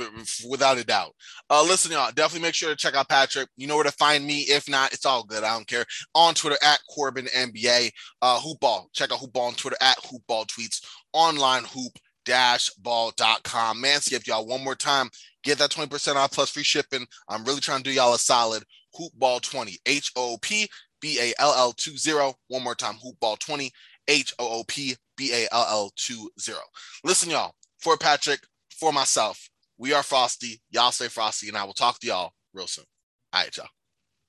without 0.49 0.77
a 0.77 0.83
doubt. 0.83 1.13
Uh, 1.49 1.63
listen, 1.63 1.93
y'all, 1.93 2.11
definitely 2.11 2.45
make 2.45 2.53
sure 2.53 2.69
to 2.69 2.75
check 2.75 2.93
out 2.93 3.07
Patrick. 3.07 3.47
You 3.55 3.65
know 3.65 3.75
where 3.75 3.85
to 3.85 3.91
find 3.91 4.25
me. 4.25 4.39
If 4.41 4.67
not, 4.69 4.91
it's 4.91 5.05
all 5.05 5.23
good. 5.23 5.45
I 5.45 5.53
don't 5.53 5.67
care. 5.67 5.85
On 6.13 6.33
Twitter 6.33 6.57
at 6.61 6.79
Corbin 6.93 7.27
NBA. 7.27 7.91
Uh, 8.21 8.39
Hoopball. 8.39 8.87
Check 8.93 9.13
out 9.13 9.19
Hoopball 9.19 9.47
on 9.47 9.53
Twitter 9.53 9.77
at 9.81 9.97
Hoopball 9.99 10.47
Tweets. 10.47 10.83
Online 11.13 11.63
hoop 11.63 11.93
dash 12.25 12.69
ball.com. 12.71 13.81
Manscaped, 13.81 14.27
y'all, 14.27 14.45
one 14.45 14.63
more 14.63 14.75
time. 14.75 15.09
Get 15.43 15.57
that 15.59 15.71
20% 15.71 16.15
off 16.15 16.33
plus 16.33 16.49
free 16.49 16.63
shipping. 16.63 17.07
I'm 17.29 17.45
really 17.45 17.61
trying 17.61 17.83
to 17.83 17.89
do 17.89 17.91
y'all 17.91 18.13
a 18.13 18.19
solid. 18.19 18.63
Hoopball 18.99 19.41
20. 19.41 19.77
H 19.85 20.11
O 20.17 20.37
P 20.41 20.67
B 20.99 21.17
A 21.21 21.33
L 21.39 21.53
L 21.55 21.71
20. 21.71 22.33
One 22.49 22.63
more 22.63 22.75
time. 22.75 22.95
Hoopball 22.95 23.39
20. 23.39 23.71
H 24.09 24.33
O 24.39 24.59
O 24.59 24.63
P 24.67 24.97
B 25.15 25.31
A 25.33 25.47
L 25.53 25.65
L 25.69 25.91
20. 25.95 26.29
Listen, 27.05 27.29
y'all, 27.29 27.53
for 27.79 27.95
Patrick, 27.95 28.41
for 28.79 28.93
myself. 28.93 29.49
We 29.77 29.93
are 29.93 30.03
Frosty. 30.03 30.61
Y'all 30.71 30.91
stay 30.91 31.07
frosty, 31.07 31.47
and 31.47 31.57
I 31.57 31.63
will 31.63 31.73
talk 31.73 31.99
to 31.99 32.07
y'all 32.07 32.31
real 32.53 32.67
soon. 32.67 32.85
All 33.33 33.41
right, 33.41 33.55
y'all. 33.55 33.67